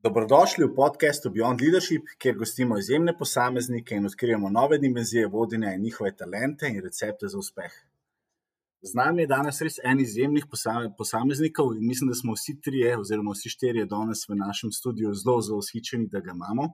[0.00, 5.82] Dobrodošli v podkastu Beyond Leadership, kjer gostimo izjemne posameznike in odkrijemo nove dimenzije vodenja in
[5.82, 7.74] njihove talente in recepte za uspeh.
[8.82, 10.46] Z nami je danes res en izjemnih
[10.98, 15.42] posameznikov in mislim, da smo vsi trije, oziroma vsi štirje, danes v našem studiu zelo,
[15.44, 16.72] zelo ushičeni, da ga imamo.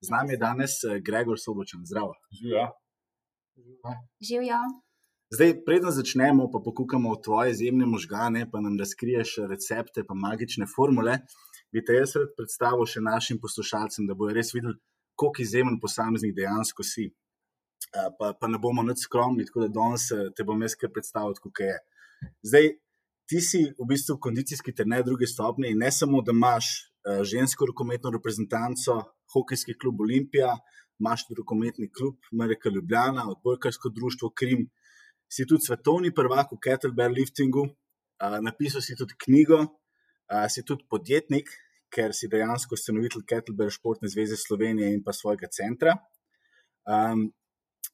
[0.00, 1.86] Z nami je danes eh, Gregor Sobočan.
[1.86, 2.18] Zdravo.
[2.40, 2.66] Živijo.
[4.20, 4.62] Živijo.
[5.30, 10.66] Zdaj, predem začnemo, pa pokukamo v tvoje izjemne možgane, pa nam razkriješ recepte, pa magične
[10.66, 11.20] formule
[11.72, 14.78] bi te jaz rad predstavil še našim poslušalcem, da bodo res videli,
[15.16, 17.10] koliko izjemen posameznik dejansko si.
[18.18, 21.36] Pa, pa ne bomo nič skromni, tako da danes eh, te bom jaz kar predstavil,
[21.40, 21.76] kako je.
[22.48, 22.68] Zdaj,
[23.28, 27.66] ti si v bistvu kondicijski trener druge stopnje in ne samo, da imaš uh, žensko
[27.70, 28.96] rokometno reprezentanco,
[29.34, 30.54] hokejski klub Olimpija,
[31.00, 34.68] imaš tudi rokometni klub Amerika Ljubljana, odbojkarsko društvo Krim,
[35.28, 37.66] si tudi svetovni prvak v kettlebell liftingu,
[38.42, 39.64] napisal si tudi knjigo,
[40.32, 41.50] uh, si tudi podjetnik,
[41.92, 45.96] ker si dejansko ustanovitelj Kettlebell Športne zveze Slovenije in pa svojega centra.
[46.86, 47.28] Um,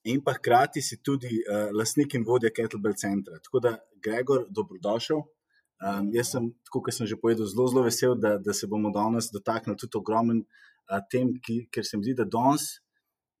[0.03, 3.39] in pa hkrati si tudi uh, lastnik in vodja Kettlebell centra.
[3.43, 5.23] Tako da, Gregor, dobrodošel.
[5.83, 9.29] Um, jaz sem, kot sem že povedal, zelo, zelo vesel, da, da se bomo danes
[9.33, 12.79] dotaknili tudi ogromen uh, tem, ki, ker se mi zdi, da danes.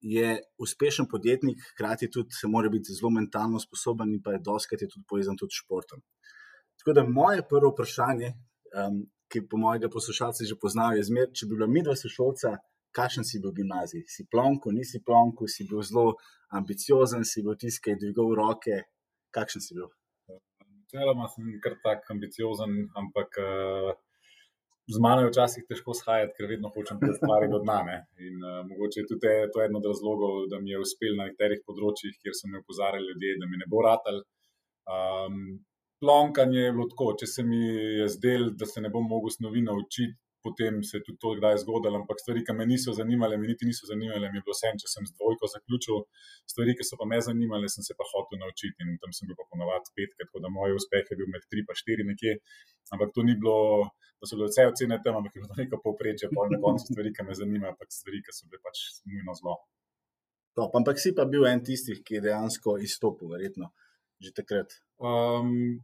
[0.03, 4.89] Je uspešen podjetnik, hkrati tudi mora biti zelo mentalno sposoben, in pa je doskrat je
[4.91, 6.01] tudi povezan tudi s športom.
[6.81, 8.33] Tako da moje prvo vprašanje,
[8.77, 12.57] um, ki po mojega poslušalca že poznajo, je zmer, če bi bila midva sošolca,
[12.93, 14.05] kakšen si bil v gimnaziji?
[14.15, 16.13] Si plonko, nisi plonko, si bil zelo
[16.53, 18.83] ambiciozen, si bil tisti, ki je dvigal roke.
[19.33, 19.89] Kakšen si bil?
[20.29, 23.93] Načeloma sem kar tak ambiciozen, ampak uh,
[24.93, 27.79] z mano je včasih težko shajati, ker vedno hočem te stvari do dna.
[28.21, 31.65] In uh, mogoče je tudi to eden od razlogov, da mi je uspel na nekaterih
[31.65, 34.21] področjih, kjer so me opozarjali ljudje, da mi ne bo ratal.
[34.93, 35.63] Um,
[36.03, 37.61] plonkanje je bilo tako, če se mi
[37.99, 41.57] je zdelo, da se ne bom mogel snovi naučiti, potem se je tudi to kdaj
[41.63, 42.01] zgodilo.
[42.01, 44.89] Ampak stvari, ki me niso zanimale, mi niti niso zanimale, mi je bilo vse, če
[44.91, 46.01] sem z dvojko zaključil.
[46.51, 49.39] Stvari, ki so pa me zanimale, sem se pa hotel naučiti in tam sem bil
[49.39, 52.35] pa ponovadi petkrat, tako da moj uspeh je bil med tri pa štiri nekje.
[52.91, 53.87] Ampak to ni bilo.
[54.23, 57.09] Da so bile vse ocene tam, ampak je bilo nekaj povprečja, pa na koncu stvari,
[57.15, 59.55] ki me zanimajo, ampak stvari, ki so bile pač nujno zelo.
[60.79, 63.73] Ampak si pa bil en tistih, ki je dejansko izstopil, verjetno,
[64.23, 64.77] že takrat.
[64.95, 65.81] Um,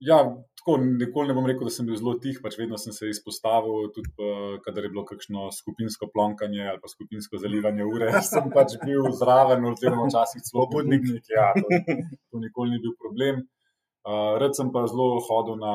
[0.00, 0.16] Ja,
[0.56, 3.90] tako nikoli ne bom rekel, da sem bil zelo tih, pač vedno sem se izpostavil,
[3.92, 4.28] tudi pa,
[4.64, 8.08] kadar je bilo kakšno skupinsko plonkanje ali pa skupinsko zalivanje ure.
[8.32, 11.04] sem pač bil zraven, oziroma včasih celo podnik.
[11.28, 11.68] Ja, to,
[12.32, 13.44] to nikoli ni bil problem.
[14.00, 15.74] Uh, rad sem pa zelo hodil na,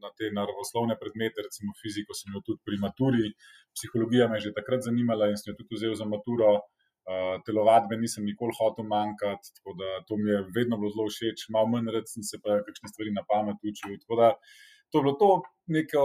[0.00, 3.34] na te naravoslovne predmete, recimo fiziko sem imel tudi pri maturi,
[3.76, 6.54] psihologija me je že takrat zanimala in sem jo tudi vzel za maturo.
[7.06, 11.44] Uh, telovadbe nisem nikoli hotel manjkati, tako da to mi je vedno bilo zelo všeč,
[11.54, 13.94] malo manj red sem se pa kakšne stvari na pamet učil.
[14.02, 14.32] Tako da
[14.90, 15.30] to je bilo to,
[15.76, 16.02] neko,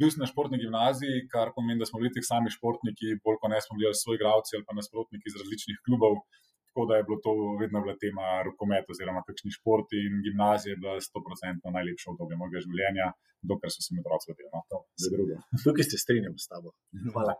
[0.00, 3.52] bil sem na športni gimnaziji, kar pomeni, da smo bili ti sami športniki, bolj kot
[3.52, 6.20] ne smo bili svoji gradci ali pa nasprotniki iz različnih klubov.
[6.68, 10.96] Tako da je bilo to vedno bila tema rokometa, oziroma kakšni športi in gimnazije, da
[10.96, 13.06] je 100% najlepše obdobje mojega življenja,
[13.50, 14.50] dokler so se mi otroci rodili.
[14.54, 14.62] No,
[15.64, 16.76] Tukaj se strinjam s tabo.
[17.14, 17.34] Hvala.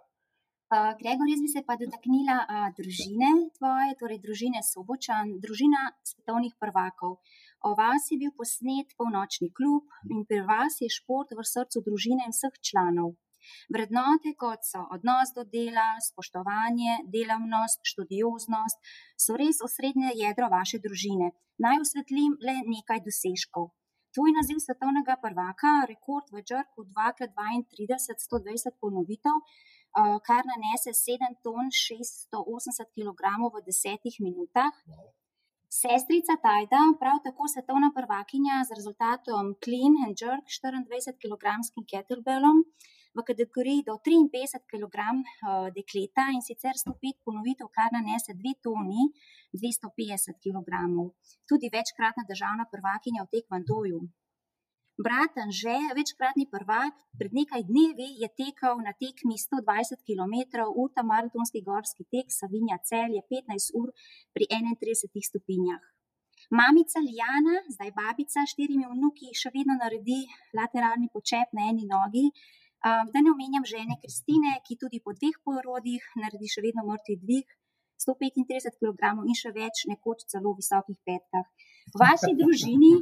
[0.68, 6.58] Uh, Gregor, jaz bi se pa dotaknila uh, družine tvoje, torej družine Sobočan, družina svetovnih
[6.60, 7.14] prvakov.
[7.64, 12.28] O vas je bil posnet polnočni klub in pri vas je šport v srcu družine
[12.28, 13.14] in vseh članov.
[13.72, 21.32] Vrednote, kot so odnos do dela, spoštovanje, delavnost, študioznost, so res osrednje jedro vaše družine.
[21.64, 23.72] Naj osvetlim le nekaj dosežkov.
[24.12, 29.40] Tvoj naziv svetovnega prvaka, rekord v Džrku 2x32, 120 ponovitev,
[30.28, 33.22] kar nanese 7 ton 680 kg
[33.54, 34.72] v 10 minutah.
[35.68, 41.44] Sestrica Tajda, prav tako svetovna prvakinja z rezultatom Clean and Jerk 24 kg
[41.90, 42.64] kettlebellom
[43.16, 49.10] v kategoriji do 53 kg uh, dekleta in sicer 105 ponovitev, kar nanese 2 toni
[49.52, 50.70] 250 kg.
[51.48, 54.00] Tudi večkratna državna prvakinja v tekvandoju.
[54.98, 60.34] Brat Anže, večkratni prvak, pred nekaj dnevi je tekel na tekmi 120 km
[60.82, 63.92] ultramaratonski gorski tek Savinja Cel je 15 ur
[64.34, 65.78] pri 31 stopinjah.
[66.50, 70.18] Mamica Lijana, zdaj babica štirimi vnuki, še vedno naredi
[70.58, 72.26] lateralni počep na eni nogi.
[72.82, 77.54] Da ne omenjam žene Kristine, ki tudi po dveh porodih naredi še vedno mrtvi dvig,
[78.02, 81.46] 135 kg in še več, nekoč celo v visokih petkah.
[81.94, 82.92] V vaši družini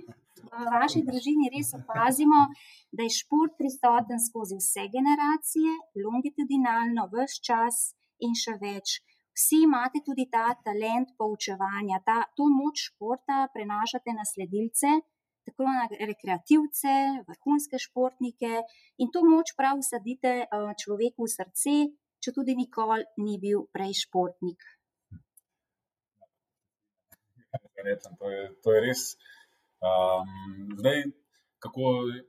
[0.52, 2.40] vaši družini res opazimo,
[2.92, 7.82] da je šport prisoten skozi vse generacije, longitudinalno, vse čas
[8.20, 9.00] in še več.
[9.36, 14.94] Vsi imate tudi ta talent poučevanja, ta, to moč športa prenašate na sledilce,
[15.46, 16.94] tako na rekreativce,
[17.28, 18.62] vrhunske športnike
[19.02, 21.76] in to moč prav usadite uh, človeku v srce,
[22.24, 24.64] če tudi nikoli ni bil prej športnik.
[27.76, 29.02] Rečem, to, je, to je res.
[29.84, 31.02] Um, zdaj,
[31.58, 31.82] kako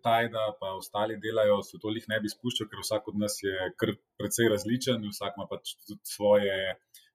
[0.04, 3.72] Tajda in ostali delajo, se to jih ne bi spuščal, ker vsak od nas je
[4.20, 6.58] precej različen, vsak ima pač tudi svoje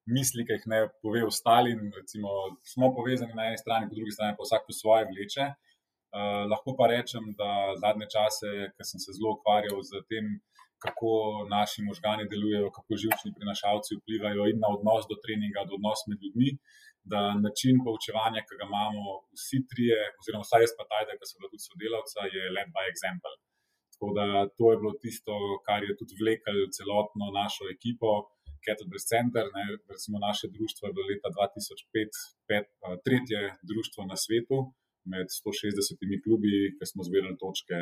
[0.05, 1.91] misli, ki jih ne pove ostalim.
[1.97, 2.29] Recimo,
[2.73, 5.51] smo povezani na eni strani, po drugi strani pa vsak po svoje vleče.
[6.13, 10.27] Uh, lahko pa rečem, da zadnje čase, ker sem se zelo ukvarjal z tem,
[10.85, 11.11] kako
[11.55, 16.19] naši možgani delujejo, kako živčni prinašalci vplivajo in na odnos do treninga, do odnos med
[16.23, 16.51] ljudmi,
[17.11, 19.03] da način poučevanja, ki ga imamo
[19.37, 22.85] vsi trije, oziroma vsaj jaz pa tajda, ki so bila tudi sodelavca, je led by
[22.93, 23.35] example.
[23.91, 24.25] Tako da
[24.57, 25.33] to je bilo tisto,
[25.67, 28.09] kar je tudi vlekel celotno našo ekipo.
[28.65, 29.63] Kettlebell Center, ne,
[29.93, 32.19] recimo naše društvo je bilo leta 2005
[32.49, 32.67] pet,
[33.05, 34.57] tretje društvo na svetu
[35.11, 37.79] med 160 klubi, ki smo zbirali točke.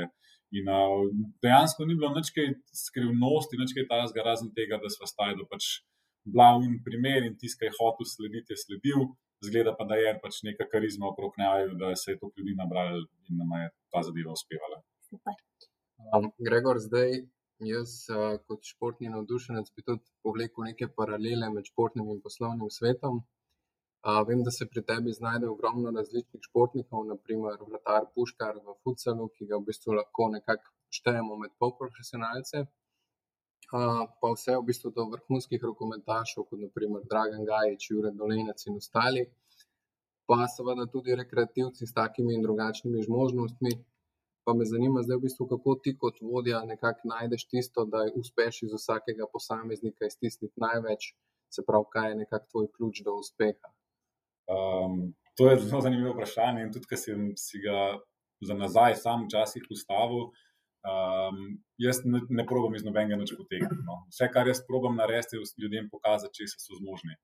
[0.60, 1.08] In uh,
[1.44, 2.34] dejansko ni bilo nič
[2.86, 5.82] skrivnosti, nič tajnega, razen tega, da smo stali pač
[6.26, 9.12] glavni primer in je hotel slediti, je sledil.
[9.42, 13.02] Zgleda pa, da je pač neka karizma okrog njega, da se je to ljudi nabralo
[13.30, 14.78] in nam je ta zadeva uspevala.
[16.14, 17.24] Um, Gregor, zdaj
[17.66, 23.24] jaz uh, kot športni navdušenec bi tudi povlekel neke paralele med športnim in poslovnim svetom.
[24.02, 29.28] Uh, vem, da se pri tebi znajde ogromno različnih športnikov, naprimer Vlatar Puškar v Futsalu,
[29.36, 32.64] ki ga v bistvu lahko nekako štejemo med polprofesionalce.
[33.72, 38.80] Uh, pa vse v bistvu do vrhunskih rokometašov, kot naprimer Dragan Gajič, Jure Dolenec in
[38.82, 39.22] ostali,
[40.26, 43.74] pa seveda tudi rekreativci s takimi in drugačnimi zmožnostmi.
[44.46, 48.64] Pa me zanima zdaj, v bistvu, kako ti kot vodja nekako najdeš tisto, da uspeš
[48.66, 51.12] iz vsakega posameznika iztisniti največ,
[51.54, 53.72] se pravi, kaj je nekako tvoj ključ do uspeha.
[54.52, 56.66] Um, to je zelo zanimivo vprašanje.
[56.66, 57.98] In tudi, ker sem si ga
[58.42, 60.30] za nazaj sam včasih ustavil,
[60.92, 61.42] um,
[61.82, 63.84] jaz ne, ne probam iz nobenega nič potegniti.
[63.88, 64.02] No.
[64.12, 67.18] Vse, kar jaz probam narediti, je ljudem pokazati, če so zmožni.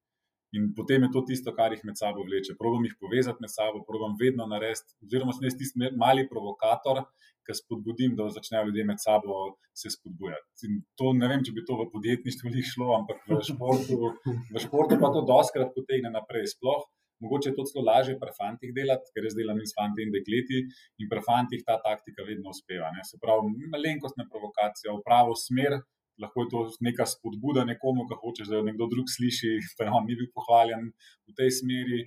[0.55, 2.55] In potem je to tisto, kar jih med sabo vleče.
[2.59, 7.03] Probam jih povezati med sabo, probam vedno narediti, oziroma sem jaz tisti mali provokator,
[7.47, 9.35] ki spodbudim, da začnejo ljudje med sabo
[9.75, 10.67] se spodbujati.
[10.67, 14.13] In to ne vem, če bi to v podjetništvu šlo, ampak v športu,
[14.53, 16.47] v športu pa to doskrat potegne naprej.
[16.55, 16.87] Sploh
[17.23, 20.63] Mogoče je to celo lažje pri fantih delati, ker jaz delam s fanti in dekleti,
[21.01, 22.91] in pri fantih ta taktika vedno uspeva.
[22.95, 23.05] Ne.
[23.09, 25.79] Se pravi, malenkostna provokacija v pravo smer,
[26.21, 30.05] lahko je to neka spodbuda nekomu, ki hoče, da jo nekdo drug sliši, da on
[30.09, 30.91] ni bil pohvaljen
[31.27, 32.01] v tej smeri.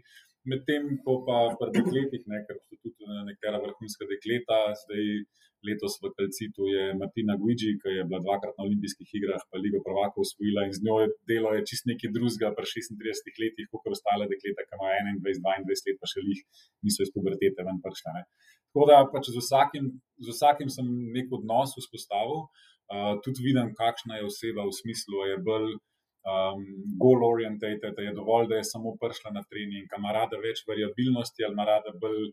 [0.49, 5.05] Medtem ko pa pri dekletih, ne, ker so tudi nekatera vrhunska dekleta, zdaj
[5.67, 9.81] letos v Kalcitu je Martina Guigi, ki je bila dvakrat na olimpijskih igrah, pa Ligo
[9.85, 13.85] Prvaka usvojila in z njo je delo je čist nekaj drugega pri 36 letih, kot
[13.93, 16.41] ostale dekleta, ki imajo 21, 22 let, pa še jih
[16.87, 18.17] niso iz pubertete ven pršle.
[18.17, 18.25] Ne.
[18.71, 19.93] Tako da pač z vsakim,
[20.25, 25.39] z vsakim sem nek odnos vzpostavil, uh, tudi vidim, kakšna je oseba v smislu, je
[25.45, 25.73] bolj.
[26.21, 26.65] Um,
[27.01, 31.47] goal orientated, da je dovolj, da je samo prišla na trening, ima rada več variabilnosti
[31.47, 32.27] ali ima rada bolj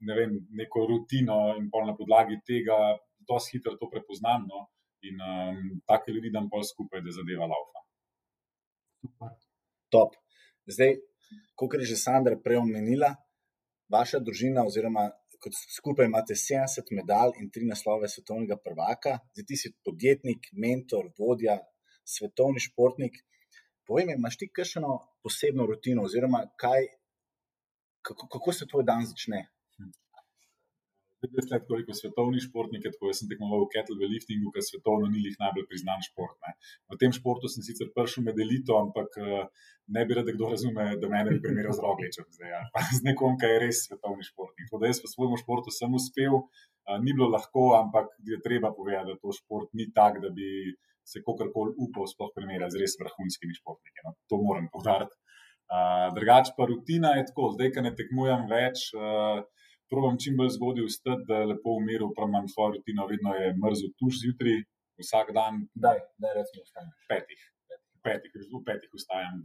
[0.00, 2.76] ne vem, neko rutino in pol na podlagi tega,
[3.20, 4.46] da dosti hitro to prepoznam.
[4.48, 4.66] No?
[5.08, 7.84] In um, take ljudi dam pol skupaj, da zadeva laufa.
[9.94, 10.16] Top.
[10.70, 10.96] Zdaj,
[11.58, 13.14] kot je že Sandra prej omenila,
[13.92, 15.08] vaša družina, oziroma
[15.40, 21.08] kot skupaj imate 70 medalj in tri naslove svetovnega prvaka, zdaj ti si podjetnik, mentor,
[21.16, 21.56] vodja,
[22.16, 23.20] svetovni športnik.
[23.86, 26.90] Povej mi, imaš ti kakšno posebno rutino, oziroma kaj,
[28.06, 29.46] kako, kako se tvoj dan začne?
[31.20, 35.20] Jaz sem toliko svetovni športnik, tako jaz sem tekmoval v kettlebell liftingu, ker svetovno ni
[35.26, 36.38] jih najbolj priznan šport.
[36.46, 36.54] Ne.
[36.94, 39.18] V tem športu sem sicer prišel med elito, ampak
[39.96, 42.62] ne bi rad, kdo razume, da me ne bi primerjal z rogličem, zdaj, ja.
[42.98, 44.70] z nekom, ki je res svetovni športnik.
[44.70, 46.40] Tako da jaz v svojem športu sem uspel,
[47.04, 50.72] ni bilo lahko, ampak je treba povedati, da to šport ni tak, da bi
[51.06, 54.04] se kakorkoli upal sploh primerjati z res vrhunskimi športniki.
[54.06, 54.14] No.
[54.30, 55.16] To moram povdariti.
[56.16, 58.90] Drugač pa rutina je tako, zdaj, ker ne tekmujem več.
[58.98, 59.42] A,
[59.90, 63.48] Probam čim bolj zgodaj vstati, da lepo v miru, pa imam svojo rutino, vedno je
[63.62, 64.60] mrzlo tuš zjutraj,
[65.02, 65.64] vsak dan.
[65.84, 66.92] Daj, daj recimo, vstajam.
[67.10, 67.40] Petih,
[68.06, 69.40] petih, v petih vstajam.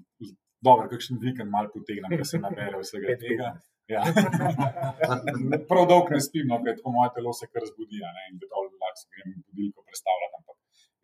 [0.68, 3.50] Dobro, kakšen vikend malo potegnem, da se nabere vsega tega.
[3.90, 4.02] Ja.
[5.70, 8.94] Prav dolgo ne spim, no, ker moje telo se kar zbudi ne, in da lahko
[9.02, 10.55] se grem budilko predstavljati, ampak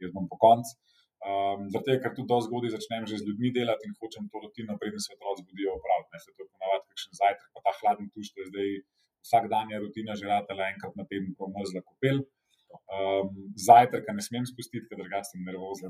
[0.05, 0.73] jaz bom po koncu.
[1.21, 4.73] Um, zato, ker tudi dosti zgodaj začnem že z ljudmi delati in hočem to rutino,
[4.81, 6.21] preden se otroci zbudijo, opraviti.
[6.23, 8.69] Se to je ponavadi kakšen zajtrk, pa ta hladni tuš, to je zdaj
[9.25, 12.17] vsak dan je rutina že ratela enkrat na teden, ko mrzla kopel.
[12.97, 13.29] Um,
[13.67, 15.89] zajtrk ne smem spustiti, ker drugače sem nervozen.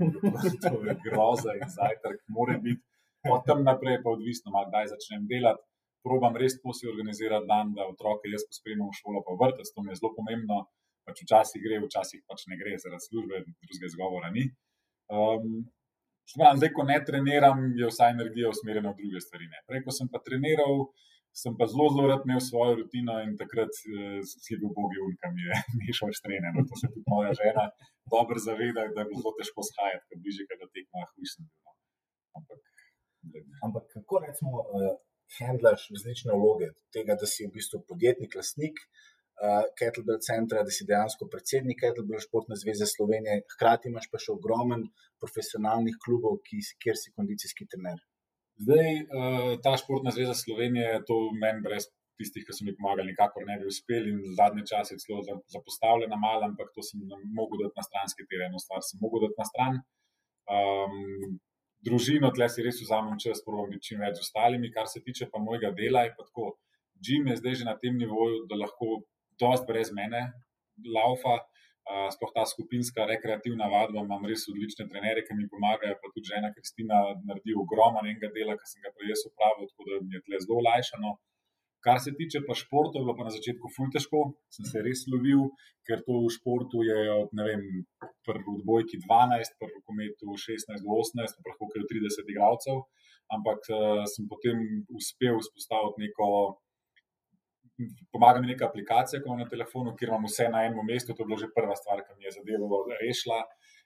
[0.65, 2.83] to je groza in zajtrk mora biti.
[3.35, 5.63] Od tam naprej pa odvisno, kdaj začnem delati.
[6.01, 9.91] probam res si organizirati dan, da otroke jaz pospremim v šolo, pa vrtec, to mi
[9.93, 10.57] je zelo pomembno.
[11.07, 14.47] Pač včasih gre, včasih pač ne gre, zaradi službe, drugega izgovora ni.
[15.11, 15.63] Um,
[16.31, 19.49] zdaj, ko ne treniram, je vsa energija usmerjena v druge stvari.
[19.51, 19.63] Ne.
[19.67, 20.85] Prej, ko sem pa treniral,
[21.41, 25.13] sem pa zelo, zelo rad imel svojo rutino in takrat uh, si bil bogi un,
[25.21, 26.53] kam je mešal štrene.
[26.55, 27.67] No, to se tudi moja žena
[28.13, 31.49] dobro zaveda, da je bilo zelo težko shajati, ker bliže, da tekmo, ah, mislim.
[31.49, 31.77] No.
[32.39, 32.59] Ampak,
[33.65, 34.93] Ampak kako recimo uh,
[35.37, 39.10] handlaš različne vloge tega, da si v bistvu podjetnik, lastnik, uh,
[39.79, 44.85] Kettlebell centra, da si dejansko predsednik Kettlebell športne zveze Slovenije, hkrati imaš pa še ogromen
[45.21, 47.97] profesionalnih klubov, ki, kjer si kondicijski trener.
[48.61, 51.89] Zdaj, uh, ta športna zveza Slovenije, to meni brez
[52.21, 55.21] tistih, ki so mi pomagali, nikakor ne bi uspel in zadnje čase je celo
[55.55, 57.01] zapostavljena malo, ampak to sem
[57.37, 59.79] mogel dati na stranski teren, eno stvar sem mogel dati na stran.
[60.57, 61.39] Um,
[61.85, 65.31] družino, tle si res vzamem čas, probujem biti čim več z ostalimi, kar se tiče
[65.33, 66.53] pa mojega dela, je pa tako.
[67.01, 69.01] Jim je zdaj že na tem nivoju, da lahko
[69.41, 70.27] dosti brez mene
[70.97, 71.39] laufa.
[71.81, 76.29] Uh, sploh ta skupinska rekreativna vadba, imam res odlične trenere, ki mi pomagajo, pa tudi
[76.29, 80.13] žena Kristina naredi ogromno enega dela, ki sem ga prej jaz upravil, tako da mi
[80.15, 81.15] je tle zelo olajšano.
[81.81, 84.21] Kar se tiče pa športa, je bilo pa na začetku ful težko,
[84.53, 85.47] sem se res lovil,
[85.89, 87.63] ker to v športu je od, ne vem,
[88.29, 92.83] prvo odbojki 12, prvo kometu 16 do 18, pa lahko kar 30 igralcev,
[93.33, 94.61] ampak uh, sem potem
[94.93, 96.29] uspel vzpostaviti neko
[98.13, 101.15] pomaga mi neka aplikacija, ko imam na telefonu, kjer imam vse na enem mestu.
[101.15, 103.39] To je bila že prva stvar, ki mi je zadevo rešila.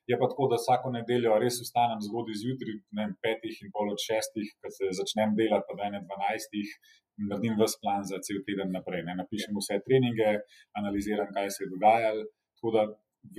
[0.10, 3.90] Je pa tako, da vsako nedeljo res vstanem zgodaj zjutraj, ne vem, petih in pol
[3.94, 6.75] od šestih, ko se začnem delati, pa da ne dvanajstih,
[7.20, 9.02] in naredim vse plan za cel teden naprej.
[9.08, 9.16] Ne.
[9.22, 10.32] Napišem vse treninge,
[10.80, 12.28] analiziram, kaj se je dogajalo.
[12.56, 12.84] Tako da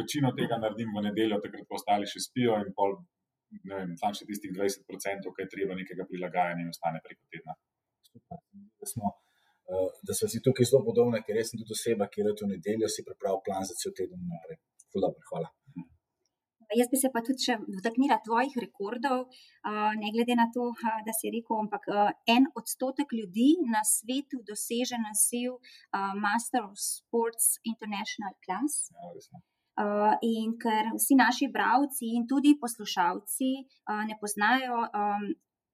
[0.00, 2.96] večino tega naredim v nedeljo, takrat pa ostali še spijo in pol,
[3.68, 7.54] ne vem, tam še tistih 20%, kaj treba nekega prilagajanja in ostane preko tedna.
[8.10, 9.25] Super, uh,
[10.06, 13.04] da smo si tukaj zelo podobni, ker sem tudi oseba, ki je v nedeljo si
[13.06, 14.58] pripravil plan za cel teden naprej.
[14.94, 15.48] Dobro, hvala.
[16.74, 19.26] Jaz bi se pa tudi dotaknila tvojih rekordov,
[20.02, 20.64] ne glede na to,
[21.06, 21.84] da si rekel, ampak
[22.34, 25.50] en odstotek ljudi na svetu doseže naziv
[26.24, 28.90] Master of Sports International Class.
[29.78, 33.50] Ja, in ker vsi naši bravci in tudi poslušalci
[34.08, 34.76] ne poznajo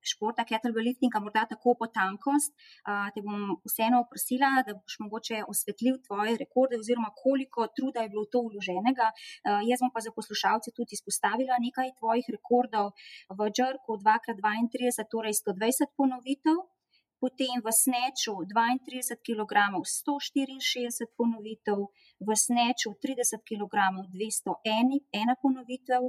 [0.03, 2.53] športa, kettlebell liftinga, morda tako potankost,
[3.15, 8.27] te bom vseeno prosila, da boš mogoče osvetlil tvoje rekorde oziroma koliko truda je bilo
[8.27, 9.13] to vloženega.
[9.69, 12.93] Jaz bom pa za poslušalce tudi izpostavila nekaj tvojih rekordov
[13.31, 16.63] v Džrku 2x32, torej 120 ponovitev.
[17.23, 21.79] Potem v sneču 32 kg 164 ponovitev,
[22.19, 23.75] v sneču 30 kg
[24.11, 26.03] 201 ponovitev,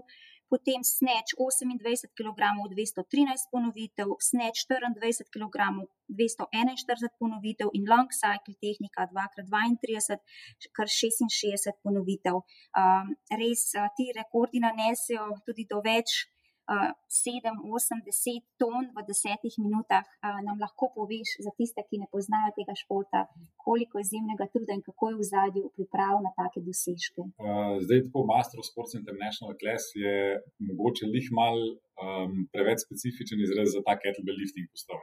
[0.51, 5.69] potem sneč 28 kg 213 ponovitev, sneč 24 kg
[6.07, 10.19] 241 ponovitev in long cycle tehnika 2x32,
[10.75, 12.43] kar 66 ponovitev.
[12.77, 16.27] Um, res ti rekordi nanesejo tudi do več
[16.67, 20.08] 7, 8, 10 ton v desetih minutah,
[20.48, 23.25] nam lahko poveš za tiste, ki ne poznajo tega športa,
[23.65, 27.27] koliko izjemnega truda in kako je v zadju priprav na take dosežke.
[27.86, 30.15] Zdaj, tako Master of Sports International Class je
[30.70, 31.58] mogoče lih mal
[32.00, 35.00] um, preveč specifičen izraz za ta kettlebell lifting postal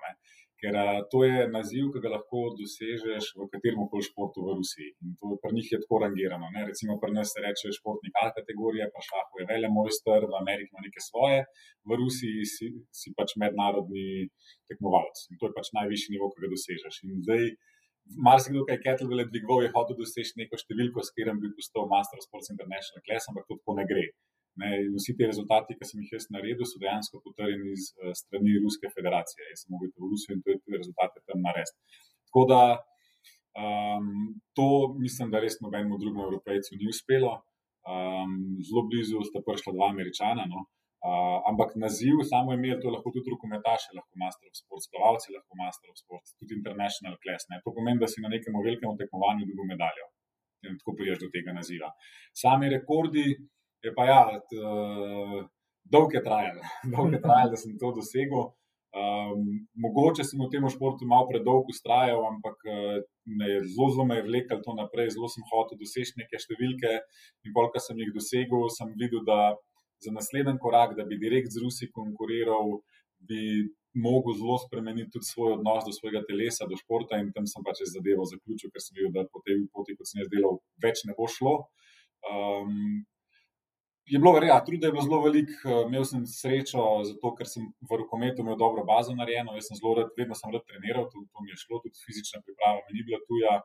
[0.60, 4.90] ker a, to je naziv, ki ga lahko dosežeš v katerem koli športu v Rusiji.
[5.04, 6.50] In to pri njih je tako rangirano.
[6.54, 6.66] Ne?
[6.70, 10.70] Recimo pri nas se reče športnik A kategorije, pa šahu je vele mojster, v Ameriki
[10.72, 11.40] ima neke svoje,
[11.88, 14.28] v Rusiji si, si pač mednarodni
[14.70, 15.26] tekmovalec.
[15.32, 17.02] In to je pač najvišji nivo, ki ga dosežeš.
[17.08, 17.44] In zdaj,
[18.28, 22.20] marsikdo, ki je kettlebell dvigoval, je hotel doseči neko številko, s katerim bi postal Master
[22.20, 24.06] of Sports International Class, ampak to tako ne gre.
[24.58, 28.56] Ne, vsi ti rezultati, ki sem jih jaz naredil, so dejansko potrjeni z uh, strani
[28.64, 29.46] Ruske federacije.
[29.52, 31.78] Jaz sem mogel v Rusijo in te rezultate tam narediti.
[32.26, 32.62] Tako da
[33.62, 34.10] um,
[34.58, 37.32] to mislim, da res nobenemu drugemu evropejcu ni uspelo.
[37.86, 40.44] Um, zelo blizu sta prišla dva američana.
[40.52, 40.66] No.
[41.00, 45.52] Uh, ampak naziv, samo ime, to lahko tudi rokometaši, lahko master of sports, plavalci, lahko
[45.62, 47.48] master of sports, tudi international class.
[47.50, 47.62] Ne.
[47.64, 50.10] To pomeni, da si na nekem velikem tekmovanju dobil medaljo
[50.68, 51.88] in tako priješ do tega naziva.
[52.42, 53.24] Sami rekordi,
[53.84, 54.22] je pa ja,
[55.84, 58.50] dolgo je trajalo, dolgo je trajalo, da sem to dosegel.
[58.90, 59.44] Um,
[59.78, 62.58] mogoče sem v tem športu malo predolgo ustrajal, ampak
[63.38, 66.96] me je zelo, zelo me je vlekel to naprej, zelo sem hotel doseči neke številke.
[67.46, 69.54] In bolj, kar sem jih dosegel, sem videl, da
[70.02, 72.80] za naslednji korak, da bi direkt z Rusi konkuriral,
[73.28, 77.18] bi mogel zelo spremeniti tudi svoj odnos do svojega telesa, do športa.
[77.22, 80.22] In tam sem pač zadevo zaključil, ker sem videl, da po tej poti, kot sem
[80.22, 81.54] jaz delal, več ne bo šlo.
[82.30, 83.06] Um,
[84.10, 85.50] je bilo ja, truda je bilo zelo velik.
[85.64, 89.54] Uh, imel sem srečo, zato ker sem v rokometu imel dobro bazo narejeno.
[89.58, 92.42] Jaz sem zelo rad, vedno sem rad treniral, to, to mi je šlo, tudi fizična
[92.44, 93.60] priprava mi ni bila tuja.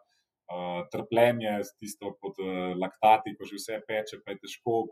[0.46, 4.84] Uh, trpljenje, tisto pod uh, laktati, ko že vse peče, pa je težko.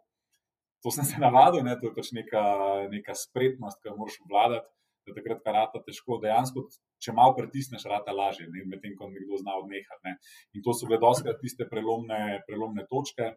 [0.82, 1.76] To sem se navadil, ne?
[1.78, 2.42] to je pač neka,
[2.90, 4.66] neka spretnost, ki jo moraš obvladati.
[5.06, 6.64] Da takrat, ko rata težko, dejansko,
[7.04, 10.16] če malo pritisneš, rata lažje, medtem ko nekdo zna odnehati.
[10.58, 13.34] In to so bile doskrat tiste prelomne, prelomne točke.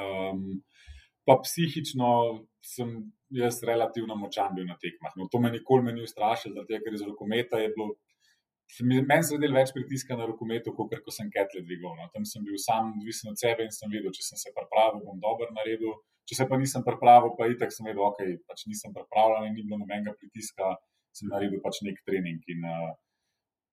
[0.00, 0.64] Um,
[1.26, 2.08] pa psihično
[2.62, 2.94] sem
[3.30, 5.14] jaz relativno močan bil na tekmah.
[5.16, 7.94] No, to me nikoli ni ustrašilo, zato ker iz rokometa je bilo.
[8.80, 11.92] Meni se je zdelo več pritiska na rokometu, kot ko sem ketle dvigal.
[11.98, 12.08] No.
[12.14, 15.20] Tam sem bil sam, odvisen od sebe in sem videl, če sem se pripravil, bom
[15.20, 15.98] dobro naredil.
[16.28, 19.66] Če se pa nisem pripravil, pa itak sem vedel, okay, pač nisem pripravljen in ni
[19.66, 20.70] bilo nobenega pritiska,
[21.18, 22.40] sem naredil pač nek trening.
[22.54, 22.94] In, uh,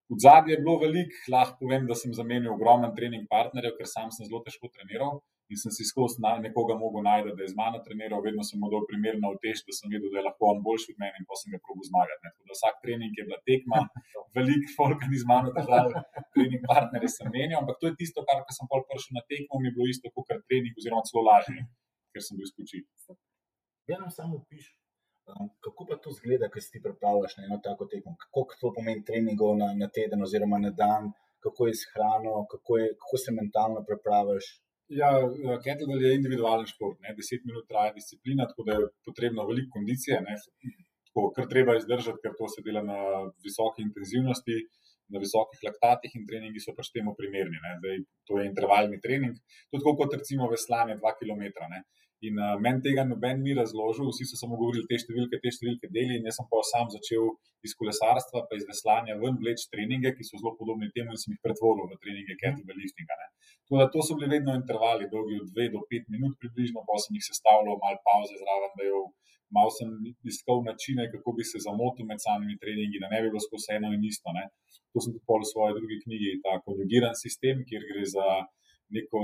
[0.09, 4.11] v zadnji je bilo veliko, lahko povem, da sem zamenil ogromen trening partnerjev, ker sam
[4.11, 7.77] sem zelo težko treniral in sem si skozi nekoga mogel najti, da je z mano
[7.85, 10.93] treniral, vedno sem mu dal primerno utež, da sem videl, da je lahko on boljši
[10.93, 12.33] od mene in pa sem ga probil zmagati.
[12.53, 13.79] Vsak trening je bila tekma,
[14.37, 15.89] veliko folk ni z mano držal,
[16.35, 19.71] trening partnerje sem menil, ampak to je tisto, kar sem pol prišel na tekmo, mi
[19.71, 21.65] je bilo isto kot trening, oziroma celo lažje,
[22.13, 22.85] ker sem bil spočit.
[23.89, 24.69] Ja, nam samo piš.
[25.29, 28.15] Um, kako pa to zgleda, ko si ti pripravljaš na eno tako tekmo?
[28.21, 31.11] Kako to pomeni treningov na, na teden oziroma na dan,
[31.45, 34.47] kako je s hrano, kako, je, kako se mentalno pripraviš?
[34.89, 35.09] Ja,
[35.63, 37.13] kettlebell je individualen šport, ne?
[37.17, 40.37] 10 minut traja disciplina, tako da je potrebno veliko kondicije, ne?
[41.09, 42.99] tako kar treba izdržati, ker to se dela na
[43.45, 44.57] visoki intenzivnosti,
[45.13, 47.61] na visokih laktatih in treningi so pač temu primerni.
[47.81, 49.37] Zdaj, to je intervalni trening,
[49.69, 51.45] to je tako kot recimo veslanje 2 km.
[51.73, 51.81] Ne?
[52.27, 55.87] In uh, meni tega noben ni razložil, vsi so samo govorili te številke, te številke
[55.95, 56.17] deli.
[56.19, 57.29] In jaz sem pa sam začel
[57.63, 61.35] iz kolesarstva, pa iz veslanja ven vleč treninge, ki so zelo podobni temu, in sem
[61.35, 63.15] jih pretvoril v treninge kettlebell liftinga.
[63.71, 67.15] Da, to so bili vedno intervali, dolgi od 2 do 5 minut, približno, pa sem
[67.15, 69.01] jih sestavljal, malo pauze zraven, da je
[69.55, 69.89] malo sem
[70.31, 73.93] iskal načine, kako bi se zamotil med samimi treningi, da ne bi bilo skozi eno
[73.95, 74.33] in isto.
[74.37, 74.45] Ne.
[74.93, 78.27] To sem tudi pol v svoji drugi knjigi, ta konjugiran sistem, kjer gre za
[78.95, 79.21] neko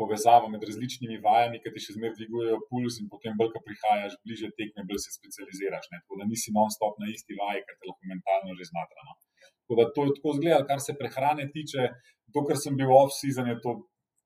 [0.00, 4.50] povezavo med različnimi vajami, ki ti še zmeraj dvigujejo puls, in potem, ko prihajaš bliže
[4.58, 5.90] tekme, bolj se specializiraš.
[5.92, 6.00] Ne?
[6.04, 9.18] Tako da nisi non-stop na isti vaji, ker te lahko mentalno že zmatrano.
[9.62, 11.88] Tako da to je tako zgleda, kar se prehrane tiče.
[12.32, 13.76] To, kar sem bil off-season, je to,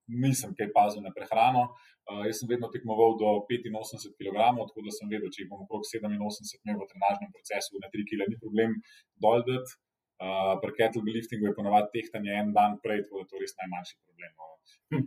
[0.07, 1.67] nisem kaj pazil na prehrano.
[2.07, 4.37] Uh, jaz sem vedno tekmoval do 85 kg,
[4.69, 8.07] tako da sem vedel, če jih bom okrog 87 imel v trenažnem procesu, na 3
[8.07, 8.77] kg ni problem
[9.19, 9.75] dol dati.
[10.17, 13.53] Uh, pri kettlebell liftingu je ponovadi tehtanje en dan prej, tako da to je res
[13.61, 14.31] najmanjši problem.
[14.41, 14.47] No.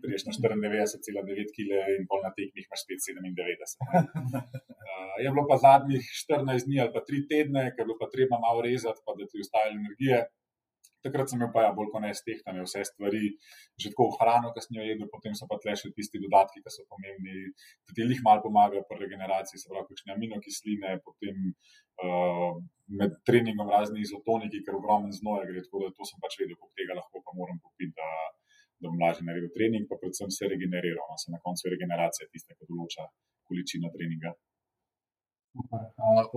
[0.03, 3.73] Priješ na 94,9 kg in pol na tekmih imaš spet 97.
[4.89, 8.09] Uh, je bilo pa zadnjih 14 dni ali pa 3 tedne, ker je bilo pa
[8.13, 10.19] treba malo rezati, pa da ti ustaje energije.
[11.05, 13.29] Takrat sem imel pa ja, bolj kot ne stehtane vse stvari,
[13.79, 16.73] že tako hrano, ki sem jo jedel, potem so pa tle še tisti dodatki, ki
[16.73, 17.53] so pomembni,
[17.87, 21.53] da ti jih malo pomagajo pri regeneraciji, se pravi, kakšne aminokisline, potem
[22.03, 22.59] uh,
[22.99, 26.81] med treningom razni izotoniki, ker ogromen znoje gre, tako da to sem pač vedel, koliko
[26.81, 31.07] tega lahko pa moram popiti da bom lažje naredil trening, pa predvsem se regeneriral.
[31.11, 33.07] No, se na koncu je regeneracija tista, ki določa
[33.49, 34.31] količino treninga.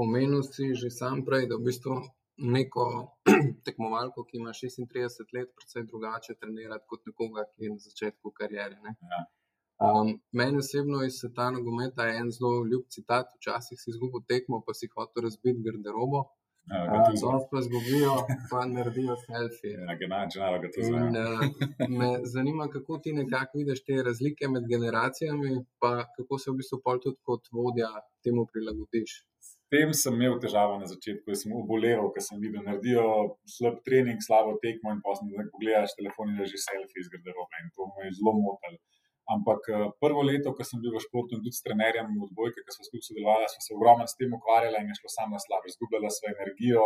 [0.05, 2.01] Omenil si že sam prej, da v bistvu
[2.37, 2.85] neko
[3.67, 8.77] tekmovalko, ki ima 36 let, predvsej drugače trenirati kot nekoga, ki je na začetku karijere.
[8.85, 8.97] Ne?
[9.13, 9.23] Ja.
[9.83, 14.63] Um, meni osebno iz sveta nogometa je en zelo ljub citat: Včasih si izgubil tekmo,
[14.67, 16.23] pa si hotel razbiti garderobo.
[17.21, 18.15] Zelo pa zgubijo,
[18.51, 19.79] pa naredijo selfije.
[19.89, 21.09] Ja, generalno, da to znajo.
[21.23, 26.55] Eh, me zanima, kako ti nekako vidiš te razlike med generacijami, pa kako se v
[26.61, 27.91] bistvu pol tudi kot vodja
[28.25, 29.11] temu prilagodiš.
[29.73, 33.05] Tem sem imel težavo na začetku, ko sem obolel, ker sem videl, da naredijo
[33.49, 37.71] slab trening, slabo tekmo in pa sem pogledal telefon in že selfije iz garderobe in
[37.77, 38.79] to me je zelo motilo.
[39.35, 42.67] Ampak eh, prvo leto, ko sem bil v športu in tudi s trenerjem v odbojki,
[42.67, 45.43] ki smo skupaj sodelovali, smo se ogromno s tem ukvarjali in je šlo samo na
[45.47, 45.71] slabo.
[45.73, 46.85] Izgubljala svojo energijo,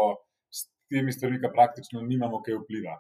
[0.54, 2.94] s temi stvarmi, ki praktično nimamo kaj vpliva.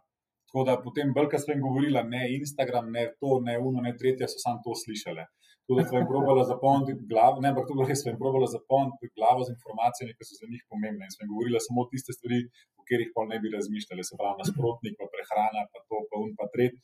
[0.50, 4.42] Tako da potem, ko sem govorila, ne Instagram, ne to, ne uno, ne tretje, so
[4.42, 5.30] samo to slišali.
[5.66, 9.50] Tudi da sem probala zapolniti glavo, ne, ampak to res sem probala zapolniti glavo z
[9.56, 11.08] informacijami, ki so za njih pomembne.
[11.08, 12.38] In sem govorila samo o tiste stvari,
[12.78, 16.32] o katerih pa ne bi razmišljali, se pravi nasprotnik, pa prehrana, pa to, pa un,
[16.38, 16.78] pa tret.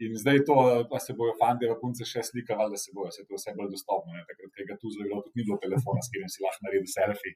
[0.00, 0.54] In zdaj to,
[0.90, 3.68] da se bojo fanti v punce še slikali, da se bojo, se to vse bolj
[3.74, 4.14] dostopno.
[4.16, 4.22] Ne?
[4.30, 7.34] Takrat tega tu zelo tudi ni bilo telefona, s katerim si lahko naredil selfie.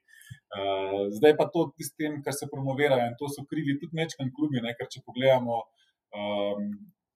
[0.57, 4.33] Uh, zdaj pa to s tem, kar se promovirajo in to so krivi tudi mečkan
[4.39, 4.73] klubi, ne?
[4.79, 6.71] ker če pogledamo um,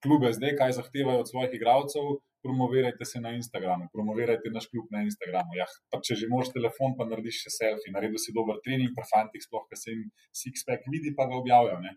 [0.05, 5.03] klube zdaj, kaj zahtevajo od svojih igralcev, promovirajte se na Instagramu, promovirajte naš klub na
[5.03, 5.57] Instagramu.
[5.59, 5.67] Ja,
[6.07, 9.67] če že imaš telefon, pa narediš še selfie, naredi si dober trening, pa fanti sploh,
[9.71, 10.05] ker se jim
[10.43, 11.97] six-pack vidi, pa ga objavljajo.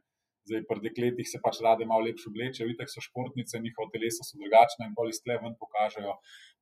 [0.50, 4.40] Zdaj, pri dekletih se pač rade malo lepše oblečejo, vidite, so športnice, njihova telesa so
[4.42, 6.16] drugačna in poli stle ven pokažejo.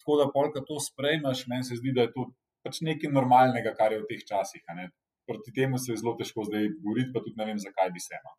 [0.04, 2.28] Tako da, polka to sprejmeš, meni se zdi, da je to
[2.68, 4.68] pač nekaj normalnega, kar je v teh časih.
[5.30, 8.18] Proti temu se je zelo težko zdaj boriti, pa tudi ne vem, zakaj bi se
[8.20, 8.36] eno.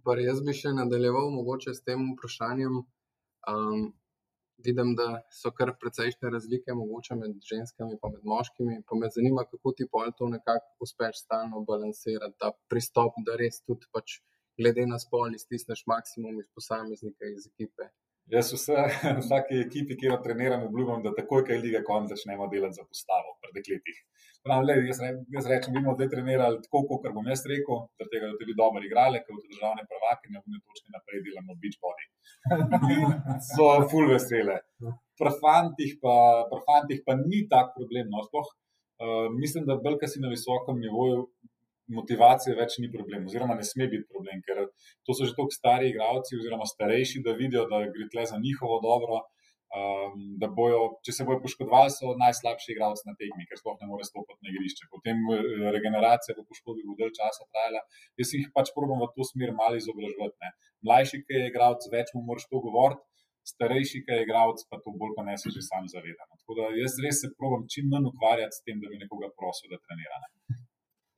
[0.00, 2.76] Super, jaz bi še nadaljeval mogoče s tem vprašanjem.
[3.52, 3.82] Um,
[4.64, 8.78] vidim, da so kar precejšnje razlike mogoče med ženskami in med moškimi.
[8.88, 13.60] Pa me zanima, kako ti pol to nekako uspeš stalno balansirati, ta pristop, da res
[13.68, 14.16] tudi pač
[14.56, 17.92] glede na spol iztisneš maksimum iz posameznika iz ekipe.
[18.32, 18.80] Jaz vse,
[19.20, 22.88] vsake ekipi, ki jo treniram, obljubim, da takoj, ko je liga konc, začnemo delati za
[22.88, 24.00] postavo pri dekletih.
[24.46, 25.00] Prav, le, jaz,
[25.34, 29.20] jaz rečem, bomo zdaj trenirali tako, kot bom jaz rekel, da tega tudi dobro igrali,
[29.24, 32.06] ker v državne prvake ne bomo točke naprej delamo beach body.
[33.52, 34.56] so full vesele.
[35.20, 36.16] Pri fantih pa,
[36.48, 38.08] pa ni tak problem.
[38.14, 38.48] No, sploh,
[39.04, 41.26] uh, mislim, da belka si na visokem nivoju,
[41.94, 44.62] motivacije več ni problem, oziroma ne sme biti problem, ker
[45.06, 48.78] to so že tako stari igravci, oziroma starejši, da vidijo, da gre tle za njihovo
[48.84, 49.24] dobro.
[49.70, 53.86] Um, da bojo, če se bojo poškodovali, so najslabši igralci na tekmi, ker sploh ne
[53.86, 54.88] more stopiti na igrišče.
[54.90, 57.84] Potem eh, regeneracija po poškodbi bo del časa trajala.
[58.18, 60.50] Jaz jih pač probujem v to smer malo izobraževati.
[60.88, 63.06] Mlajši, ki je igralec, več mu moraš to govoriti,
[63.52, 66.26] starejši, ki je igralec, pa to bolj pa ne se že sam zaveda.
[66.26, 66.40] No.
[66.42, 69.70] Tako da jaz res se probujem čim manj ukvarjati s tem, da bi nekoga prosil,
[69.70, 70.18] da trenira.
[70.24, 70.60] Ne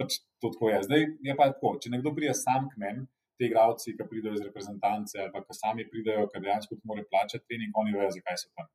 [0.03, 0.83] pač to tako je.
[0.88, 3.07] Zdaj je pa tako, če nekdo pride sam k meni,
[3.38, 7.47] ti igravci, ki pridejo iz reprezentance ali ki sami pridejo, ki dejansko ti morajo plačati
[7.49, 8.68] trening, oni vejo, zakaj so tam.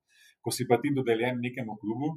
[0.43, 2.15] Ko si pa ti dodeljen nekemu klubu,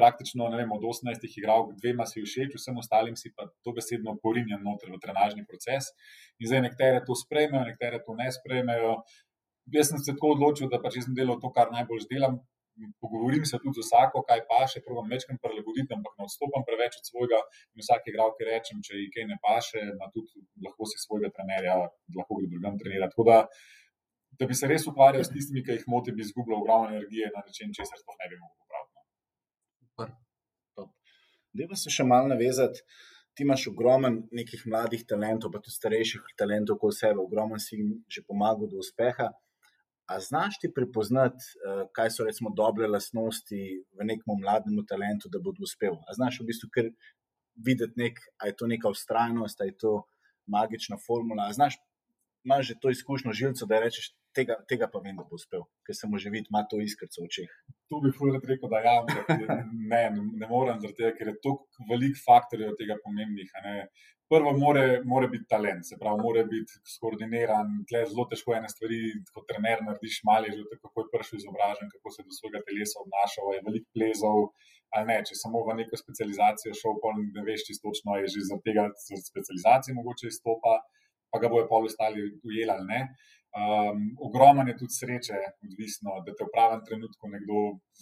[0.00, 4.62] praktično vem, od 18 igralcev, dvema si všeč, vsem ostalim si pa to besedno porinjen
[4.64, 5.90] noter v trenažni proces.
[6.40, 8.94] In zdaj nekatere to sprejmejo, nekatere to ne sprejmejo.
[9.74, 12.40] Jaz sem se tako odločil, da pač sem delal to, kar najbolj delam,
[13.02, 17.04] pogovorim se tudi z vsako, kaj paše, probujem večkrat prilagoditi, ampak ne odstopam preveč od
[17.10, 17.38] svojega.
[17.82, 21.74] Vsak igralec, ki rečem, če ji kaj ne paše, ima tudi lahko si svojega trenerja,
[22.18, 23.12] lahko gre drugam trenirati.
[23.14, 23.38] Tako da,
[24.38, 27.44] da bi se res ukvarjal s tistimi, ki jih moti, bi izgubljal ogromno energije na
[27.46, 28.98] način, če se to ne bi mogel popraviti.
[31.60, 32.84] Deva se še malo navezati.
[33.34, 37.92] Ti imaš ogromen nekih mladih talentov, pa tudi starejših talentov, kot sebe, ogromen si jim
[38.10, 39.30] že pomagal do uspeha.
[40.10, 43.60] A znaš ti prepoznati, uh, kaj so recimo dobre lastnosti
[43.94, 46.00] v nekem mladem talentu, da bodo uspel?
[46.08, 46.88] A znaš v bistvu kar
[47.54, 49.92] videti, nek, je to neka ustrajnost, ali je to
[50.50, 51.46] magična formula.
[51.46, 51.78] A znaš,
[52.44, 55.96] imaš že to izkušnjo žilcev, da rečeš, tega, tega pa vem, da bo uspel, ker
[55.96, 57.56] se mu že vidi, ima to iskrco v očeh.
[57.90, 58.96] Tu bi fulno rekel, da ja,
[59.92, 63.52] ne, ne morem, tega, ker je toliko velik faktorjev tega pomembnih
[64.30, 67.72] prvo, more, more biti talent, se pravi, mora biti skoordiniran.
[67.90, 69.00] Je zelo težko ene stvari,
[69.34, 73.48] kot trener, narediš malo, že tako je prišel izobražen, kako se do svojega telesa obnaša,
[73.56, 74.38] je velik plezov.
[75.08, 78.66] Ne, če samo v neko specializacijo šel, pa ne veš, čisto točno je že zaradi
[78.70, 78.86] tega
[79.30, 80.78] specializacije mogoče izstopa,
[81.30, 83.00] pa ga bojo pol ostali ujeli ali ne.
[83.50, 87.56] Um, ogromno je tudi sreče, odvisno, da te v pravem trenutku nekdo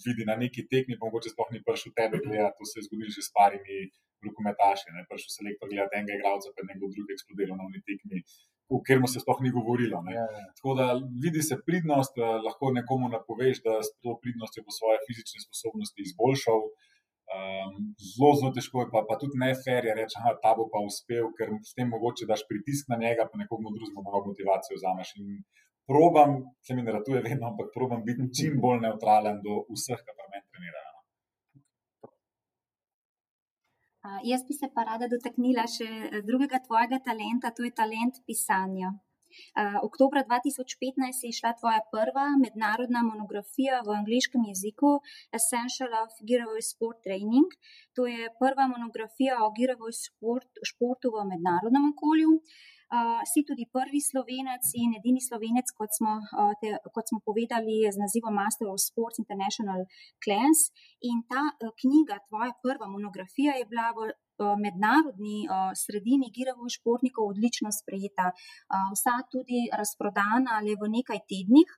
[0.05, 2.57] vidi na neki tekmi, pa mogoče sploh ni prišel tebe gledati.
[2.59, 3.79] To se je zgodilo že s parimi
[4.27, 4.93] rokometaši.
[5.09, 8.17] Prišel se lektor gledati enega igralca, pa nekdo drug eksplodiral na neki tekmi,
[8.73, 9.97] o katerem se sploh ni govorilo.
[10.17, 10.45] Ja, ja.
[10.57, 10.85] Tako da
[11.25, 15.99] vidi se pridnost, eh, lahko nekomu napoveš, da s to pridnostjo bo svoje fizične sposobnosti
[16.07, 16.61] izboljšal.
[17.29, 20.65] Um, zelo, zelo težko je, pa, pa tudi ne fer je reči, da ta bo
[20.73, 24.79] pa uspel, ker s tem mogoče daš pritisk na njega, pa nekomu drugemu malo motivacijo
[24.79, 25.11] vzameš.
[25.21, 25.27] In
[25.91, 26.31] probam,
[26.65, 30.45] se mi ne ratuje vedno, ampak probam biti čim bolj neutralen do vseh, kar meni
[30.49, 30.89] trenirajo.
[34.31, 38.89] Jaz bi se pa rada dotaknila še eh, drugega tvojega talenta, to je talent pisanja.
[39.83, 44.91] Oktober 2015 je šla tvoja prva mednarodna monografija v angliškem jeziku
[45.39, 47.49] Essential of Girovoj Sport Training.
[47.95, 52.31] To je prva monografija o Girovoj sport, športu v mednarodnem okolju.
[52.89, 57.85] Uh, si tudi prvi slovenec in edini slovenec, kot smo, uh, te, kot smo povedali,
[57.85, 59.85] z nazivom Master of Sports International
[60.23, 60.73] Class.
[61.05, 64.17] In ta uh, knjiga, tvoja prva monografija, je bila v uh,
[64.63, 68.31] mednarodni uh, sredini giravov športnikov odlično sprejeta.
[68.31, 71.69] Uh, vsa tudi razprodana le v nekaj tednih.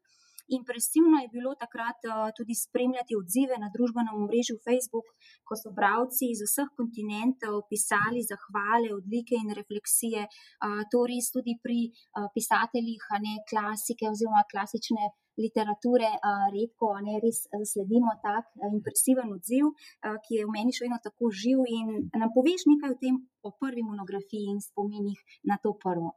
[0.59, 5.07] Impresivno je bilo takrat uh, tudi spremljati odzive na družbenem mrežu Facebook,
[5.47, 10.25] ko so bralci iz vseh kontinentov pisali zahvale, odlike in refleksije.
[10.27, 17.01] Uh, to res tudi pri uh, pisateljih, ne klasike oziroma klasične literature, uh, redko, a
[17.05, 21.31] ne res zasledimo tak uh, impresiven odziv, uh, ki je v meni še vedno tako
[21.31, 21.63] živ.
[21.67, 26.15] In nam poveš nekaj o tem, o prvi monografiji in spominih na to prvo.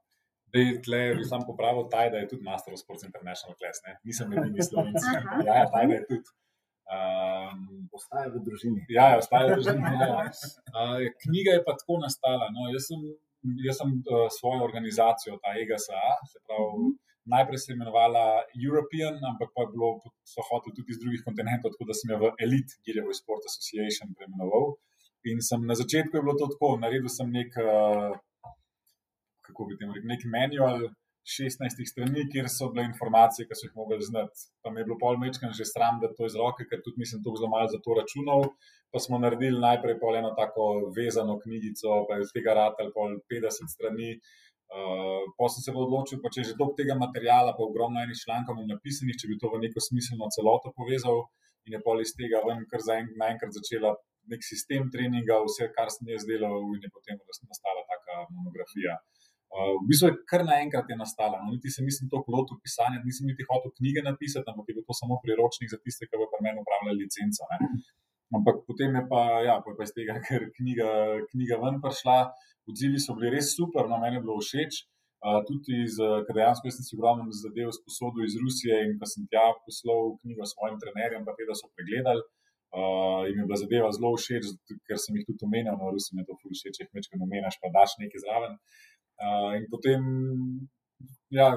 [0.54, 3.82] Tle bi sam popravil, taj, da je tudi Master of Sports International Class.
[3.86, 3.98] Ne?
[4.06, 5.02] Nisem edini slovenc.
[5.48, 6.34] ja, ja, taj, da je tudi.
[6.84, 8.82] Um, ostaje v družini.
[8.92, 9.82] Ja, ja ostaje v družini.
[9.98, 10.26] Ja.
[10.70, 12.52] Uh, knjiga je pa tako nastala.
[12.54, 13.02] No, jaz sem
[13.66, 16.92] jaz sem uh, svojo organizacijo, ta EGSA, se pravi.
[17.24, 18.24] Najprej se je imenovala
[18.66, 19.88] European, ampak pa je bilo,
[20.28, 24.12] so hoteli tudi iz drugih kontinentov, tako da sem jo v Elite Gilevo Sport Association
[24.16, 24.74] preimenoval.
[25.30, 28.12] In sem na začetku je bilo to tako, naredil sem nek, uh,
[29.46, 30.84] kako bi temu rekel, nek manual,
[31.24, 34.44] 16 strani, kjer so bile informacije, ki so jih mogli znati.
[34.62, 37.22] Pa mi je bilo pol mečkan že sram, da to iz roke, ker tudi nisem
[37.24, 38.44] tako zelo malo za to računal.
[38.92, 43.16] Pa smo naredili najprej pol eno tako vezano knjigico, pa je iz tega ratelj pol
[43.32, 44.10] 50 strani.
[44.74, 48.58] Uh, pa sem se odločil, pa če že dolg tega materijala, pa ogromno enih člankov
[48.66, 51.28] napisanih, če bi to v neko smiselno celoto povezal
[51.64, 53.94] in je pol iz tega ven, kar za en, naenkrat začela
[54.32, 58.98] nek sistem treninga, vse, kar sem jaz delal, in je potem nastala taka monografija.
[59.54, 61.38] Uh, v bistvu je kar naenkrat je nastala.
[61.44, 64.86] No, niti se nisem to lotil pisanja, nisem niti hotel knjige napisati, ampak je bil
[64.88, 67.46] to samo priročnik za tiste, ki bo pri meni upravljali licenco.
[67.52, 67.70] Ne.
[68.34, 70.88] Ampak potem je pa, ja, pa je pa iz tega, ker knjiga,
[71.30, 72.18] knjiga ven prišla,
[72.70, 74.84] odzivi so bili res super, no meni je bilo všeč.
[75.24, 75.78] Uh, tudi,
[76.26, 80.44] ker dejansko sem si ogromno zadev sposodil iz Rusije in pa sem tja poslal knjigo
[80.50, 82.20] svojim trenerjem, pa te, da so pregledali.
[82.74, 84.50] Uh, in mi je bila zadeva zelo všeč,
[84.88, 87.56] ker sem jih tudi omenil, no, Rusi mi je to všeč, če jih večkrat omenjaš,
[87.62, 88.58] pa daš nekaj zraven.
[89.14, 90.04] Uh, in potem,
[91.32, 91.52] ja,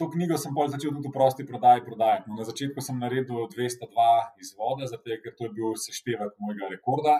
[0.00, 2.30] to knjigo sem bolj začel tudi v prosti prodaji prodajati.
[2.30, 4.08] No, na začetku sem naredil 202
[4.42, 7.18] izvode, zato je bil seštevek mojega rekorda.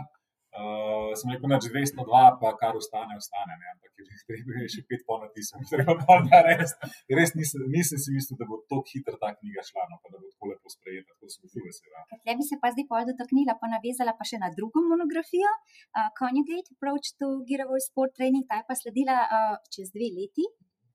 [0.54, 3.54] Uh, sem rekel, da je 202, pa kar ostane, ostane.
[3.60, 3.66] Ne?
[3.74, 6.90] Ampak je treba še pet po napisem, treba pa narediti.
[7.18, 10.20] Res nisem, nisem si mislil, da bo tako hitro ta knjiga šla, no, pa da
[10.20, 11.10] bo tako lepo sprejeta.
[11.16, 11.98] Tako sem zelo vesel.
[12.22, 16.10] Če bi se pa zdaj pol dotaknila, pa navezala pa še na drugo monografijo, uh,
[16.20, 20.46] Conjugate Approach to Girovoy Sport Training, ta je pa sledila uh, čez dve leti.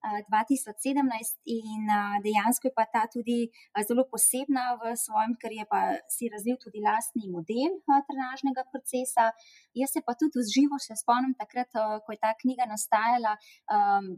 [0.03, 1.89] 2017 in
[2.23, 3.49] dejansko je pa ta tudi
[3.87, 9.31] zelo posebna v svojem, ker je pa si razvil tudi lastni model trenažnega procesa.
[9.75, 11.71] Jaz se pa tudi v živo še spomnim takrat,
[12.05, 13.35] ko je ta knjiga nastajala,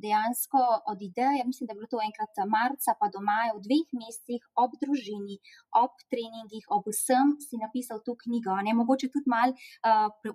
[0.03, 3.89] dejansko od ideje, mislim, da je bilo to enkrat marca pa do maja, v dveh
[3.97, 5.39] mesecih ob družini,
[5.81, 8.53] ob treningih, ob vsem si napisal to knjigo.
[8.65, 8.75] Ne?
[8.77, 9.55] Mogoče tudi mal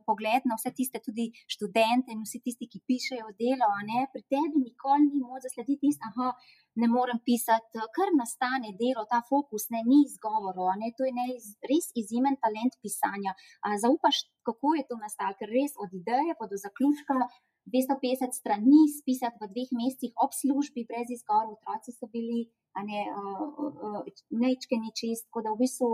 [0.08, 4.06] pogled na vse tiste tudi študente in vsi tisti, ki pišejo delo, ne?
[4.12, 6.32] pri tebi nikoli ni možno moč zaslediti tisto, da
[6.80, 11.26] ne morem pisati, kar nastane delo, ta fokus, ne, ni izgovorov, ne, to je ne,
[11.70, 13.36] res izjemen talent pisanja.
[13.64, 17.28] A, zaupaš, kako je to nastalo, ker res od ideje pa do zaključka.
[17.66, 22.44] 250 strani spisati v dveh mesecih ob službi, brez izgovorov, otroci so bili,
[22.78, 25.88] ne, uh, uh, nečke ni čist, tako da v bistvu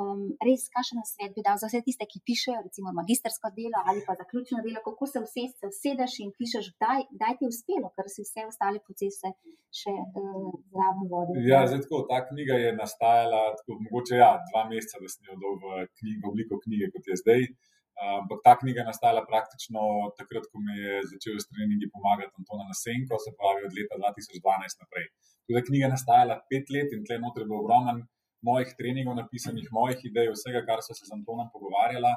[0.00, 4.02] um, res, kakšen svet bi dal za vse tiste, ki pišejo, recimo, magistersko delo ali
[4.06, 7.92] pa zaključno delo, kako se vse se usedeš in pišeš, kdaj, kdaj ti je uspelo,
[7.96, 9.32] ker si vse ostale procese
[9.80, 11.40] še uh, zraven vodil.
[11.46, 15.40] Ja, zdaj tako, ta knjiga je nastajala, tako, mogoče ja, dva meseca, da sem jo
[15.42, 17.50] dal v, knjig, v obliko knjige, kot je zdaj.
[17.98, 19.80] Ampak ta knjiga je nastala praktično
[20.18, 24.84] takrat, ko mi je začel s treningi pomagati Antona Nasenko, se pravi od leta 2012
[24.84, 25.08] naprej.
[25.50, 28.06] Tudi knjiga je nastajala pet let in tle notri je bilo ogromno
[28.44, 32.14] mojih treningov, napisanih mojih idej, vsega, kar so se z Antonom pogovarjala.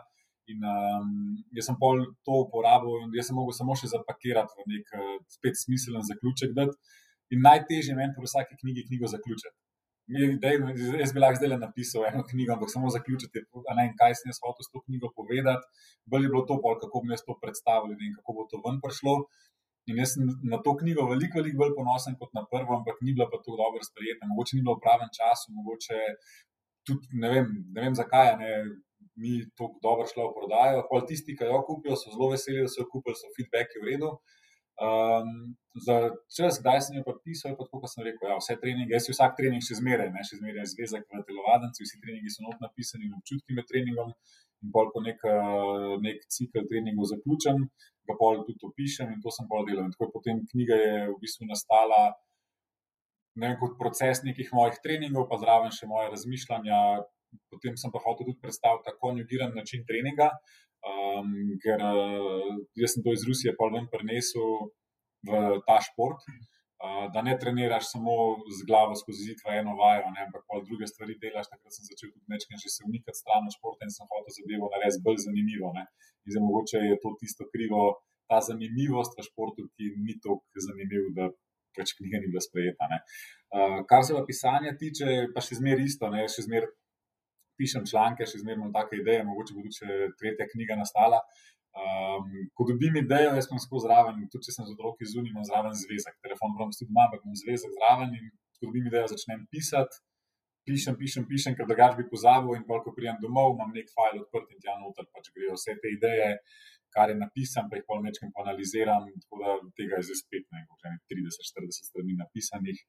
[0.52, 1.10] In um,
[1.56, 5.18] jaz sem pol to uporabil, in jaz sem mogel samo še zapakirati v nek uh,
[5.30, 6.56] spet smiselen zaključek.
[6.58, 6.78] Dati.
[7.32, 9.56] In najtežje meni pri vsaki knjigi knjigo zaključiti.
[10.12, 10.58] Dej,
[11.00, 13.46] jaz bi lahko zdaj napisal eno knjigo, ampak samo zaključiti,
[13.78, 15.64] ne kaj sem jaz hotel s to knjigo povedati.
[16.10, 18.82] Bolje je bilo to, pol, kako bi jaz to predstavil in kako bo to ven
[18.84, 19.14] prišlo.
[19.90, 23.16] In jaz sem na to knjigo veliko, veliko bolj ponosen kot na prvo, ampak ni
[23.18, 24.30] bila pa tako dobro sprejeta.
[24.30, 26.00] Mogoče ni bilo v pravem času, mogoče
[26.88, 28.52] tudi ne vem, ne vem zakaj ne,
[29.22, 30.86] ni tako dobro šlo v prodajo.
[30.92, 33.90] Pol tisti, ki jo kupijo, so zelo veseli, da so jo kupili, so feedbacki v
[33.90, 34.12] redu.
[34.82, 35.56] Um,
[35.86, 35.96] za
[36.36, 39.06] čas, kdaj sem jo podpisal, je pa tako, kot sem rekel, ja, vse treninge, jaz
[39.08, 42.64] si vsak trening še zmeraj, ne še zmeraj zvezek v telovadnici, vsi treningi so not
[42.64, 44.16] napisani in občutki med treningom.
[44.62, 45.22] In pol, ko nek,
[46.06, 47.64] nek cikl treningov zaključim,
[48.10, 49.88] ga pol tudi opišem in to sem pol delal.
[49.88, 52.02] In tako je potem knjiga je v bistvu nastala
[53.36, 56.80] ne kot proces nekih mojih treningov, pa zraven še moje razmišljanja.
[57.52, 60.30] Potem sem pa hotel tudi predstaviti tako konjugiran način treninga,
[60.92, 61.84] um, ker
[62.82, 64.72] jaz sem to iz Rusije pol ven prenesel
[65.28, 66.26] v ta šport
[67.14, 68.14] da ne treniraš samo
[68.58, 71.50] z glavo skozi zid v eno vajo, ne, ampak pa druge stvari delaš.
[71.54, 74.66] Takrat sem začel tudi nekaj že se umikati stran od športa in sem hotel zadevo
[74.74, 75.68] narediti bolj zanimivo.
[75.78, 75.84] Ne.
[76.26, 77.82] In zdaj mogoče je to tisto krivo,
[78.30, 81.30] ta zanimivost v športu, ki ni tako zanimiv, da
[81.78, 82.84] pač knjiga ni bila sprejeta.
[82.92, 86.72] Uh, kar se pa pisanja tiče, pa še zmeraj isto, ne, še zmeraj
[87.62, 91.22] pišem članke, še zmeraj imam take ideje, mogoče bo tudi tretja knjiga nastala.
[91.72, 95.46] Um, ko dobim idejo, jaz sem skozi zraven, tudi če sem z otroki zunaj, imam
[95.48, 96.18] zraven zvezek.
[96.26, 98.26] Telefon pravim, tudi imam, ampak imam zvezek zraven in
[98.58, 100.02] ko dobim idejo, začnem pisati.
[100.68, 104.52] Pišem, pišem, pišem, ker drugač bi pozabil, in ko pridem domov, imam nek file odprt
[104.54, 106.36] in tja noter pač grejo vse te ideje.
[106.96, 110.98] kar je napisan, pa jih pol nečem analiziram, tako da tega je zdaj spet nekaj
[111.14, 112.82] 30-40 strani napisanih.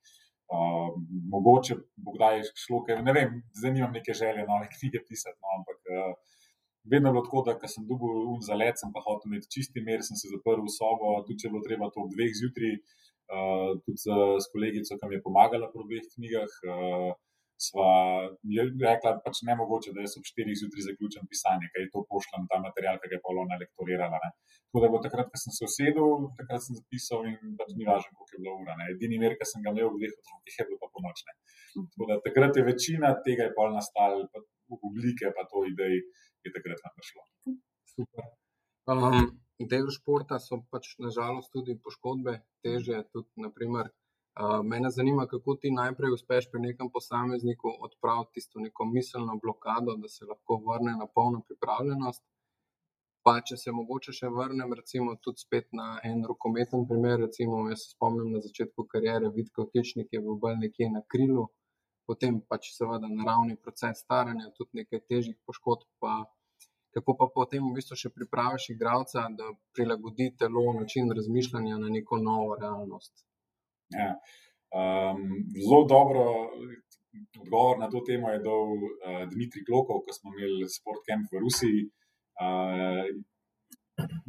[1.34, 5.56] Mogoče bo kdaj šlo, ker ne vem, zdaj nimam neke želje nove knjige pisati, no,
[5.58, 6.12] ampak uh,
[6.92, 10.04] vedno je bilo tako, da sem dobil za let, sem pa hotel imeti čisti mir,
[10.06, 12.74] sem se zaprl v sobo, tudi če je bilo treba to ob dveh zjutraj,
[13.32, 16.58] uh, tudi z, z kolegico, ki mi je pomagala pri obeh knjigah.
[16.68, 17.12] Uh,
[17.60, 17.88] sva
[18.42, 22.02] rekla, da pač ne mogoče, da jaz ob 4 zjutraj zaključim pisanje, ker je to
[22.12, 24.18] pošljem ta material, ki ga je Polona lektorirala.
[24.24, 24.30] Ne.
[24.68, 28.10] Tako da bo takrat, ko sem se usedel, takrat sem zapisal in pač ni važno,
[28.16, 28.76] koliko je bilo ura.
[28.80, 28.88] Ne.
[28.94, 31.36] Edini mir, ki sem ga imel v dveh otrokih, je bilo pa ponočne.
[32.10, 36.00] Da takrat je večina tega je pol nastal, pa v oblike pa to idej
[36.44, 37.22] je takrat prišlo.
[37.94, 38.28] Super.
[38.92, 39.28] Um,
[39.70, 43.92] del športa so pač nažalost tudi poškodbe, teže tudi naprimer
[44.64, 50.08] mene zanima, kako ti najprej uspeš pri nekem posamezniku odpraviti tisto neko miselno blokado, da
[50.08, 52.24] se lahko vrne na polno pripravljenost.
[53.24, 57.20] Pa če se mogoče še vrnem, recimo, tudi spet na en rokometen primer.
[57.20, 61.44] Recimo, jaz se spomnim na začetku karijere, vidko Tečnik je bil bolj nekje na krilu,
[62.08, 65.86] potem pač seveda naravni proces staranja, tudi nekaj težjih poškodb.
[66.02, 66.16] Pa
[66.96, 72.18] kako pa potem v bistvu še pripraviš igralca, da prilagodi telo, način razmišljanja na neko
[72.18, 73.14] novo realnost.
[73.96, 74.12] Ja.
[74.72, 76.22] Um, zelo dobro
[77.40, 81.84] odgovor na to temo je dal uh, Dimitrij Klokov, ko smo imeli sportcamp v Rusiji.
[82.40, 83.04] Uh,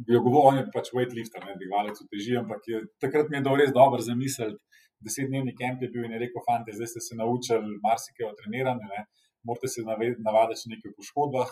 [0.06, 3.56] Bil on je pač weightlifter, ne dvigalec v teži, ampak je, takrat mi je dal
[3.56, 4.60] res dobro zamisliti.
[5.04, 9.00] Desetdnevni kamp je bil in je rekel: Fante, zdaj ste se naučili marsikaj o treniranju,
[9.48, 11.50] morate se navaditi nekaj v poškodbah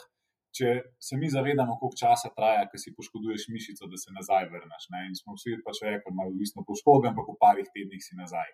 [0.57, 4.89] če se mi zavedamo, koliko časa traja, ko si poškoduješ mišico, da se nazaj vrneš.
[4.95, 5.07] Ne?
[5.09, 8.51] In smo vsi pač rekli, da je odvisno poškodbe, ampak v parih tednih si nazaj.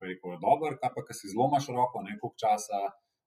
[0.00, 2.80] Rekel je, dobro, kaj pa, če si zlomaš roko, ne koliko časa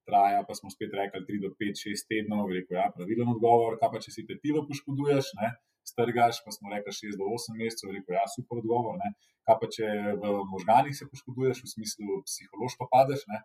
[0.07, 2.47] traja, pa smo spet rekli 3 do 5, 6 tednov.
[2.49, 5.53] Rekel je, ja, pravilen odgovor, kaj pa, če si tetivo poškoduješ, ne?
[5.83, 7.91] strgaš, pa smo rekli 6 do 8 mesecev.
[7.91, 8.95] Rekel je, ja, super odgovor.
[9.03, 9.13] Ne?
[9.43, 9.91] Kaj pa, če
[10.23, 13.43] v možganih se poškoduješ, v smislu psihološko padeš, ne?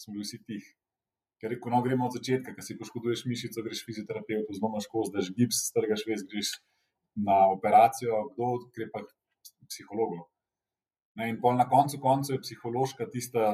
[0.00, 0.74] smo bili vsi tihi.
[1.40, 5.28] Ker reko, no, gremo od začetka, ker si poškoduješ mišico, greš fizioterapeutu, zlomaš kost, daš
[5.36, 6.54] gips, strgaš vez, greš
[7.28, 9.02] na operacijo, kdo gre pa
[9.68, 10.24] psihologu.
[11.16, 13.52] Ne, in pol na koncu koncu je psihološka tista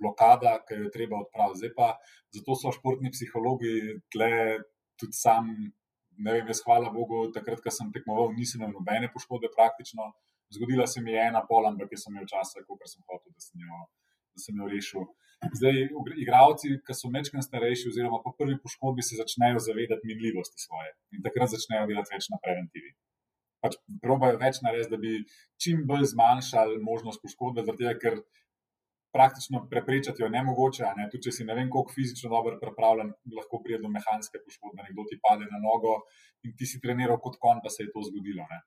[0.00, 1.70] blokada, ki jo je treba odpraviti.
[1.76, 1.94] Pa,
[2.36, 4.32] zato so športni psihologi tle
[5.00, 5.48] tudi sam,
[6.24, 10.10] ne vem, jaz hvala Bogu, takrat, ko sem tekmoval, nisem imel nobene poškodbe praktično.
[10.52, 13.44] Zgodila se mi je ena pol, ampak jaz sem imel čas, ko sem hotel, da
[13.44, 13.80] sem jo,
[14.38, 15.08] da sem jo rešil.
[15.54, 15.76] Zdaj,
[16.22, 21.22] igravci, ki so večkrat starejši, oziroma po prvi poškodbi, se začnejo zavedati minljivosti svoje in
[21.26, 22.90] takrat začnejo delati več na preventivi.
[23.62, 25.12] Pač probajo več narediti, da bi
[25.62, 28.18] čim bolj zmanjšali možnost poškodbe, zato ker
[29.14, 30.90] praktično preprečati jo ne mogoče.
[30.98, 31.08] Ne?
[31.12, 35.06] Tudi če si ne vem, koliko fizično dobro pripravljen, lahko pride do mehanske poškodbe, nekdo
[35.10, 35.94] ti pade na nogo
[36.46, 38.46] in ti si treniral kot kon, pa se je to zgodilo.
[38.52, 38.60] Ne?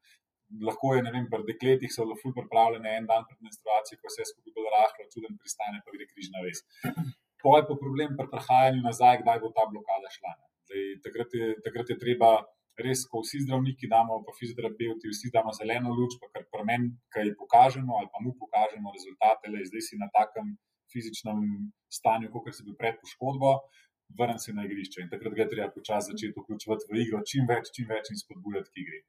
[0.68, 4.22] Lahko je, ne vem, pri dekletih so zelo pripravljene en dan pred menstruacijo, ko se
[4.24, 6.64] je skupaj bolj rahlo, čuden pristane, pa gre križna vez.
[7.42, 10.34] To je pa problem pri prehajanju nazaj, kdaj bo ta blokada šla.
[10.68, 12.32] Zdaj, takrat, je, takrat je treba
[12.86, 16.92] res, ko vsi zdravniki damo, pa fizioterapeuti, vsi damo zeleno luč, pa kar pri meni,
[17.14, 20.54] kaj pokažemo ali pa mu pokažemo rezultate, le zdaj si na takem
[20.92, 21.40] fizičnem
[21.98, 23.56] stanju, kot si bil pred poškodbo.
[24.20, 27.72] Vrnem se na igrišče in takrat je treba počasi začeti vključevati v igro čim več,
[27.76, 29.00] čim več in spodbujati k igri.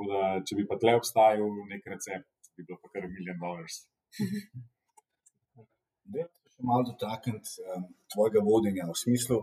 [0.00, 3.80] Tako da, če bi pa tle obstajal nek recept, bi bilo pa kar milijon dolarjev.
[6.10, 9.36] Da, še malo dotakniti um, tvojega vodenja v smislu,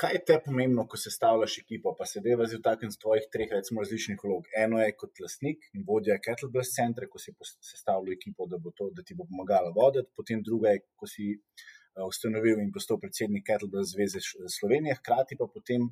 [0.00, 3.84] kaj je te pomembno, ko sestavljaš ekipo, pa se deva zdaj dotakniti tvojih treh, recimo,
[3.84, 4.48] različnih vlog.
[4.64, 7.36] Eno je kot lastnik in vodja Kettlebell centra, ko si
[7.68, 12.08] sestavljal ekipo, da, to, da ti bo pomagala voditi, potem druga je, ko si uh,
[12.08, 14.24] ustanovil in postal predsednik Kettlebell zveze
[14.56, 15.86] Slovenije, hkrati pa potem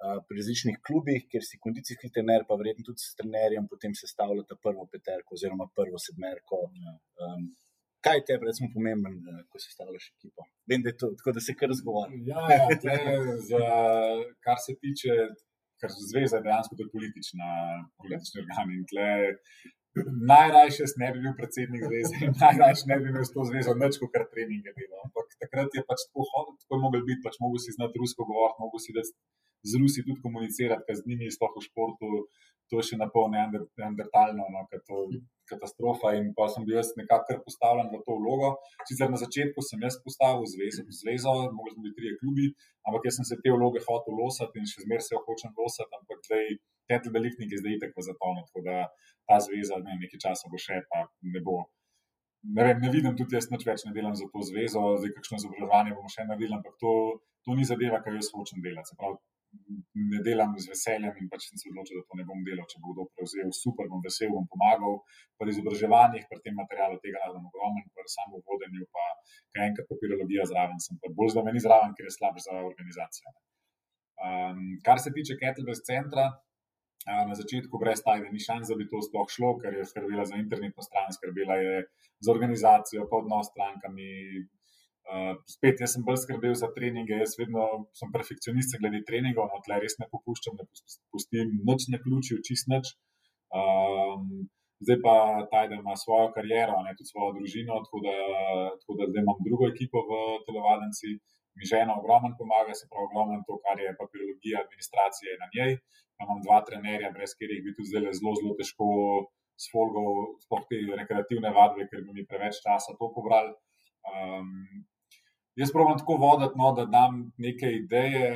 [0.00, 4.86] pri različnih klubih, kjer si kondicijski trener, pa verjetno tudi s trenerjem, potem sestavljate prvo
[4.92, 6.60] peterko oziroma prvo sedmerko.
[7.24, 7.50] Um,
[8.04, 9.18] kaj je tebi, recimo, pomemben,
[9.52, 10.48] ko sestavljaš ekipo?
[10.70, 12.22] Vem, da je to tako, da se kar zgovori.
[12.30, 12.66] Ja, ja
[13.50, 13.64] za,
[14.46, 15.16] kar se tiče,
[15.80, 17.48] kar se zveza, dejansko je politična,
[18.00, 18.68] politični organ.
[20.30, 24.12] Najrajši ne bi bil predsednik zveze, najrajši ne bi imel s to zvezo nič, kot
[24.14, 25.02] kar treninge delo.
[25.06, 28.62] Ampak takrat je pač tako, tako je mogel biti, pač mogel si znati rusko govoriti,
[28.64, 29.12] mogel si dati
[29.62, 32.10] z Rusi tudi komunicirati, ker z njimi je sploh v športu
[32.70, 34.98] to še na pol neandertalno, no, to
[35.50, 36.14] katastrofa.
[36.18, 38.50] In pa sem bil jaz nekako postavljen v to vlogo.
[38.86, 42.46] Sicer na začetku sem jaz postavil zvezo, zvezo mogli smo biti tri klubi,
[42.86, 45.90] ampak jaz sem se te vloge hotel losati in še zmeraj se jo hočem losati,
[45.98, 46.46] ampak zdaj
[46.90, 48.76] te veliknike zdaj itek v zatonu, tako da
[49.26, 51.58] ta zveza ne, nekaj časa bo še, pa ne bo.
[52.40, 55.42] Ne, vem, ne vidim tudi jaz nič več, ne delam za to zvezo, zdaj kakšno
[55.42, 56.92] izobraževanje bomo še naredili, ampak to,
[57.44, 58.96] to ni zadeva, kar jaz hočem delati.
[58.96, 59.20] Pravi,
[60.10, 62.66] ne delam z veseljem in pač sem se odločil, da to ne bom delal.
[62.70, 64.98] Če bo kdo prevzel, super, bom vesel, bom pomagal.
[65.40, 69.06] Pri izobraževanjih, pri tem materialu tega najdem ogromno, pri samo vodenju, pa
[69.56, 73.34] kaj enkrat papirologija zraven, sem pa bolj zraven, zraven ker je slab za organizacijo.
[74.20, 76.28] Um, kar se tiče Kettlebell centra,
[77.08, 80.36] na začetku brez tajne ni šans, da bi to sploh šlo, ker je skrbela za
[80.36, 81.76] internetno stran, skrbela je
[82.20, 84.08] za organizacijo, pa odnos s strankami,
[85.10, 87.64] Uh, spet, jaz sem bolj skrbel za treninge, jaz vedno
[87.98, 90.66] sem perfekcionist glede treningov, no, tle res ne popuščam, ne
[91.10, 92.92] pustim noč na ključju, čist noč.
[93.60, 94.44] Um,
[94.86, 95.14] zdaj pa
[95.50, 98.14] Tajda ima svojo kariero, ne tudi svojo družino, tako da,
[98.82, 101.16] tako da zdaj imam drugo ekipo v telovadnici,
[101.58, 105.72] mi žena ogromno pomaga, se pravi, ogromno to, kar je papirologija, administracija na njej.
[106.22, 108.86] Imam dva trenerja, brez katerih bi tudi zdaj zelo, zelo težko
[109.60, 113.52] s folgov, sploh te rekreativne vadbe, ker bi mi preveč časa to pobrali.
[114.10, 114.86] Um,
[115.58, 118.28] Jaz pravim tako voditi, no, da dam neke ideje,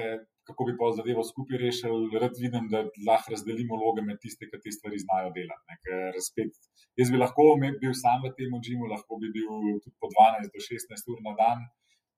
[0.48, 2.18] kako bi pa zadevo skupaj rešili.
[2.22, 5.64] Rad vidim, da lahko razdelimo vloge med tiste, ki te stvari znajo delati.
[5.68, 6.58] Ne, spet,
[7.00, 9.48] jaz bi lahko bil sam v tem džimu, lahko bi bil
[9.84, 11.64] tudi po 12 do 16 ur na dan,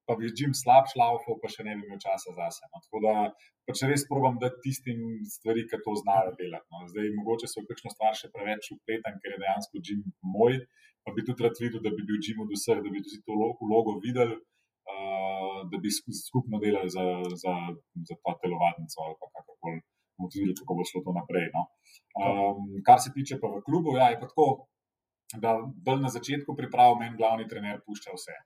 [0.06, 2.72] pa bi džim slab šlaufal, pa še ne bi imel časa za sebe.
[2.72, 2.82] No.
[2.88, 3.14] Tako da
[3.68, 6.66] pač res probujem dati tistim stvari, ki to znajo delati.
[6.72, 6.82] No.
[6.90, 10.02] Zdaj, mogoče so v kakšno stvar še preveč upletan, ker je dejansko džim
[10.34, 10.60] moj.
[11.06, 13.34] Pa bi tudi rad videl, da bi bil džim od vseh, da bi tudi to
[13.62, 14.34] vlogo videl
[15.70, 15.90] da bi
[16.26, 17.04] skupno delali za,
[17.42, 17.54] za,
[18.08, 19.78] za ta telovadnico ali kako koli
[20.16, 21.46] bomo videli, kako bo šlo to naprej.
[21.56, 21.62] No.
[22.22, 24.46] Um, kar se tiče pa v klubu, ja, je pa tako,
[25.42, 25.50] da
[25.86, 28.36] bolj na začetku priprav meni glavni trener pušča vse.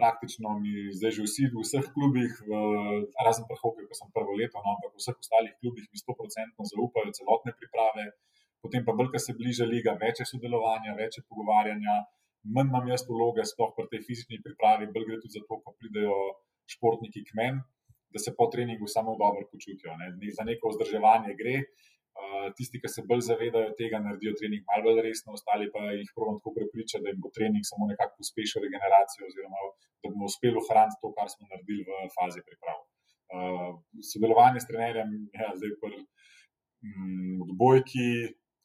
[0.00, 2.52] Praktično mi zdaj že vsi v vseh klubih, v,
[3.26, 6.68] razen pa hoke, ko sem prvo leto, no, ampak v vseh ostalih klubih mi 100%
[6.72, 8.04] zaupajo celotne priprave,
[8.62, 11.96] potem pa bolj, ko se bliža liga, več je sodelovanja, več je pogovarjanja,
[12.44, 15.74] manj imam jaz vloge, sploh pri tej fizični pripravi, bolj gre tudi za to, ko
[15.78, 16.16] pridejo
[16.70, 17.62] športniki k meni,
[18.10, 19.94] da se po treningu samo dobro počutijo.
[20.00, 20.12] Ne.
[20.36, 21.56] Za neko vzdrževanje gre.
[22.56, 26.40] Tisti, ki se bolj zavedajo tega, naredijo trening malo bolj resno, ostali pa jih pravno
[26.40, 29.60] tako prepričajo, da jim bo trening samo nekako pospešil regeneracijo, oziroma
[30.02, 32.80] da bomo uspeli ohraniti to, kar smo naredili v fazi priprav.
[33.30, 33.70] Uh,
[34.10, 38.08] sodelovanje s trenerjem, ja, zdaj pri um, odbojki,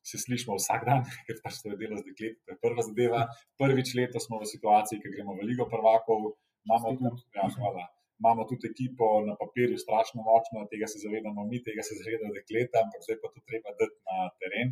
[0.09, 2.39] se slišimo vsak dan, ker pač to je delo z dekleti.
[2.45, 3.21] To je prva zadeva.
[3.61, 6.35] Prvič leto smo v situaciji, ki gremo v Ligo prvakov,
[6.65, 7.85] imamo tudi, ja, hvala,
[8.21, 12.77] imamo tudi ekipo na papirju, strašno močno, tega se zavedamo mi, tega se zavedajo dekleta,
[12.83, 14.69] ampak zdaj pa to treba dati na teren.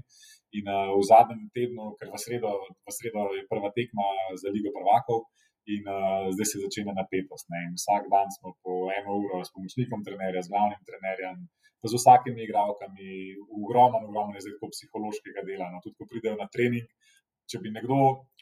[0.58, 2.52] In uh, v zadnjem tednu, ker v sredo,
[2.88, 4.08] v sredo je prva tekma
[4.42, 5.26] za Ligo prvakov.
[5.74, 7.48] In uh, zdaj se začne napetost.
[7.80, 12.44] Vsak dan smo po eno uro s pomočnikom trenerja, z glavnim trenerjem, pa z vsakimi
[12.44, 13.08] igravkami,
[13.64, 15.72] ogromno, ogromno je zdaj tako psihološkega dela.
[15.74, 16.88] No, tudi ko pridejo na trening,
[17.50, 17.98] če bi nekdo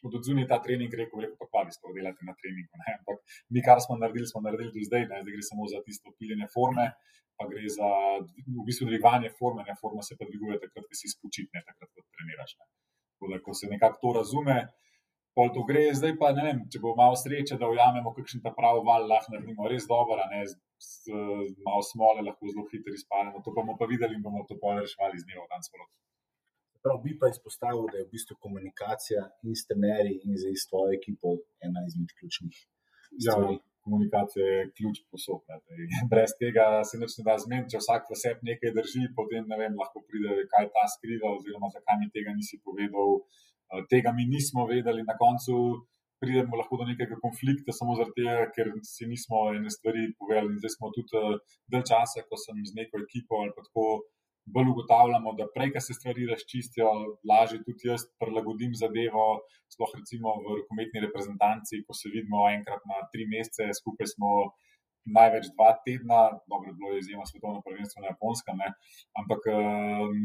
[0.06, 2.82] od odzuni ta trening rekel, rekel pa kva vi sploh delate na treningu.
[2.82, 2.98] Ne?
[3.00, 3.22] Ampak
[3.54, 5.24] mi, kar smo naredili, smo naredili do zdaj, ne?
[5.24, 6.86] zdaj gre samo za tisto piljenje forme,
[7.38, 7.90] pa gre za
[8.22, 12.06] v bistvu dvigovanje forme, ne forma se pa dviguje takrat, ko si spočitne, takrat, ko
[12.18, 12.56] treniraš.
[12.60, 12.70] Ne?
[13.16, 14.58] Tako da, ko se nekako to razume,
[15.38, 18.52] pol to gre, zdaj pa ne vem, če bo malo sreče, da ujamemo kakšen ta
[18.58, 21.16] pravi val, lahko naredimo res dobro, ne z, z,
[21.54, 23.44] z malo smole, lahko zelo hitro izpademo.
[23.46, 25.94] To bomo pa videli in bomo to pol reševali z dneva v dan sproti.
[26.82, 30.96] Prav bi pa izpostavil, da je v bistvu komunikacija in s trenerji in z svojo
[30.98, 33.60] ekipo ena izmed ključnih ja, stvari.
[33.60, 35.46] Ja, komunikacija je ključ posod.
[36.12, 37.72] Brez tega se nič ne da zmeniti.
[37.74, 41.70] Če vsak v sebi nekaj drži, potem ne vem, lahko pride, kaj ta skriva, oziroma
[41.76, 43.22] zakaj mi tega nisi povedal.
[43.72, 45.56] Eh, tega mi nismo vedeli, na koncu
[46.22, 50.60] pridemo lahko do nekega konflikta, samo zaradi tega, ker si nismo ene stvari povedali.
[50.62, 51.38] Zdaj smo tudi uh,
[51.72, 53.86] del časa, ko sem z neko ekipo ali pa tako.
[54.54, 56.90] Bolj ugotavljamo, da prej, ko se stvari razčistijo,
[57.30, 59.26] lažje tudi jaz prilagodim zadevo.
[59.72, 64.32] Sploh recimo v rokometni reprezentanci, ko se vidimo enkrat na tri mesece, skupaj smo
[65.18, 68.66] največ dva tedna, dobro, bilo je izjemno svetovno prvenstvo na japonskem,
[69.22, 70.18] ampak um,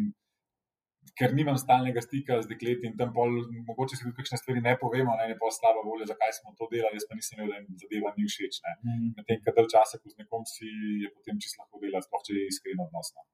[1.19, 3.39] ker nimam stalnega stika z dekleti in tam pol,
[3.69, 6.69] mogoče se tudi kakšne stvari ne povemo, ne, ne pa slaba volja, zakaj smo to
[6.73, 8.61] delali, jaz pa nisem imel, da jim zadeva ni všeč.
[8.83, 9.09] Mm.
[9.19, 10.71] Medtem, kad dal časa, ko z nekom si,
[11.05, 13.27] je potem čisto lahko delati, sploh če je iskreno odnosno.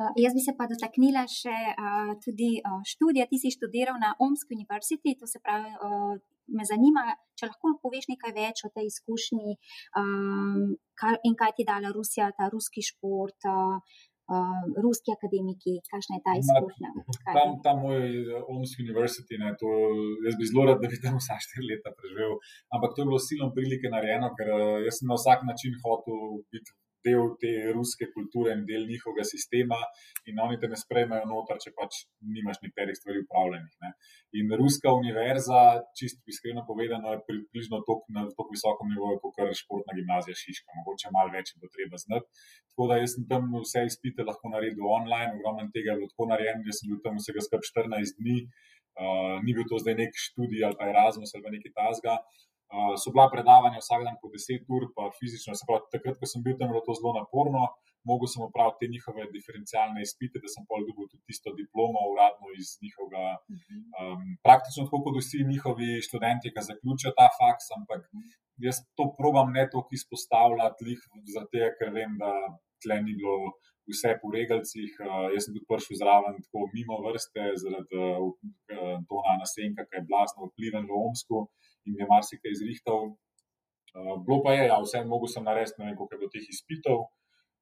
[0.00, 3.26] Uh, jaz bi se pa dotaknila še uh, tudi uh, študija.
[3.28, 6.14] Ti si študiral na Omski univerziti, to se pravi, uh,
[6.56, 7.02] me zanima,
[7.36, 9.58] če lahko poveš nekaj več o tej izkušnji
[10.00, 13.44] um, kaj, in kaj ti je dala Rusija, ta ruski šport.
[13.44, 14.00] Uh,
[14.34, 16.90] uh, ruski akademiki, kakšna je ta izkušnja?
[17.36, 18.00] Tam, tam moj
[18.54, 19.70] Omski univerziti, ne, to,
[20.26, 22.36] jaz bi zelo rad, da bi tam vsa štiri leta preživel,
[22.74, 24.52] ampak to je bilo silno prilike narejeno, ker
[24.86, 26.76] jaz sem na vsak način hotel biti
[27.06, 29.78] del te ruske kulture in del njihovega sistema,
[30.28, 32.02] in oni te ne sprejmejo noter, če pač
[32.36, 33.74] nimaš nekaterih stvari upravljenih.
[33.84, 33.92] Ne.
[34.40, 35.60] In ruska univerza,
[35.98, 37.82] čisto iskreno povedano, je približno
[38.16, 42.28] na tako visokem nivoju, kot je športna gimnazija Šiška, mogoče malo več bo treba znati.
[42.70, 46.28] Tako da jaz sem tam vse izpite lahko naredil online, ogromno tega je bilo tako
[46.32, 48.38] narejeno, da sem bil tam vsega skrb 14 dni.
[49.00, 52.16] Uh, ni bil to zdaj nek študij ali pa Erasmus ali nekaj tasga.
[52.70, 55.58] Uh, so bila predavanja vsak dan po 10 ur, pa fizično.
[55.66, 57.62] Pravi, takrat, ko sem bil tam, je bilo to zelo naporno.
[58.06, 62.46] Mogel sem opraviti te njihove diferencialne izpite, da sem pol dobil tudi tisto diplomo uradno
[62.60, 63.32] iz njihovega.
[63.98, 68.06] Um, praktično tako kot vsi njihovi študenti, ki zaključijo ta faks, ampak
[68.66, 70.94] jaz to probam ne toliko izpostavljati,
[71.34, 72.30] zaradi tega, ker vem, da
[72.82, 73.50] tle ni bilo
[73.90, 74.94] vse po regalcih.
[75.02, 80.06] Uh, jaz sem tudi prišel zraven, tako mimo vrste, zaradi uh, Antona Nasenka, ki je
[80.06, 81.48] blazno vpliven v Omsku
[81.88, 83.12] in je marsikaj izrihtal.
[83.90, 86.46] Uh, bilo pa je, ja, vse mogo sem narediti, ne vem, koliko je bilo teh
[86.54, 87.08] izpitov.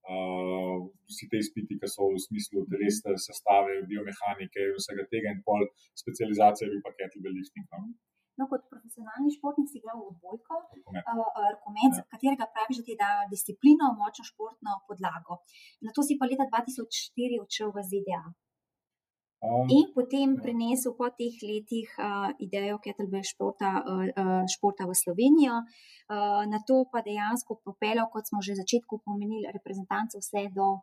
[0.09, 5.43] Uh, vsi te izpiti, ki so v smislu telesne sestave, biomehanike in vsega tega, in
[5.45, 5.64] pol
[6.03, 7.66] specializacije, bil pa kettlebell lifting.
[7.73, 7.91] No?
[8.39, 10.61] No, kot profesionalni športnik si igral v odbojko,
[10.95, 12.05] rokomet, uh, ja.
[12.12, 15.41] katerega praviš, da ti da disciplino, močno športno podlago.
[15.85, 18.23] Na to si pa leta 2004 odšel v ZDA.
[19.39, 20.41] Um, in potem ja.
[20.43, 26.82] prinesel po teh letih uh, idejo kettlebell športa, uh, športa v Slovenijo, uh, na to
[26.91, 30.82] pa dejansko popeljal, kot smo že v začetku pomenili, reprezentance vse do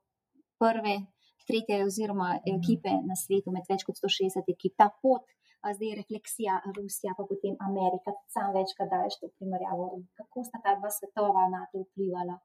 [0.56, 1.04] prve,
[1.44, 2.56] tretje oziroma mhm.
[2.56, 4.80] ekipe na svetu, med več kot 160 ekip.
[4.80, 5.28] Ta pot
[5.76, 9.86] zdaj refleksija Rusija, pa potem Amerika, sam večkrat daješ to primerjavo.
[10.20, 12.38] Kako sta ta dva svetova na to vplivala?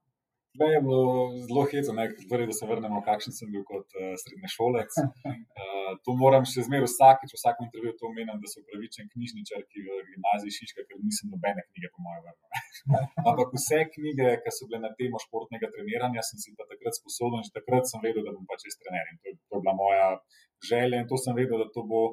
[0.58, 1.02] Da je bilo
[1.46, 1.94] zelo hecno,
[2.30, 4.96] torej, da se vrnemo, kakšen sem bil kot uh, srednješolec.
[4.98, 9.84] Uh, to moram še zmeraj vsakeč, vsakem intervjuju to omenjam, da sem upravičen knjižničar, ki
[9.86, 12.66] v gimnaziji Šiška, ker nisem nobene knjige, po mojem, vrnil.
[13.28, 17.46] Ampak vse knjige, ki so bile na temo športnega treniranja, sem si pa takrat sposoben,
[17.46, 19.14] že takrat sem vedel, da bom pač čez trener.
[19.22, 20.10] To, to je bila moja
[20.66, 22.04] želja in to sem vedel, da to bo.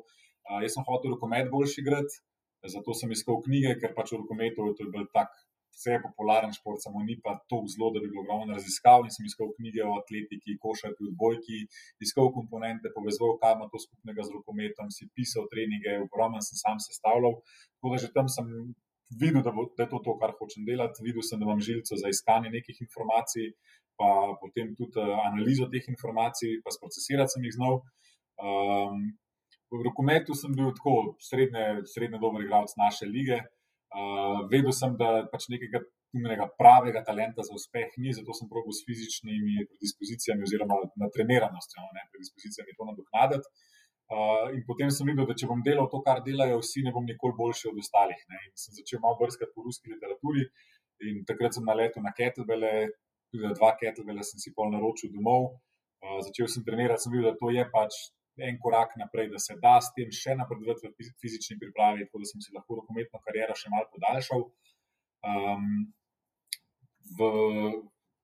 [0.46, 2.22] Uh, jaz sem hotel rokomet boljši grad,
[2.70, 5.34] zato sem iskal knjige, ker pač v rokometu to je bil tak
[5.78, 9.06] vse popularen šport, samo ni pa to zelo, da bi bilo ogromno raziskav.
[9.06, 11.60] In sem iskal knjige o atletiki, košarki, odbojki,
[12.06, 16.82] iskal komponente, povezal, kaj ima to skupnega z rokometom, si pisal treninge, ogromno sem sam
[16.88, 17.38] sestavljal.
[17.78, 18.50] Tako da že tam sem
[19.22, 21.06] videl, da, bo, da je to to, kar hočem delati.
[21.06, 23.54] Videl sem, da imam žilico za iskanje nekih informacij,
[23.98, 24.10] pa
[24.42, 27.82] potem tudi uh, analizo teh informacij, pa sprocesirati sem jih znal.
[28.42, 29.08] Um,
[29.68, 33.42] V rokometu sem bil tako srednje, srednje dober igralec naše lige.
[33.98, 38.84] Uh, vedel sem, da pač nekega pravega talenta za uspeh ni, zato sem probil s
[38.86, 43.50] fizičnimi predispozicijami oziroma na treniranostjo, ne predispozicijami to nadoknaditi.
[44.08, 47.08] Uh, in potem sem videl, da če bom delal to, kar delajo vsi, ne bom
[47.10, 48.22] nikoli boljši od ostalih.
[48.32, 48.44] Ne.
[48.48, 50.46] In sem začel malo brskati po ruski literaturi
[51.10, 52.72] in takrat sem naletel na kettlebele,
[53.34, 55.50] tudi dva kettlebele sem si pol naročil domov.
[56.06, 57.98] Uh, začel sem trenirati, sem videl, da to je pač
[58.38, 62.30] en korak naprej, da se da s tem še napredovati v fizični pripravi, tako da
[62.30, 64.44] sem si lahko rokometno kariero še malo podaljšal.
[65.28, 65.70] Um,
[67.18, 67.30] v,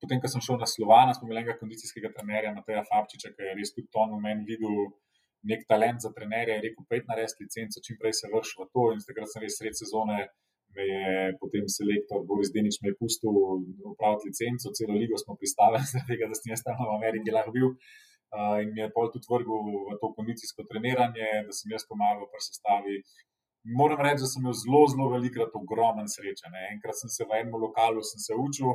[0.02, 3.56] potem, ko sem šel na Slovana, smo imeli enega kondicijskega trenerja, Mateja Fabčiča, ki je
[3.58, 4.86] res tudi ton v meni videl
[5.50, 8.86] nek talent za trenerja, je rekel: pet narediti licenco, čim prej se vrši v to.
[8.94, 10.18] In takrat sem res sred sezone.
[10.74, 16.10] Me je potem selektor Boris Denič me pustil upraviti licenco, celo ligo smo pristavili, zaradi
[16.10, 17.68] tega, da sem jaz tam v Ameriki lahko bil
[18.62, 22.42] in mi je pol tudi vrgel v to kondicijsko treniranje, da sem jaz pomagal pri
[22.48, 22.96] sestavi.
[23.78, 26.50] Moram reči, da sem imel zelo, zelo velikrat ogromen sreča.
[26.52, 26.66] Ne.
[26.74, 28.74] Enkrat sem se v enem lokalu se učil,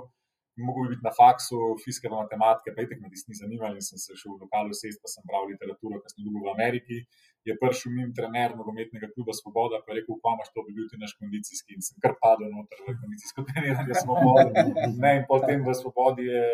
[0.66, 4.02] mogel bi biti na faksu, fizike, matematike, pa itek me tisti ni zanimali in sem
[4.02, 7.00] se šel v lokalu sest, pa sem bral literaturo, ki sem dobil v Ameriki.
[7.48, 10.90] Je prišel mim trener nogometnega kluba Svoboda, pa je rekel, pa imaš to, bi bil
[10.92, 14.66] ti naš kondicijski in sem kar padel noter v kondicijsko treniranje Svobode.
[15.04, 16.46] Ne, in potem v Svobodi je,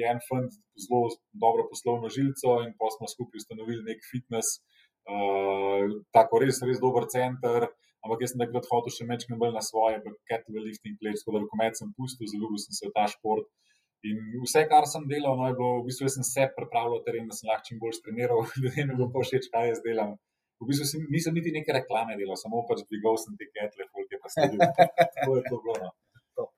[0.00, 0.52] je en fund
[0.84, 1.08] zelo
[1.44, 4.60] dobro poslovno žilico in pa smo skupaj ustanovili nek fitness,
[5.08, 7.70] uh, tako res, res dober center.
[8.04, 11.42] Ampak jaz sem takrat hotel še nekaj bolj na svoje, kettlebell lifting plate, tako da
[11.44, 13.48] rokomet sem pustil, zelo sem se v ta šport.
[14.08, 17.36] In vse, kar sem delal, no, je bilo, v bistvu sem se pripravljal teren, da
[17.36, 20.16] sem lahko čim bolj treniral, ljudem je bilo všeč, kaj jaz delam.
[20.60, 24.16] V bistvu sem, nisem niti neke reklame delal, samo pač dvigal sem te ketle, koliko
[24.16, 24.64] je pa sledil.
[25.26, 25.92] To je to bilo.
[26.40, 26.48] No.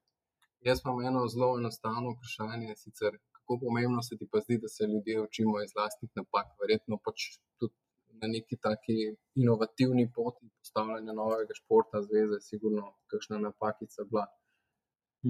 [0.63, 4.87] Jaz imam eno zelo enostavno vprašanje, sicer kako pomembno se ti pa zdi, da se
[4.93, 7.19] ljudje učimo iz vlastnih napak, verjetno pač
[7.59, 7.75] tudi
[8.23, 8.97] na neki taki
[9.43, 14.27] inovativni poti postavljanja novega športa, zveze, sigurno kakšna napakica bila.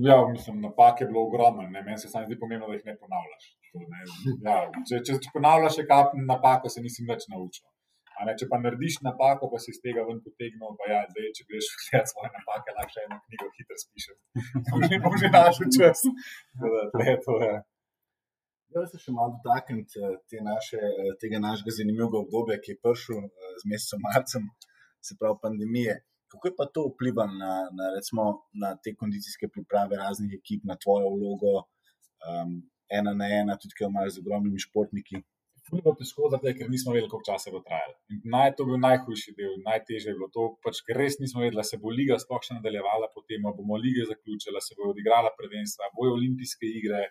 [0.08, 3.44] Ja, mislim, napak je bilo ogromno, meni se samo zdi pomembno, da jih ne ponavljaš.
[3.92, 4.00] Ne,
[4.46, 4.56] ja,
[4.88, 7.66] če, če, če ponavljaš, je kap napako, se nisi več naučil.
[8.26, 11.46] Ne, če pa narediš napako, pa si iz tega ven potegnil, pa ja, zdaj, če
[11.48, 14.18] greš gledati svoje napake, lahko še eno knjigo hitro spišeš.
[14.68, 16.04] To že bo že našel čas.
[16.62, 16.86] Da,
[17.26, 17.54] to je.
[18.72, 19.82] Jaz se še malo dotaknem
[20.30, 20.78] te naše,
[21.20, 24.46] tega našega zanimivega obdobja, ki je prišel eh, z mesecem marcem,
[25.04, 25.98] se pravi pandemije.
[26.32, 28.24] Kako je pa to vplivalo na, na, recimo,
[28.62, 31.52] na te kondicijske priprave raznih ekip, na tvojo vlogo,
[32.24, 32.54] um,
[32.98, 35.20] ena na ena, tudi kaj imaš z ogromnimi športniki?
[35.68, 37.94] Bilo je težko, zato, ker nismo vedeli, koliko časa bo trajalo.
[38.32, 41.78] Naj, to bil najhujši del, najtežje je bilo to, pač, ker res nismo vedeli, se
[41.82, 46.72] bo liga sploh še nadaljevala, potem bomo lige zaključili, se bo odigrala prvenstva, bojo olimpijske
[46.80, 47.04] igre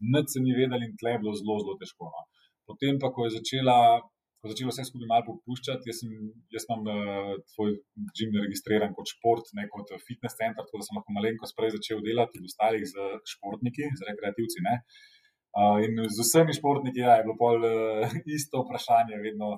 [0.00, 2.10] nič se ni vedeli in tle je bilo zelo, zelo težko.
[2.12, 2.22] No.
[2.68, 4.00] Potem pa, ko je začela.
[4.38, 6.10] Ko je začelo vse skupaj malo popuščati, jaz, sem,
[6.54, 7.72] jaz imam uh, tvoj
[8.14, 12.04] gim registriran kot šport, ne kot fitness center, tako da sem lahko malenkost prej začel
[12.04, 14.62] delati v ostalih z športniki, z rekreativci.
[14.62, 19.56] Uh, in z vsemi športniki ja, je bilo pol uh, isto vprašanje, vedno,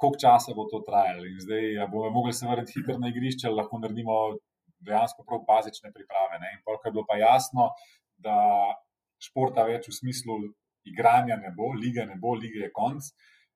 [0.00, 1.28] koliko časa bo to trajalo.
[1.28, 4.16] In zdaj, ja, bomo mogli se vrniti hitro na igrišče, lahko naredimo
[4.86, 6.40] dejansko prav bazične priprave.
[6.40, 6.56] Ne?
[6.56, 7.68] In pol, ko je bilo pa jasno,
[8.16, 8.36] da
[9.22, 10.38] športa več v smislu
[10.86, 13.10] igranja ne bo, lige ne bo, lige je konc,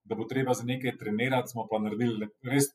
[0.04, 1.52] da bo treba za nekaj trenirati.
[1.52, 2.70] Smo pa naredili res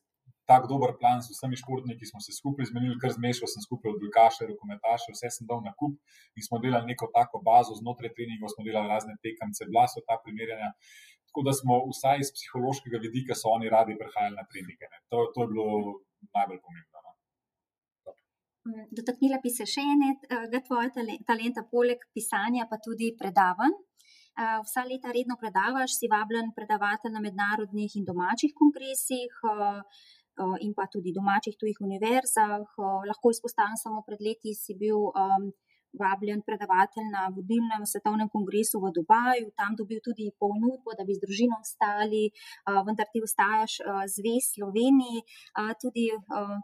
[0.45, 4.03] tako dober plan z vsemi športniki, smo se skupaj zmenili, kar zmešal sem skupaj od
[4.05, 5.97] Lukaša, rokometaša, vse sem dal na kup
[6.38, 10.19] in smo delali neko tako bazo znotraj treningov, smo delali razne tekance, bila so ta
[10.23, 10.69] primerjanja.
[11.29, 14.88] Tako da smo vsaj iz psihološkega vidika, so oni radi prihajali na treninge.
[15.09, 15.65] To, to je bilo
[16.38, 16.95] najbolj pomembno.
[18.66, 23.76] Mm, dotaknila bi se še enega tvojega talenta, poleg pisanja, pa tudi predavanj.
[24.36, 29.38] Vsa leta redno predavaš, si vabljen predavatelj na mednarodnih in domačih kongresih,
[30.66, 32.74] in pa tudi domačih tujih univerzah.
[33.11, 35.07] Lahko izpostavim samo pred leti, si bil
[36.00, 41.24] vabljen predavatelj na vodilnem svetovnem kongresu v Dubaju, tam dobil tudi ponudbo, da bi z
[41.26, 42.24] družino ostali,
[42.88, 43.80] vendar ti ostajaš
[44.16, 45.26] zvest Sloveniji.
[45.82, 46.06] Tudi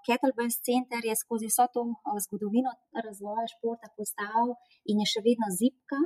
[0.06, 1.88] Kettlebell Center je skozi vso to
[2.26, 2.72] zgodovino
[3.06, 4.56] razvoja športa postal
[4.90, 6.00] in je še vedno zipka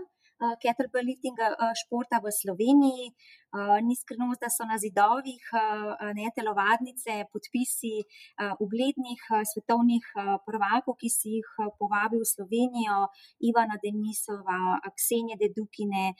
[0.62, 3.10] kettlebell liftinga športa v Sloveniji.
[3.88, 5.44] Ni skrivnost, da so na zidovih
[6.18, 8.04] ne, telovadnice, podpisi
[8.60, 9.22] uglednih
[9.54, 10.10] svetovnih
[10.48, 11.48] prvakov, ki si jih
[11.80, 12.98] povabil v Slovenijo,
[13.48, 16.12] Ivana Denisova, Ksenija Dedukine,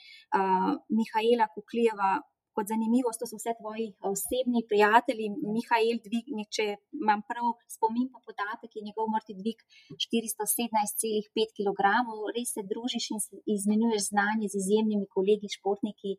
[0.88, 2.16] Mihajla Kuklijeva,
[2.56, 5.26] kot zanimivost, to so vse tvoji eh, osebni prijatelji.
[5.54, 9.58] Mihajl Dvignik, če imam prav spomin po podatek, je njegov mrtvi dvig
[10.04, 11.90] 417,5 kg.
[12.36, 13.20] Res se družiš in
[13.56, 16.16] izmenjuješ znanje z izjemnimi kolegi, športniki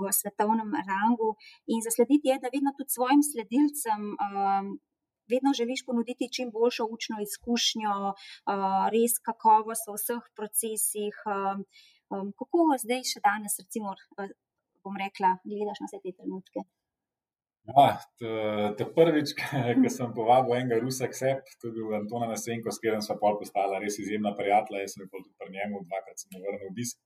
[0.00, 1.34] v svetovnem rangu.
[1.72, 4.14] In zaslediti je, da vedno tudi svojim sledilcem.
[4.28, 4.78] Um,
[5.30, 8.62] Vedno želiš ponuditi čim boljšo učno izkušnjo, uh,
[8.94, 11.14] res kakovost v vseh procesih.
[12.40, 13.94] Kako zdaj, še danes, recimo,
[14.84, 16.66] bom rekla, gledaš na vse te trenutke?
[17.70, 17.88] Ja,
[18.78, 19.34] te prvič,
[19.82, 23.18] ko sem povabil enega Rusa k sebi, to je bil Antona Nasenko, s katerim smo
[23.20, 26.98] pol postala res izjemna prijatelja, jaz sem bil tudi pri njemu, dvakrat sem vrnil obisk.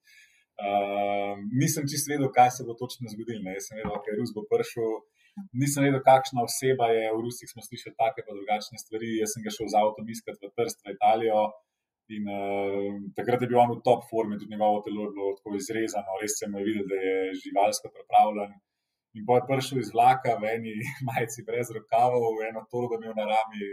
[0.55, 3.43] Uh, nisem čist vedel, kaj se bo točno zgodilo.
[3.43, 3.57] Ne.
[3.59, 4.93] Jaz sem vedel, da je Rus bo prišel.
[5.59, 7.09] Nisem vedel, kakšna oseba je.
[7.11, 9.17] V Rusiji smo slišali take pa drugačne stvari.
[9.19, 11.41] Jaz sem ga šel z avtom iskat v Trst, v Italijo.
[12.13, 15.57] In uh, takrat je bil on v top formi, tudi njegovo telo je bilo tako
[15.57, 18.51] izrezano, res se mu je videti, da je živalsko pripravljen.
[19.17, 20.75] In bo je prišel iz vlaka v eni
[21.09, 23.69] majici brez rokavov, v eno toro, da je imel na rami.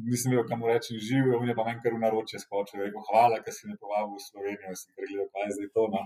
[0.00, 2.80] Nisem vedel, kam reči, živijo, in je pa meni kar v naročje skočil.
[2.80, 5.84] Rekel, hvala, ker si me povabil v Slovenijo, sem pregledal, kaj je zdaj to.
[5.92, 6.00] No.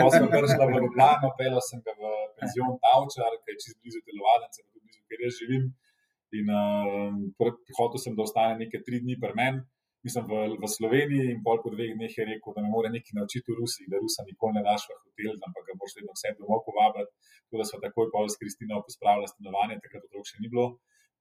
[0.00, 2.10] Ko sem prišel v Ljubljano, pel sem ga v
[2.40, 5.70] penzion Tavčar, ki je čez blizu telovadence, tudi blizu, kjer jaz živim.
[6.34, 9.62] In uh, hotel sem, da ostane nekaj tri dni pri meni
[10.04, 13.16] mislim, v, v Sloveniji in pol po dveh dneh je rekel, da me mora nekaj
[13.18, 16.34] naučiti v Rusiji, da Rusa nikoli ne daš v hotel, ampak ga moraš vedno vse
[16.38, 17.12] domov povabiti.
[17.46, 20.66] Tako da smo takoj pol s Kristino pospravili stanovanje, takrat otrok še ni bilo.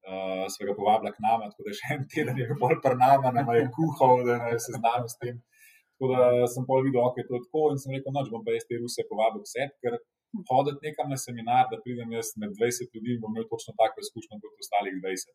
[0.03, 3.31] Uh, Sva ga povabila k nama, tako da še en teden je bolj pri nama,
[3.31, 5.39] nama je kuhal, da je seznanil s tem.
[5.95, 8.51] Tako da sem pol videl, ok, to je tako in sem rekel, noč bom pa
[8.51, 9.95] jaz te Ruse povabil k sebi, ker
[10.49, 14.03] hoditi nekam na seminar, da pridem jaz med 20 ljudi in bom imel točno tako
[14.03, 15.31] izkušnjo kot ostalih 20.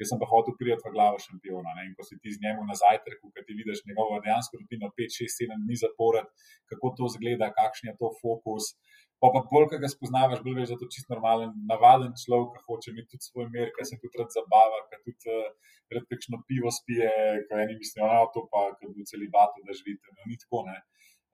[0.00, 1.74] Jaz sem pa hotel priti v glavo šampiona.
[1.76, 1.90] Ne?
[1.90, 5.18] In ko si ti z njim na zajtrku, ki ti vidiš njegovo dejansko rutino, 5,
[5.22, 6.30] 6, 7 dni zapored,
[6.72, 8.72] kako to zgleda, kakšen je to fokus.
[9.20, 12.54] Pa pa bolj, ki ga spoznavaš, bolj veš, da je to čist normalen, navaden človek,
[12.56, 16.06] ki hoče imeti tudi svoj mir, ki se tudi rad zabava, ki tudi uh, rad
[16.12, 17.10] kakšno pivo spije,
[17.44, 20.14] ki eni mislijo, da je to pa, ki bi v celibatu, da živite.
[20.16, 20.64] No, ni tako.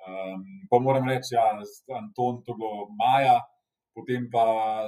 [0.06, 1.46] Um, pa moram reči, ja,
[2.00, 3.38] Anton, to bo Maja.
[3.96, 4.44] Potem pa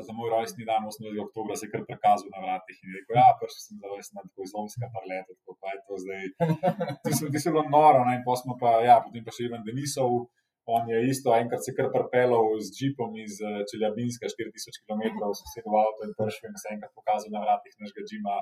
[0.07, 1.09] za moj rojstni dan, 8.
[1.27, 4.27] oktober, se je kar prikazal na vratih in rekel: Ja, prišel sem za rojstni dan,
[4.29, 6.25] tako izomska parleta, tako pa je to zdaj.
[7.05, 8.19] Ti so, ti so bilo noro, ne?
[8.19, 10.29] in pa smo pa, ja, potem pa še Ivan Denisov.
[10.69, 15.03] On je isto, enkrat se je kar prepelal z džipom iz eh, Čeljabinska, 4000 km,
[15.39, 18.35] se je sedel v avto in prišel in se enkrat pokazal na vratih našega džima.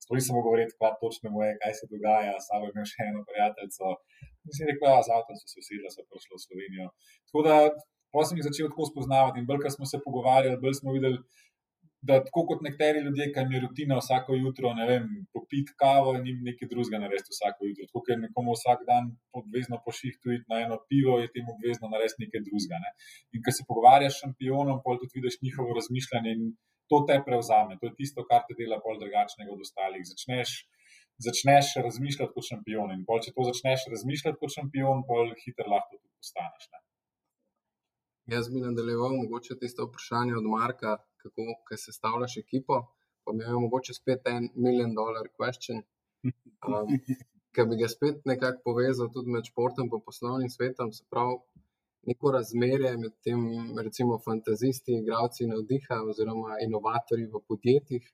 [0.00, 3.20] Sploh nisem mogel govoriti, kaj točno mu je, kaj se dogaja, samo imel še eno
[3.28, 3.92] prijateljico.
[4.48, 6.88] Mislim, rekel, ja, z avtom so se usedli, so prišli v Slovenijo.
[7.28, 7.56] Tako da
[8.14, 11.18] Pa sem jih začel tako spoznavati in bolj, ko smo se pogovarjali, bolj smo videli,
[12.08, 15.06] da tako kot nekateri ljudje, ki jim je rutina vsako jutro, ne vem,
[15.36, 17.86] popiti kavo in jim nekaj drugega narediti vsako jutro.
[17.88, 19.08] Tako ker nekomu vsak dan
[19.40, 22.82] obvezno pošihtu iti na eno pivo, je temu obvezno narediti nekaj drugega.
[22.84, 22.92] Ne.
[23.34, 26.44] In ko se pogovarjaš s šampionom, pol tudi vidiš njihovo razmišljanje in
[26.92, 27.80] to te prevzame.
[27.80, 30.04] To je tisto, kar te dela pol drugačnega od ostalih.
[30.12, 30.56] Začneš,
[31.26, 35.96] začneš razmišljati kot šampion in pol, če to začneš razmišljati kot šampion, pol hitro lahko
[35.96, 36.68] tudi postaneš.
[36.72, 36.83] Ne.
[38.32, 42.86] Jaz bi nadaljeval mogoče tisto vprašanje od Marka, kako se stavljaš ekipo.
[43.24, 45.82] Pa mi je mogoče spet en milijon dolar question,
[46.68, 46.90] um,
[47.54, 50.92] ki bi ga spet nekako povezal tudi med športom in poslovnim svetom.
[50.92, 51.38] Se pravi,
[52.08, 53.44] neko razmerje med tem,
[53.86, 58.12] recimo, fantazisti, igravci navdiha oziroma inovatorji v podjetjih,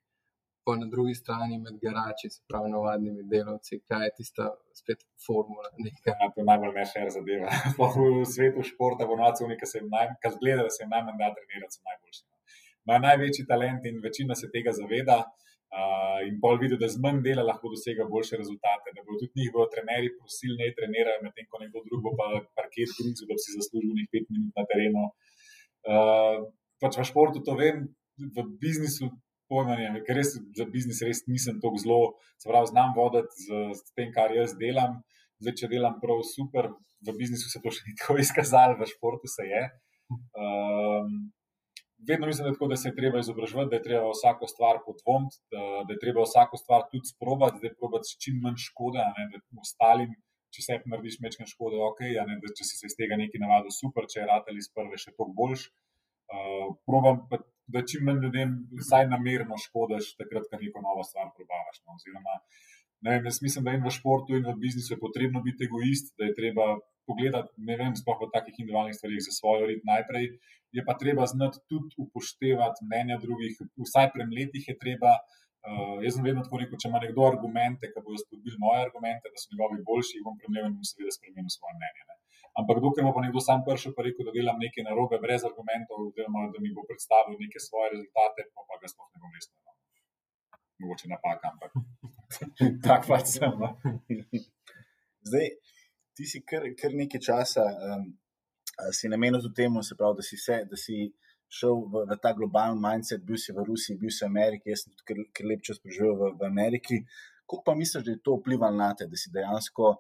[0.65, 3.81] pa na drugi strani med garači, se pravi, navadnimi delavci.
[3.89, 4.49] Kaj je tista
[4.81, 5.71] spet formula?
[6.07, 7.49] Ja, to je najbolj nešer zadeva.
[8.21, 11.33] v svetu športa, v nocuni, ki se jim najmanj, zgleda, da se jim najmanj da
[11.39, 12.23] trenirati, so najboljši
[12.91, 15.19] ima največji talent in večina se tega zaveda.
[15.71, 18.91] Uh, in pol vidi, da z manj dela lahko dosega boljše rezultate.
[18.95, 22.27] Da bodo tudi njihovi trenerji prosili, ne trenirajo, medtem ko nekdo drug pa
[22.59, 25.05] parkiri grizu, da bi si zaslužil nekaj pet minut na terenu.
[25.91, 26.39] Uh,
[26.83, 27.87] pač v športu to vem,
[28.19, 29.13] v biznisu.
[29.51, 32.01] Pojmanje, ker res za biznis res nisem tako zelo,
[32.39, 35.01] se pravi, znam voditi z, z tem, kar jaz delam.
[35.43, 36.71] Zdaj, če delam prav super,
[37.07, 39.63] v biznisu se to še ni tako izkazalo, v športu se je.
[40.11, 41.31] Um,
[42.09, 45.37] vedno mislim, da, tako, da se je treba izobraževati, da je treba vsako stvar podvomiti,
[45.53, 49.05] da, da je treba vsako stvar tudi sprobati, da je treba s čim manj škode,
[49.19, 50.15] ne, da ostalim,
[50.55, 53.75] če se narediš mečken škode, ok, ne, da če si se iz tega nekaj navadil,
[53.75, 55.69] super, če je ratelj iz prve še toliko boljš.
[56.31, 57.41] Uh, probam pa,
[57.73, 61.81] da čim manj ljudem vsaj namerno škodiš, takrat, ko neko novo stvar probavaš.
[61.85, 62.37] No, oziroma,
[63.07, 66.15] ne vem, jaz mislim, da in v športu, in v biznisu je potrebno biti egoist,
[66.19, 66.67] da je treba
[67.09, 70.31] pogledati, ne vem, sploh v takih individualnih stvarih za svojo rit najprej,
[70.77, 75.19] je pa treba znati tudi upoštevati mnenja drugih, vsaj premletih je treba.
[75.61, 79.29] Uh, jaz sem vedno tako rekel, če ima nekdo argumente, ki bodo spodbili moje argumente,
[79.29, 82.07] da so njegovi boljši, bom premlel in bom seveda spremenil svoje mnenje.
[82.07, 82.17] Ne.
[82.61, 86.07] Ampak dokler bo pa nekdo sam prišel in rekel, da delam nekaj narobe, brez argumentov,
[86.09, 89.57] oziroma da mi bo predstavil neke svoje rezultate, pa, pa ga sploh ne bom resno.
[89.65, 89.73] No.
[90.81, 91.71] Mogoče napaka, ampak
[92.87, 93.53] tak pač sem.
[93.63, 93.69] No.
[95.29, 95.49] Zdaj,
[96.17, 98.07] ti si kar, kar nekaj časa um,
[98.97, 101.11] si namenil temu, pravi, da, si se, da si
[101.51, 104.85] šel v, v ta globalen mindset, bil si v Rusiji, bil si v Ameriki, jaz
[104.85, 107.03] sem tudi kar, kar lep čas preživel v, v Ameriki.
[107.45, 109.97] Kako pa misliš, da je to vplivalo na te, da si dejansko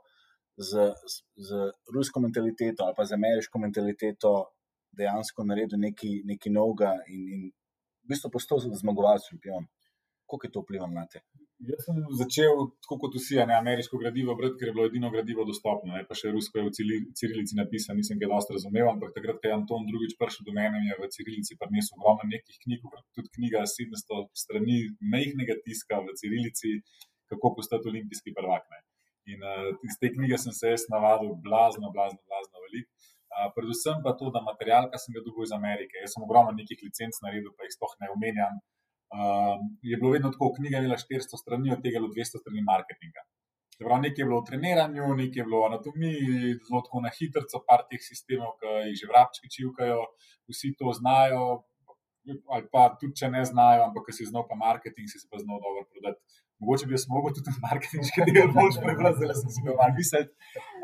[0.61, 1.15] z, z,
[1.49, 1.51] z
[1.95, 4.33] rusko mentaliteto ali pa z ameriško mentaliteto
[4.99, 7.43] dejansko naredil nekaj novega in, in
[8.05, 9.69] v bistvu postal zmagovalec šampion?
[10.31, 11.23] Kako je to vplivalo na te?
[11.61, 15.45] Jaz sem začel, tako kot vsi, ne ameriško gradivo, brati, ker je bilo edino gradivo
[15.45, 15.93] dostopno.
[15.93, 16.71] Ne, pa še rusko je v
[17.19, 20.81] cirilici napisano, nisem ga dosta razumel, ampak takrat, ko je Anton drugič prišel do mene,
[20.87, 22.87] je v cirilici prinesel ogromno nekih knjig,
[23.19, 24.79] tudi knjiga 700 strani
[25.13, 26.79] mehkega tiska v cirilici,
[27.29, 28.65] kako postati olimpijski prvak.
[28.73, 28.81] Ne.
[29.33, 32.91] In uh, iz te knjige sem se jaz navadil blazno, blazno, blazno veliko.
[33.31, 36.55] Uh, predvsem pa to, da material, ki sem ga dobil iz Amerike, jaz sem ogromno
[36.57, 38.59] nekih licenc naredil, pa jih sploh ne omenjam.
[39.11, 42.43] Um, je bilo vedno tako, knjiga je imela 400 strani, od tega je bilo 200
[42.43, 43.25] strani marketinga.
[43.81, 47.43] Prav, nekaj je bilo v treniranju, nekaj je bilo v anatomiji, zelo tako na hitro,
[47.71, 50.03] par teh sistemov, ki jih že vrabčki čivkajo,
[50.53, 51.45] vsi to znajo,
[52.55, 55.63] ali pa tudi če ne znajo, ampak si znal pa marketing, si se pa znal
[55.65, 56.21] dobro prodati.
[56.61, 60.27] Mogoče bi jaz mogel tudi marketinški del bolj prebrati, da sem si ga malo mislil.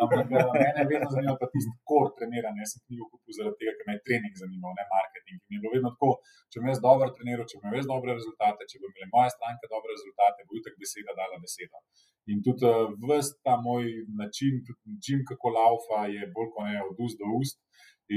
[0.05, 2.65] Ampak eh, mene je vedno zanimalo pa tisti kor treniranja.
[2.65, 5.39] Jaz sem knjigo kupil zaradi tega, ker me je trening zanimal, ne marketing.
[5.45, 6.11] In je bilo vedno tako,
[6.53, 9.73] če me jaz dobro treniral, če me jaz dobre rezultate, če bo imela moja stranka
[9.75, 11.85] dobre rezultate, bo jutek beseda dala besedo.
[12.33, 13.85] In tudi uh, vst ta moj
[14.23, 14.65] način,
[14.95, 17.61] način, kako laufa, je bolj kot ne od ust do ust.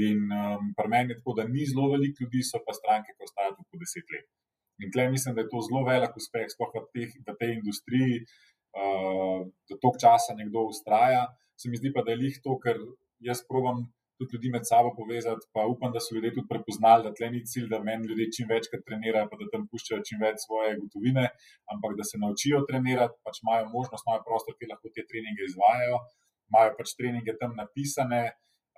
[0.00, 3.26] In um, pri meni je tako, da ni zelo veliko ljudi, so pa stranke, ki
[3.28, 4.26] ostajajo tu po deset let.
[4.80, 8.24] In tle mislim, da je to zelo velik uspeh, sploh v, teh, v tej industriji,
[8.76, 11.26] uh, da toliko časa nekdo ustraja.
[11.60, 12.80] Se mi zdi pa, da je lih to, ker
[13.20, 13.84] jaz probujem
[14.20, 17.40] tudi ljudi med sabo povezati, pa upam, da so ljudje tudi prepoznali, da tle ni
[17.50, 21.24] cilj, da meni ljudje čim večkrat trenirajo, pa da tam puščajo čim več svoje gotovine,
[21.72, 26.02] ampak da se naučijo trenirati, pač imajo možnost, imajo prostor, kjer lahko te treninge izvajajo,
[26.52, 28.22] imajo pač treninge tam napisane.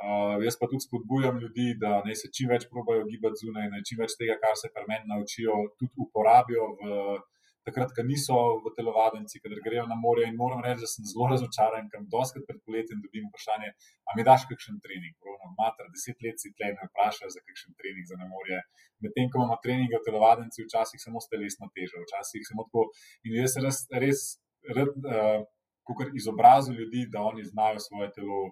[0.03, 3.83] Uh, jaz pa tudi spodbujam ljudi, da naj se čim več probajo gibati zunaj, da
[3.87, 6.65] čim več tega, kar se pri meni naučijo, tudi uporabijo.
[6.81, 7.21] V,
[7.67, 10.27] takrat, ko niso v telovadnici, kader grejo na morje.
[10.27, 13.71] In moram reči, da sem zelo razočaran, ker doskrat pred poletjem dobim vprašanje,
[14.09, 15.15] ali mi daš kakšen trening.
[15.23, 18.59] Pravno, mater, deset let si tle me vprašajo za kakšen trening za na morje.
[19.05, 22.89] Medtem, ko imamo treninge v telovadnici, včasih samo s telesno težo, včasih samo tako.
[23.27, 24.27] In jaz res, res,
[24.67, 25.47] res uh,
[25.87, 28.43] kot izobrazim ljudi, da oni znajo svoje telo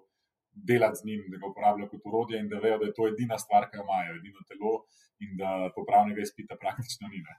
[0.52, 3.38] delati z njim, da ga uporabljajo kot urodje in da vejo, da je to edina
[3.38, 4.74] stvar, ki jo imajo, edino telo
[5.24, 7.22] in da popravnega izpita praktično ni.
[7.28, 7.34] Ne.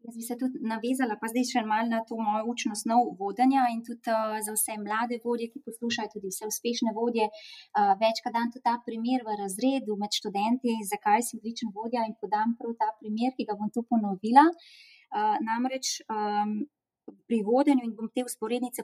[0.00, 3.66] Jaz bi se tudi navezala, pa zdaj še malo na to mojo učno snov vodenja
[3.72, 7.26] in tudi uh, za vse mlade vodje, ki poslušajo, tudi vse uspešne vodje.
[7.28, 12.16] Uh, večkrat dan tudi ta primer v razredu med študenti, zakaj si odličen vodja in
[12.22, 14.46] podam prav ta primer, ki ga bom tu ponovila.
[15.10, 16.56] Uh, namreč um,
[17.28, 18.82] pri vodenju in bom te usporednice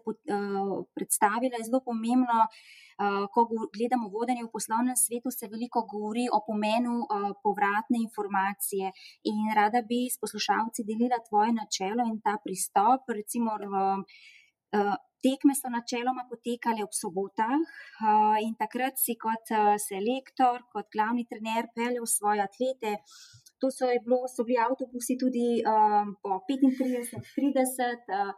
[0.95, 2.47] predstavila, je zelo pomembno,
[3.33, 7.03] ko gledamo vodenje v poslovnem svetu, se veliko govori o pomenu
[7.43, 8.93] povratne informacije.
[9.33, 13.05] In rada bi s poslušalci delila tvoje načelo in ta pristop.
[13.09, 13.51] Recimo,
[15.25, 17.57] tekme so načeloma potekale ob sobotah
[18.45, 19.49] in takrat si kot
[19.83, 22.97] selektor, kot glavni trener peljal svoje atlete
[23.65, 28.11] To so, bilo, so bili avtobusi tudi uh, po 35, 30.
[28.13, 28.33] Uh,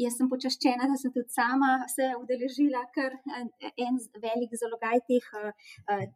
[0.00, 5.50] jaz sem počaščena, da sem tudi sama se udeležila kar en velik zalogaj teh uh,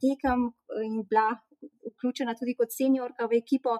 [0.01, 0.49] tekem
[0.85, 1.35] in bila
[1.65, 3.77] vključena tudi kot seniorka v ekipo.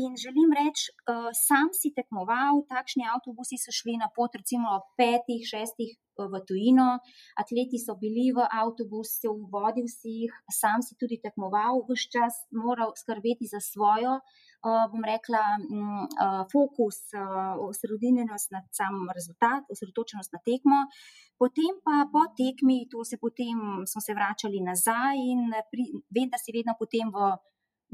[0.00, 5.46] In želim reči, uh, sam si tekmoval, takšni avtobusi so šli na pot, recimo petih,
[5.52, 5.96] šestih.
[6.28, 6.98] V tujino,
[7.40, 12.92] atleti so bili v avtobusu, vodil si jih, sam si tudi tekmoval, vse čas moral
[12.98, 14.20] skrbeti za svojo
[14.60, 17.20] Eh, bom rekla, mm, eh, fokus, eh,
[17.70, 20.78] osredinjenost na sam rezultat, osredotočenost na tekmo.
[21.40, 23.56] Potem pa po tekmi, to se potem
[23.90, 25.40] smo se vračali nazaj in
[25.70, 25.82] pri,
[26.16, 27.18] vem, da si vedno potem v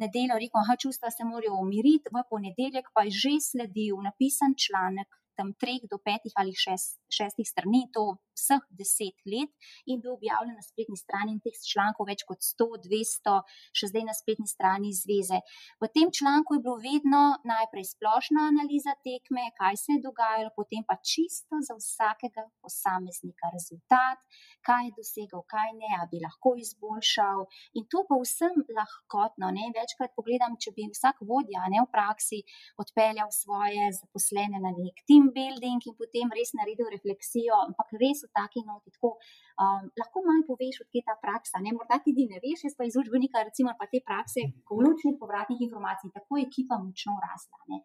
[0.03, 5.11] nedeljo rekel, da čustva se morajo umiriti, v ponedeljek pa je že sledil napisan članek
[5.39, 9.53] tam treh do petih ali šest, šestih strani, to vseh deset let,
[9.89, 13.37] in bil objavljen na spletni strani teh člankov več kot 100, 200,
[13.78, 15.41] še zdaj na spletni strani zveze.
[15.80, 20.84] V tem članku je bilo vedno najprej splošna analiza tekme, kaj se je dogajalo, potem
[20.89, 24.20] pa čisto za vsakega posameznika rezultat,
[24.66, 27.47] kaj je dosegal, kaj ne, a bi lahko izboljšal.
[27.78, 29.51] In to pa vsem lahkotno.
[29.57, 29.70] Ne?
[29.76, 32.43] Večkrat pogledam, če bi vsak vodja ne v praksi
[32.82, 38.31] odpeljal svoje zaposlene na nek tim building in potem res naredil refleksijo, ampak res v
[38.37, 38.93] taki noti.
[38.97, 39.16] Tako,
[39.62, 41.62] um, lahko malo poveš, odkje je ta praksa.
[41.64, 41.74] Ne?
[41.77, 46.12] Morda ti ne veš, jaz pa iz učbenika, recimo, pa te prakse, kolučnih povratnih informacij,
[46.14, 47.59] tako je ekipa močno rasla.
[47.70, 47.83] Ne?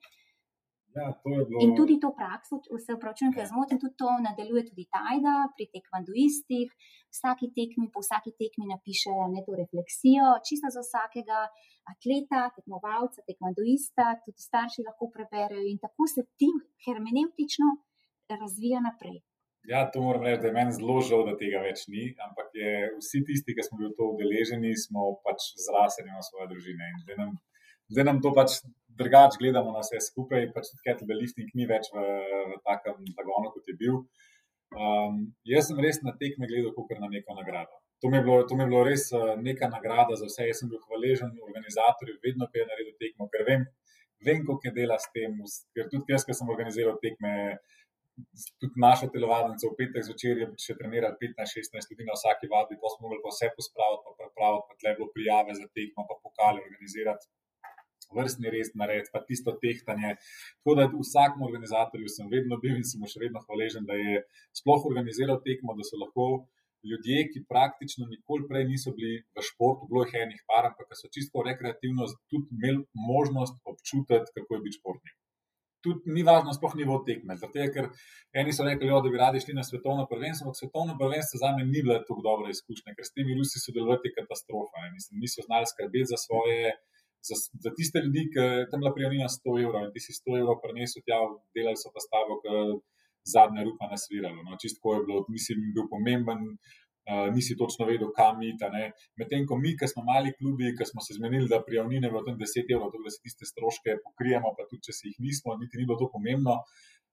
[0.95, 1.59] Ja, bilo...
[1.63, 5.65] In tudi to prakso, vse vprašanje, ki je zmotil, tudi to nadaljuje tudi Tajda pri
[5.75, 6.67] tekvanduistih.
[7.15, 11.39] Vsaki tekmi, po vsaki tekmi napišejo to refleksijo, čisto za vsakega
[11.93, 17.69] atleta, tekmovalca, tekvanduista, tudi starši lahko preberejo in tako se tim hermeneutično
[18.41, 19.19] razvija naprej.
[19.71, 22.71] Ja, to moram reči, da je meni zelo žal, da tega več ni, ampak je,
[22.97, 26.87] vsi tisti, ki smo bili v to udeleženi, smo pač zrasli na svoje družine.
[27.03, 27.35] Zdaj nam,
[27.91, 28.61] zdaj nam to pač
[29.01, 32.07] drugače gledamo na vse skupaj, pač tudi kettlebell lifting ni več v,
[32.51, 34.01] v takem zagonu, kot je bil.
[34.71, 38.55] Um, jaz sem res na tekme gledal kot na neko nagrado to mi, bilo, to
[38.55, 40.47] mi je bilo res eh, neka nagrada za vse.
[40.49, 43.67] Jaz sem bil hvaležen organizatorju, vedno pe je naredil tekmo, ker vem,
[44.27, 45.37] vem koliko je dela s tem.
[45.77, 47.33] Ker tudi jaz, ki sem organiziral tekme,
[48.61, 52.89] tudi naša telovadnica v petek zvečer je še trenirala 15-16 ljudi na vsaki vadbi, pa
[52.95, 56.65] smo mogli pa vse pospraviti, pa pripraviti, pa tle bilo prijave za tekmo, pa pokali
[56.65, 57.29] organizirati.
[58.15, 60.15] Vrstni res nared, pa tisto tehtanje.
[60.61, 64.23] Tako da vsakmu organizatorju sem vedno bil in sem še vedno hvaležen, da je
[64.61, 66.31] sploh organiziral tekmo, da so lahko
[66.83, 71.09] ljudje, ki praktično nikoli prej niso bili v športu, bilo jih enih par, ampak so
[71.15, 75.17] čisto rekreativno tudi imeli možnost občutiti, kako je biti športnik.
[75.81, 77.37] Tudi ni važno, sploh ni vod tekme.
[77.41, 77.87] Zato, ker
[78.37, 81.65] eni so rekli, da bi radi šli na svetovno prvenstvo, ampak svetovno prvenstvo za me
[81.65, 84.85] ni bila tako dobra izkušnja, ker s temi Rusi sodelovati je katastrofa.
[84.97, 86.75] Mislim, niso znali skrbeti za svoje.
[87.27, 90.57] Za, za tiste ljudi, ki tam bila prijavljena 100 evrov in ti si 100 evrov
[90.63, 91.19] prenesel tja,
[91.55, 92.41] delali so pa stavo,
[93.25, 94.41] zadnja rupa nasvirala.
[94.43, 96.41] No, Čisto je bilo, mislim, bil pomemben,
[97.11, 98.65] uh, nisi točno vedel, kam iti.
[99.19, 102.37] Medtem ko mi, ki smo mali klubi, ki smo se zmenili, da prijavnine v tem
[102.41, 105.85] 10 evrov, da se tiste stroške pokrijemo, pa tudi če si jih nismo, niti ni
[105.85, 106.57] bilo to pomembno.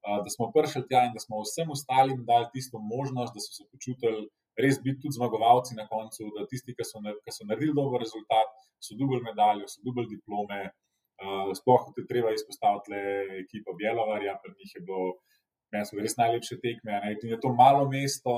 [0.07, 3.53] Uh, da smo prišli tja in da smo vsem ostalim dali tisto možnost, da so
[3.59, 4.29] se počutili
[4.59, 8.53] res biti tudi zmagovalci na koncu, da tisti, ki so, ki so naredili dober rezultat,
[8.83, 10.69] so dobili medaljo, so dobili diplome.
[11.19, 13.01] Uh, sploh te treba izpostaviti le
[13.41, 15.17] ekipo Bjelovarja, pri njih je bilo
[15.73, 16.95] meni so res najlepše tekme.
[16.95, 17.17] Ne?
[17.17, 18.35] In je to malo mesto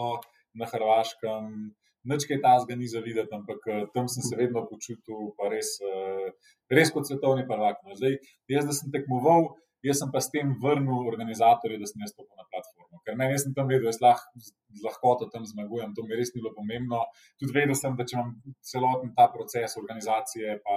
[0.56, 1.70] na Hrvaškem,
[2.10, 5.76] nič kaj tazga ni za videti, ampak eh, tam sem se vedno počutil, pa res,
[5.84, 6.30] eh,
[6.72, 7.82] res kot svetovni prvak.
[7.84, 7.96] No.
[7.98, 8.18] Zdaj,
[8.48, 9.52] jaz, da sem tekmoval,
[9.86, 13.00] jaz sem pa s tem vrnil organizatorje, da sem jaz stopil na platformo.
[13.06, 16.42] Ker meni sem tam vedel, da lahko z lahkoto tam zmagujem, to mi res ni
[16.42, 17.00] bilo pomembno.
[17.40, 18.34] Tudi vedel sem, da če imam
[18.72, 20.76] celoten ta proces organizacije, pa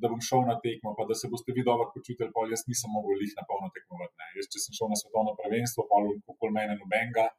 [0.00, 2.92] da bom šel na tekmo, pa da se boste vi dobro počutili, pa jaz nisem
[2.96, 4.32] mogel jih na polno tekmovati.
[4.40, 6.02] Jaz, če sem šel na svetovno prvenstvo, pa
[6.34, 7.30] okoli mene nobenega.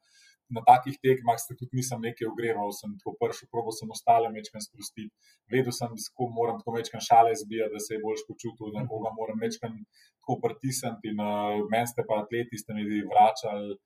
[0.55, 4.63] Na takih tekmah se tudi nisem nekaj ogreval, sem tako pršel, probo sem ostale mečkam
[4.63, 5.11] sprostiti.
[5.53, 9.13] Vedel sem, da moram tako mečkam šale zbijati, da se je boljš počutil, da koga
[9.19, 9.73] moram mečkam
[10.19, 13.79] tako pritisniti in uh, meni ste pa atleti, ste mi vračali.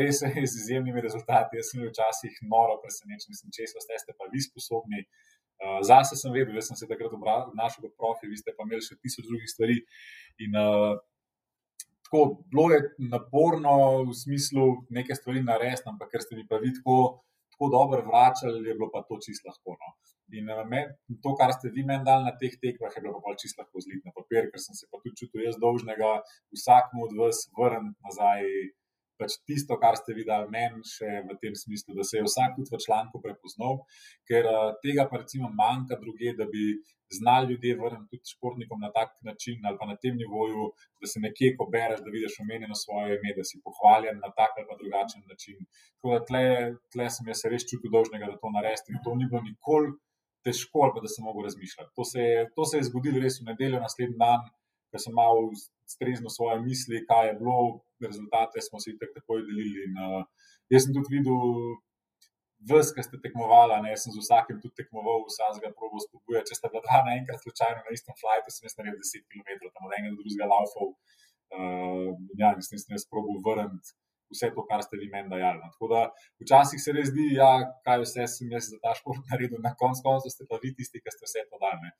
[0.00, 1.58] Res je z izjemnimi rezultati.
[1.58, 5.04] Jaz sem bil včasih noro presenečen, mislim, če ste pa vi sposobni.
[5.62, 8.82] Uh, zase sem vedel, da sem se takrat obnašal kot profi, vi ste pa imeli
[8.82, 9.76] še tisoč drugih stvari.
[10.42, 10.98] In, uh,
[12.12, 16.68] tako, bilo je naporno v smislu nekaj stvari narediti, ampak ker ste mi pa vi
[16.76, 19.72] tako, tako dobro vračali, je bilo pa to čisto lahko.
[19.80, 19.88] No.
[20.36, 20.80] In eh, me,
[21.24, 24.04] to, kar ste vi meni dali na teh tekmah, je bilo pa čisto lahko zliti
[24.04, 26.12] na papir, ker sem se pa tudi čutil jaz dolžnega
[26.52, 28.44] vsakmu od vas vrniti nazaj
[29.22, 32.74] pač tisto, kar ste videli meni, še v tem smislu, da se je vsak tudi
[32.74, 33.78] v članku prepoznal,
[34.28, 36.74] ker uh, tega pa recimo manjka druge, da bi
[37.12, 40.70] znali ljudje vrniti tudi športnikom na tak način ali pa na tem nivoju,
[41.00, 44.56] da se nekje, ko bereš, da vidiš omenjeno svoje ime, da si pohvaljen na tak
[44.56, 45.58] ali pa drugačen način.
[45.96, 46.46] Tako da tle,
[46.92, 49.92] tle sem jaz res čutil dolžnega, da to naredim in to ni bilo nikoli.
[50.42, 51.92] Težko, ali pa da sem mogel razmišljati.
[51.98, 54.48] To se, je, to se je zgodilo res v nedeljo, naslednji dan,
[54.90, 55.44] ko sem malo
[55.94, 57.56] streznil svoje misli, kaj je bilo,
[58.02, 59.86] rezultate smo si tako takoj delili.
[59.86, 61.40] In, uh, jaz sem tudi videl,
[62.70, 66.44] vse, ki ste tekmovali, ne, jaz sem z vsakim tudi tekmoval, vsakega probo spodbuja.
[66.48, 69.88] Če ste bila dva naenkrat slučajno na istem flightu, sem jaz naredil 10 km, tam
[69.88, 70.94] od enega do drugega laufov.
[71.52, 73.96] Uh, ja, mislim, da sem jaz probo vrniti.
[74.32, 75.60] Vse to, kar ste vi meni dajali.
[75.60, 75.70] No.
[75.74, 76.00] Tako da
[76.42, 77.50] včasih se res zdi, ja,
[77.86, 81.14] kaj vse sem jaz za ta šport naredil, na koncu ste pa vi tisti, ki
[81.14, 81.92] ste vse to dali.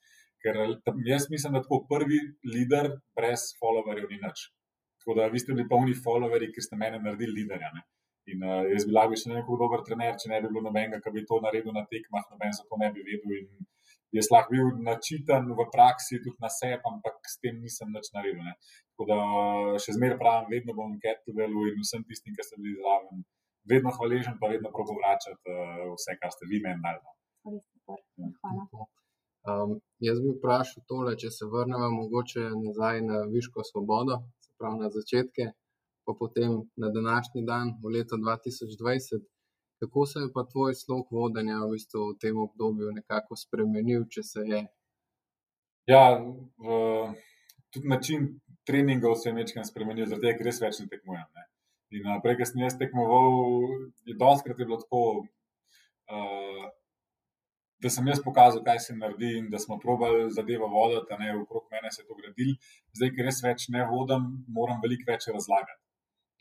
[0.42, 0.58] Ker
[1.06, 4.48] jaz mislim, da tako prvi voditelj brez followerjev ni nič.
[5.02, 7.70] Tako da vi ste bili polni followerji, ki ste mene naredili liderja.
[7.74, 7.82] Ne?
[8.32, 11.10] In uh, jaz bi lahko še nekako dober trener, če ne bi bilo nobenega, ki
[11.14, 13.34] bi to naredil na tekmah, noben za to ne bi vedel.
[13.38, 13.48] In
[14.16, 18.42] jaz lahko bil načitan v praksi, tudi na sebi, ampak s tem nisem nič naredil.
[18.44, 18.54] Ne?
[18.92, 19.18] Tako da
[19.84, 23.24] še zmeraj pravim, vedno bom kettlebellu in vsem tistim, ki ste bili zraven,
[23.72, 27.00] vedno hvaležen, pa vedno probo vračati uh, vse, kar ste vi meni dali.
[27.42, 28.88] Hvala.
[29.42, 34.84] Um, jaz bi vprašal tole, če se vrnemo mogoče nazaj na Viško svobodo, se pravi
[34.84, 35.48] na začetke,
[36.06, 39.24] pa potem na današnji dan, v letu 2020.
[39.82, 44.22] Kako se je pa tvoj slog vodenja v, bistvu v tem obdobju nekako spremenil, če
[44.22, 44.60] se je?
[45.90, 46.76] Ja, v,
[47.74, 48.28] tudi način
[48.62, 51.26] treningov se je nekaj spremenil, zaradi tega, ker res več ne tekmujem.
[51.34, 51.48] Ne.
[51.98, 53.34] In prej, ko sem jaz tekmoval,
[54.06, 55.02] je doskrat je bilo tako.
[56.06, 56.70] Uh,
[57.82, 61.64] da sem jaz pokazal, kaj se naredi in da smo probali zadevo voditi, ne okrog
[61.74, 62.54] mene se je to gradil.
[62.94, 65.80] Zdaj, ker res več ne vodim, moram veliko več razlagati.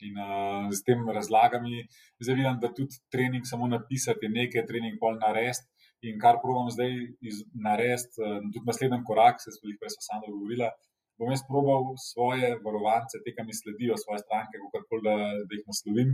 [0.08, 1.84] In uh, z tem razlagami,
[2.22, 5.68] zdaj vidim, da tudi trening samo napisati, nekaj trening pol narediti.
[6.10, 6.92] In kar probujem zdaj
[7.66, 10.70] narediti, uh, tudi naslednji korak, se smo jih prej samo dogovorili,
[11.20, 15.52] bom jaz probal svoje varovance, te, ki mi sledijo, svoje stranke, kako koli da, da
[15.54, 16.10] jih naslovim,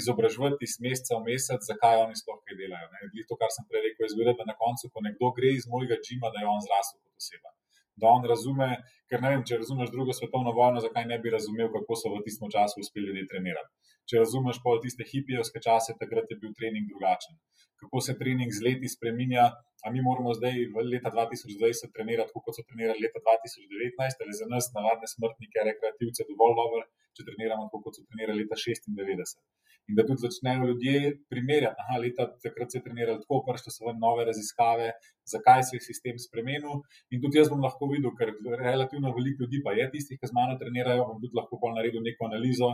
[0.00, 2.88] izobraževati iz meseca v mesec, zakaj oni sploh kaj delajo.
[2.94, 3.26] Ne?
[3.28, 6.00] To, kar sem prej rekel, je zgodilo, da na koncu, ko nekdo gre iz mojega
[6.04, 7.52] džima, da je on zrasel kot oseba.
[7.96, 8.68] Da on razume,
[9.10, 12.22] ker ne vem, če razumeš drugo svetovno vojno, zakaj ne bi razumel, kako so v
[12.26, 13.72] tistem času uspeli ljudje trenirati.
[14.10, 17.38] Če razumeš pol tiste hipijevske čase, takrat je bil trening drugačen.
[17.80, 19.48] Kako se trening z leti spremenja,
[19.84, 24.46] a mi moramo zdaj v leta 2020 trenirati, kot so trenirali leta 2019, ali za
[24.52, 26.82] nas, navadne smrtnike, rekreativce, dovolj dobro,
[27.16, 29.40] če treniramo tako, kot so trenirali leta 96.
[29.86, 31.00] In da tudi začnejo ljudje
[31.30, 34.88] primerjati, da leta takrat se je treniralo tako, prišle so nove raziskave,
[35.32, 36.82] zakaj se je sistem spremenil.
[37.14, 38.32] In tudi jaz bom lahko videl, ker
[38.64, 42.26] relativno veliko ljudi pa je tistih, ki z mano trenirajo, bom tudi lahko naredil neko
[42.30, 42.72] analizo,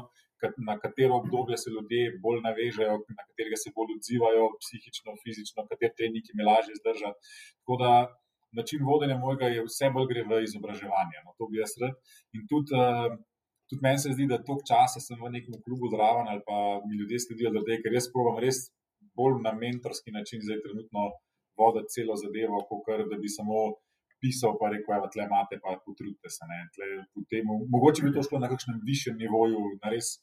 [0.69, 5.93] na katero obdobje se ljudje bolj navežejo, na katerega se bolj odzivajo, psihično, fizično, katere
[5.99, 7.19] treniki mi lažje zdržati.
[7.61, 7.93] Tako da
[8.59, 11.19] način vodenja mojega je vse bolj gre v izobraževanje.
[11.25, 11.95] No, to bi jaz rad.
[12.37, 13.11] In tudi, uh,
[13.69, 17.01] tudi meni se zdi, da toliko časa sem v nekem klubu zraven ali pa mi
[17.01, 18.59] ljudje sledijo, da ker jaz probujem res
[19.17, 21.01] bolj na mentorski način zdaj trenutno
[21.59, 23.57] voditi celo zadevo, kot da bi samo
[24.23, 26.47] pisal, pa rekel, da tle imate, pa potrudite se.
[27.33, 30.15] Temu, mogoče bi to šlo na kakšnem višjem nivoju, na res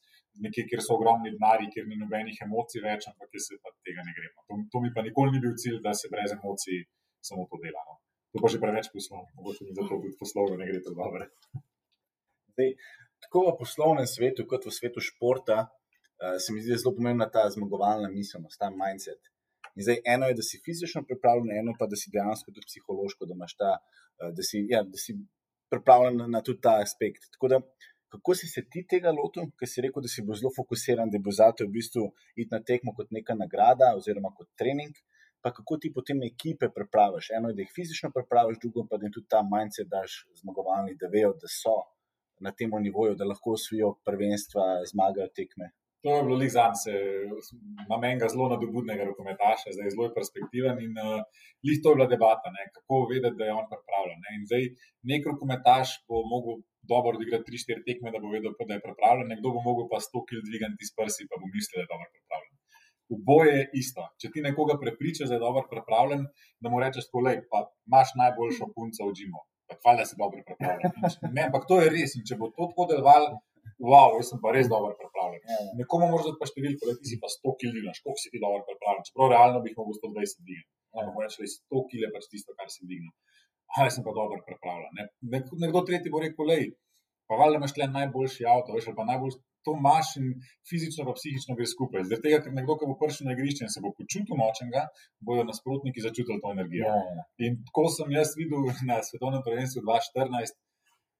[0.44, 4.06] nekje, kjer so ogromni denari, kjer ni nobenih emocij več, ampak jaz se pa tega
[4.06, 4.46] ne gremo.
[4.48, 6.86] To, to mi pa nikoli ni bil cilj, da se brez emocij
[7.30, 7.82] samo to dela.
[7.88, 7.98] No.
[8.32, 11.26] To pa že preveč poslovno, mogoče mi zato tudi poslovno ne gre to dobro.
[12.54, 12.70] Zdaj,
[13.26, 17.48] tako v poslovnem svetu, kot v svetu športa, uh, se mi zdi zelo pomembna ta
[17.50, 19.22] zmagovalna miselnost, ta mindset.
[19.78, 23.26] In zdaj, eno je, da si fizično pripravljen, eno pa, da si dejansko tudi psihološko,
[23.30, 25.18] da, ta, uh, da, si, ja, da si
[25.74, 27.32] pripravljen na, na tudi ta aspekt.
[27.34, 27.62] Tako da,
[28.10, 31.22] kako si se ti tega lotil, ker si rekel, da si bil zelo fokusiran, da
[31.22, 34.96] bo zato v bistvu iti na tekmo kot neka nagrada oziroma kot trening.
[35.42, 37.30] Pa kako ti potem ekipe pripraviš?
[37.38, 40.98] Eno je, da jih fizično pripraviš, drugo pa, da jim tudi ta mindset daš zmagovalni,
[41.00, 41.78] da vejo, da so
[42.44, 45.72] na tem nivoju, da lahko osvojijo prvenstva, zmagajo tekme.
[46.04, 46.94] To je bilo lih za me,
[47.86, 51.20] imam enega zelo nadobudnega rokometaša, zdaj je zelo perspektiven in uh,
[51.68, 54.20] lih to je bila debata, ne, kako vedeti, da je on pripravljen.
[54.24, 54.30] Ne.
[54.38, 54.64] In zdaj
[55.12, 56.56] nek rokometaš bo mogel
[56.92, 60.24] dobro odigrati 3-4 tekme, da bo vedel, da je pripravljen, nekdo bo mogel pa 100
[60.30, 62.56] kg dvigati iz prsi, pa bo mislil, da je dobro pripravljen.
[63.16, 64.04] Oboje je isto.
[64.22, 66.24] Če ti nekoga prepričaš, da je dobro pripravljen,
[66.62, 70.94] da mu rečeš, da imaš najboljšo punco v Džimu, pa hvala, da si dobro pripravljen.
[71.36, 72.16] Ne, ampak to je res.
[72.18, 73.40] In če bo to tako delovalo,
[73.78, 75.42] wow, jaz sem pa res dobro pripravljen.
[75.50, 75.60] Ja.
[75.82, 78.62] Nekomu moraš dati pa številko, da ti si pa 100 kg, koliko si ti dobro
[78.70, 79.08] pripravljen.
[79.10, 80.68] Čeprav realno bi lahko 120 dvignil.
[80.96, 81.06] Ja.
[81.06, 83.14] Ampak reči, 100 kg je pač tisto, kar si dvignil.
[83.76, 84.92] A jaz sem pa dobro pripravljen.
[84.98, 85.44] Ne?
[85.66, 86.72] Nekdo tretji bo rekel, lej,
[87.30, 90.28] pa valjda imaš le najboljši avto, veš, pa najbolj to imaš in
[90.70, 92.06] fizično pa psihično gre skupaj.
[92.08, 94.86] Zaradi tega, ker nekdo, ki bo prišel na igrišče in se bo počutil močnega,
[95.28, 96.88] bojo nasprotniki začutili to energijo.
[96.88, 97.26] Ja, ja.
[97.48, 100.58] In tako sem jaz videl na svetovnem prvenstvu 2014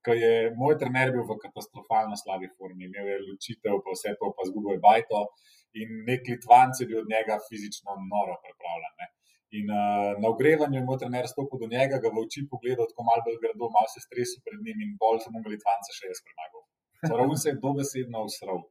[0.06, 4.32] ki je moj trener bil v katastrofalno slabi formi, imel je ločitev, pa vse to,
[4.38, 5.26] pa zgubo je bajto.
[5.82, 8.94] In nek Litvanc je bil od njega fizično noro pripravljen.
[9.02, 9.08] Ne.
[9.60, 13.06] In uh, na ogrevanju je moj trener stopil do njega, ga v oči pogledal, tako
[13.10, 16.22] malo bolj grdo, malo se stresil pred njim in bolj sem ga Litvanca še jaz
[16.26, 16.66] premagal.
[17.26, 18.62] On se je dobesedno usral.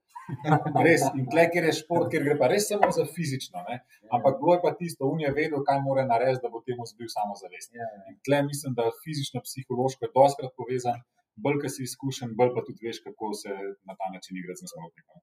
[0.87, 3.62] Res, in tle, ker je šport, ker gre pa res samo za fizično.
[3.68, 3.79] Ne?
[4.12, 7.09] Ampak bilo je pa tisto, on je vedel, kaj mora narediti, da bo temu zbil
[7.11, 7.72] samo zavest.
[8.12, 11.01] In tle mislim, da fizično, psihološko je doskrat povezan
[11.45, 13.53] bolj, ki si izkušen, bolj pa tudi veš, kako se
[13.89, 15.18] na ta način igra z nasprotnikom.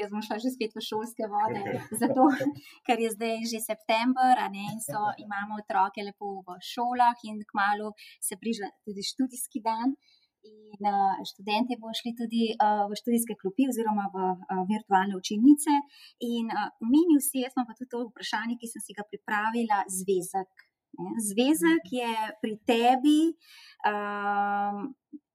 [0.00, 1.60] Jaz bom šla že spet v šolske vode,
[2.02, 2.22] zato,
[2.86, 7.86] ker je zdaj že september ne, in so, imamo otroke lepo v šolah, in kmalo
[8.26, 9.88] se priža tudi študijski dan.
[10.48, 15.72] In uh, študenti bodo šli tudi uh, v študijske klopi, oziroma v uh, virtualne učilnice.
[16.34, 20.50] In uh, meni vsi, jaz pa tudi to vprašanje, ki sem si ga pripravila, zvezek.
[20.98, 22.12] Zvezek je
[22.42, 23.20] pri tebi,
[23.86, 24.88] um,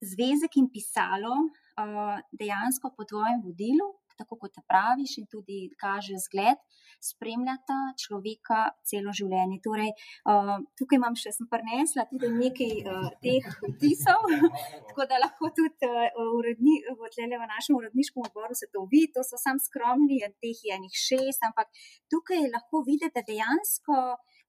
[0.04, 1.36] zvezek in pisalo,
[1.80, 3.88] uh, dejansko po tvojem vodilu,
[4.18, 6.60] tako kot praviš, in tudi kaže zgled,
[7.04, 9.62] spremljata človeka celo življenje.
[9.64, 9.94] Torej,
[10.30, 14.28] uh, tukaj imam še, sem prenesla tudi nekaj uh, teh vtisov,
[14.90, 17.10] tako da lahko tudi uh, uredni, v,
[17.48, 19.14] našem uredniškem odboru se to vidi.
[19.16, 21.72] To so sam skromni, teh je enih šest, ampak
[22.12, 24.04] tukaj lahko vidite, dejansko.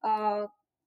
[0.05, 0.44] Uh,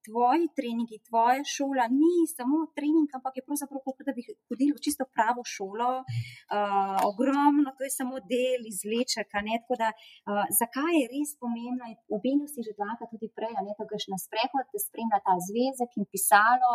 [0.07, 4.83] tvoji treningi, tvoja šola ni samo trening, ampak je pravzaprav kot da bi hodili v
[4.85, 5.89] čisto pravo šolo.
[6.01, 9.39] Uh, ogromno, to je samo del izlečeka.
[9.81, 11.85] Da, uh, zakaj je res pomembno?
[12.17, 15.91] Obenil si že dvakrat tudi prej, ne da greš na sprehod, da spremlja ta zvezek
[15.99, 16.71] in pisalo.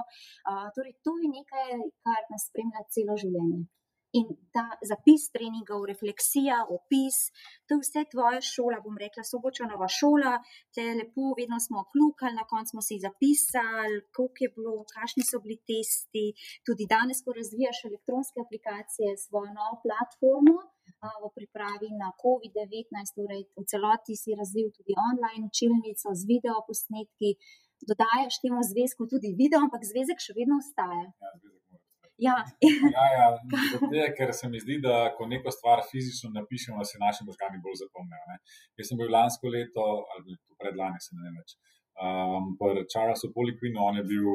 [0.48, 1.68] Uh, torej, to je nekaj,
[2.04, 3.62] kar nas spremlja celo življenje.
[4.18, 7.30] In ta zapis treningov, refleksija, opis,
[7.64, 10.34] to je vse tvoja šola, bom rekla, sobočanova šola,
[10.76, 15.40] te lepo, vedno smo kljukali, na koncu smo si zapisali, koliko je bilo, kakšni so
[15.44, 16.26] bili testi.
[16.68, 20.60] Tudi danes, ko razvijaš elektronske aplikacije, svojo novo platformo
[21.22, 27.30] v pripravi na COVID-19, torej v celoti si razvil tudi online učilnico z video posnetki,
[27.88, 31.08] dodajaš temu zvezku tudi video, ampak zvezek še vedno ostaja.
[31.08, 31.32] Ja,
[32.26, 32.36] Ja.
[32.96, 33.26] ja, ja
[33.92, 37.80] te, ker se mi zdi, da ko neko stvar fizično napišemo, se naši možgani bolj
[37.82, 38.36] zapomnijo.
[38.78, 41.56] Jaz sem bil lansko leto, ali predlani, se ne vem več.
[42.02, 44.28] Um, Pri Charlesu Poliquinu, on je bil,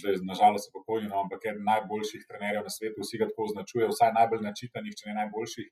[0.00, 4.12] zdaj nažalost, pokojni, no, ampak eden najboljših trenerjev na svetu, vsi ga tako označujejo, vsaj
[4.18, 5.70] najbolj načitanih, če ne najboljših.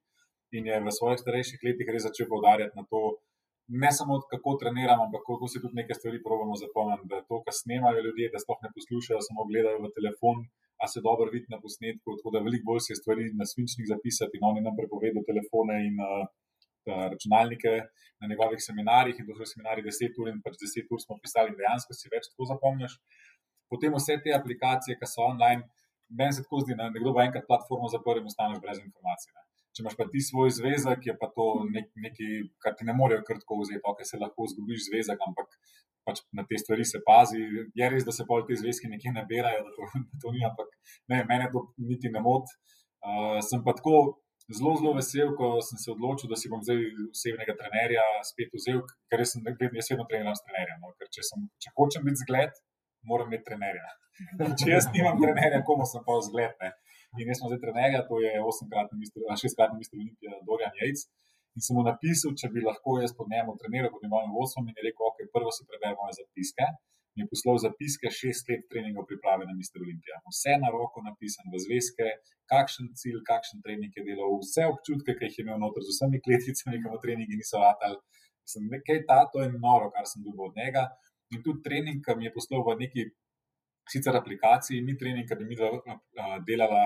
[0.58, 3.02] In je v svojih starejših letih res začel poudarjati na to,
[3.82, 7.06] ne samo kako treniramo, ampak kako se tudi nekaj stvari pravimo zapomniti.
[7.12, 10.42] Da to, kar snemajo ljudje, da sploh ne poslušajo, samo gledajo v telefon
[10.82, 12.16] a se dobro vidi na posnetku.
[12.18, 15.96] Tako da veliko bolj se stvari na svinčnih zapisati in oni nam prepovedo telefone in
[16.00, 16.24] uh,
[17.12, 17.72] računalnike
[18.20, 19.16] na njegovih seminarjih.
[19.18, 22.30] In to so seminari 10 ur in pač 10 ur smo pisali dejansko si več
[22.30, 22.96] tako zapomniš.
[23.70, 25.62] Potem vse te aplikacije, ki so online,
[26.18, 29.30] meni se tako zdi, da nekdo bo enkrat platformo zaprl in ostaneš brez informacij.
[29.36, 29.44] Ne.
[29.70, 32.32] Če imaš pa ti svoj zvezek, je pa to nek, nekaj,
[32.64, 35.54] kar ti ne morejo kar tako vzeti, ok, se lahko zgubiš zvezek, ampak
[36.10, 37.40] pač na te stvari se pazi.
[37.78, 40.74] Je res, da se pol te zvezke nekje nabirajo, da to, da to ni, ampak
[41.12, 42.58] ne, mene to niti ne moti.
[43.00, 44.20] Uh, sem pa tako
[44.50, 48.82] zelo, zelo vesel, ko sem se odločil, da si bom zdaj osebnega trenerja spet vzel,
[49.10, 50.82] ker sem vedno, jaz vedno treniram s trenerjem.
[50.82, 50.92] No?
[50.98, 52.60] Ker če, sem, če hočem biti zgled,
[53.08, 53.94] moram imeti trenerja.
[54.60, 56.52] če jaz nimam trenerja, komu sem pa zgled.
[56.60, 56.74] Ne?
[57.18, 59.08] In jaz sem zdaj trenerja, to je 8-kratni,
[59.44, 61.06] 6-kratni mister Olimpija, Dorian Jejc.
[61.58, 64.76] In sem mu napisal, če bi lahko jaz pod njim treniral, pod njegovim vodstvom, in
[64.78, 66.66] je rekel, ok, prvo si preberem moje zapiske.
[67.16, 70.20] Mi je poslal zapiske šest let treningov priprave na Mister Olimpija.
[70.30, 72.06] Vse na roko napisano v zvezke,
[72.52, 76.22] kakšen cilj, kakšen trening je delal, vse občutke, ki jih je imel noter z vsemi
[76.26, 77.98] kletvicami, ki mu treningi niso vatali.
[78.46, 80.86] Sem nekaj ta, to je noro, kar sem dobil od njega.
[81.34, 83.08] In tudi trening, ki mi je poslal v neki
[83.92, 85.58] sicer aplikaciji, ni trening, ki bi mi
[86.48, 86.82] delala,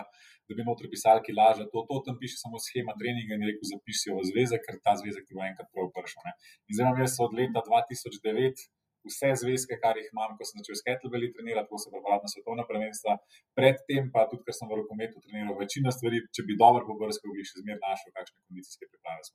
[0.48, 1.66] da bi notri pisali, ki laže.
[1.72, 5.28] To, to tam piše samo schema treninga in rekel, zapiši v zvezek, ker ta zvezek
[5.28, 6.32] ti bo enkrat prav prišel.
[6.68, 8.66] In zdaj imam jaz od leta 2009
[9.08, 12.30] vse zvezke, kar jih imam, ko sem začel s kettlebelli trenirati, ko sem pripravljal na
[12.32, 13.16] svetovna prvenstva.
[13.58, 17.44] Predtem pa tudi, ker sem v rokometu treniral večino stvari, če bi dobro pobrskal, bi
[17.48, 19.28] še zmeraj našel kakšne kondicijske priprave.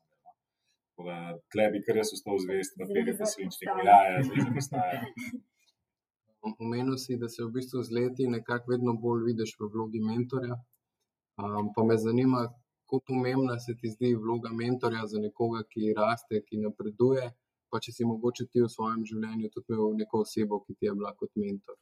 [1.53, 3.69] Tle bi kar jaz ostal zvest, da pere pa svinčnik.
[3.87, 5.05] Ja, ja, zveze postaja.
[6.41, 10.55] Omenil si, da se v bistvu z leti nekako vedno bolj vidiš v vlogi mentorja.
[11.39, 12.47] Um, pa me zanima,
[12.89, 17.29] kako pomembna se ti zdi vloga mentorja za nekoga, ki raste, ki napreduje,
[17.69, 20.95] pa če si mogoče ti v svojem življenju tudi imel neko osebo, ki ti je
[20.97, 21.77] bila kot mentor.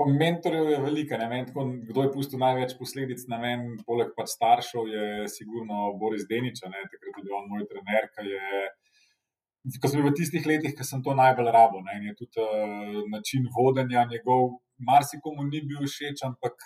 [0.00, 1.18] Po mentorju je velika.
[1.30, 6.24] Vem, tako, kdo je pustil največ posledic na meni, poleg pač staršev, je sigurno Boris
[6.30, 8.08] Denič, takrat je bil on moj trener.
[9.62, 11.80] Ko sem bil v tistih letih, ko sem to najbolj rabo.
[11.86, 14.58] Ne, in je tudi uh, način vodenja njegov,
[14.88, 16.58] marsikomu ni bil všeč, ampak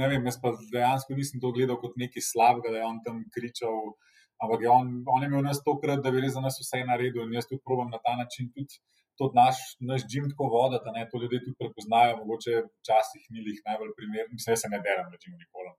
[0.00, 3.24] ne vem, jaz pa dejansko nisem to gledal kot nekaj slabega, da je on tam
[3.34, 3.92] kričal.
[4.38, 7.24] Ampak je on, on je imel nas tokrat, da bi res za nas vse naredil
[7.24, 8.78] in jaz tudi probujem na ta način tudi
[9.18, 9.58] to naš,
[9.90, 12.18] naš džim tako voditi, to ljudje tudi prepoznajo.
[12.20, 15.72] Mogoče včasih ni jih najbolj primeren, mislim, da se ne berem džim nikoli.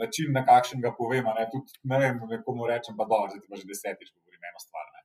[0.00, 3.60] Način, na kakšen ga povem, ne, tudi, ne vem, nekomu rečem, pa dobro, zdaj pa
[3.60, 4.86] že desetič govorim eno stvar.
[4.94, 5.00] Ne.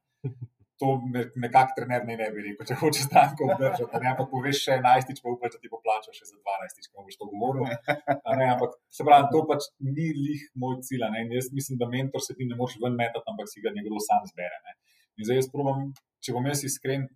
[0.80, 0.93] To
[1.35, 3.99] nekako trener ne, ne bi rekel, če hočeš stanko obdržati.
[3.99, 7.03] Ne, ampak poveš še enajstič, pa upaj, da ti bo plačal še za dvanajstič, ko
[7.03, 7.68] boš to govoril.
[7.68, 11.03] Ne, ampak se pravi, to pač ni lih moj cilj.
[11.11, 11.26] Ne.
[11.26, 13.99] In jaz mislim, da mentor se ti ne moreš ven metati, ampak si ga nekdo
[14.07, 14.61] sam zbere.
[14.68, 14.77] Ne.
[15.19, 15.91] In zdaj jaz probujem,
[16.23, 17.10] če bom jaz iskren,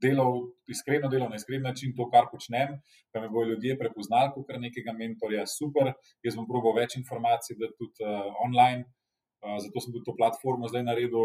[0.00, 0.42] delal
[0.72, 2.76] iskreno delo na iskren način, to, kar počnem,
[3.12, 5.92] da me bodo ljudje prepoznali kot nekega mentorja, super.
[6.24, 8.84] Jaz bom probo več informacij, da tudi uh, online.
[8.86, 9.05] Uh,
[9.42, 11.20] zato sem tudi to platformo zdaj naredil.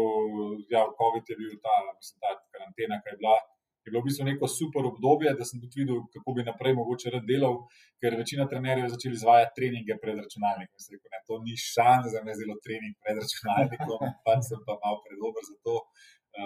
[0.74, 3.36] Ja, COVID je bil ta, mislim, ta karantena, ki je bila.
[3.82, 7.10] Je bilo v bistvu neko super obdobje, da sem tudi videl, kako bi naprej mogoče
[7.14, 7.56] rad delal,
[7.98, 10.78] ker večina trenerjev je začela izvajati treninge pred računalnikom.
[10.94, 15.02] Rekel, ne, to ni šans, da me zelo trening pred računalnikom, pa sem pa malo
[15.06, 15.76] predober za to.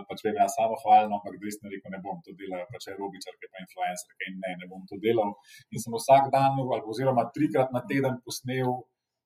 [0.09, 2.97] Pač vem, jaz samo hvalim, ampak res ne rekel, ne bom to delal, pač je
[2.97, 5.37] robičar, ki pa influencer, ki ne, ne bom to delal.
[5.71, 6.57] In sem vsak dan,
[6.91, 8.73] oziroma trikrat na teden posnel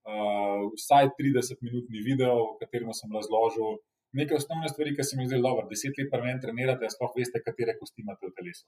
[0.08, 3.80] uh, vsaj 30-minutni video, v katerem sem razložil
[4.16, 5.66] nekaj osnovne stvari, ki se mi zdi dobro.
[5.70, 8.66] Deset let prven trenirate, sploh veste, katere kosti imate v telesu.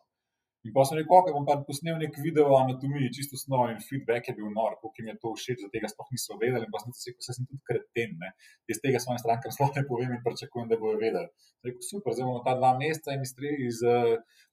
[0.63, 3.81] In pa sem rekel, da bom pa posnel nek video o anatomiji, čisto osnovno, in
[3.83, 6.69] feedback je bil nor, koliko jim je to všeč, da tega sploh niso vedeli.
[6.71, 8.31] Pa sem rekel, da sem tudi kreten, ne?
[8.71, 11.51] jaz tega svojim strankam sploh ne povem in pričakujem, da bojo vedeli.
[11.67, 13.35] Rekel, super, zdaj bomo ta dva meseca in iz,
[13.67, 13.83] iz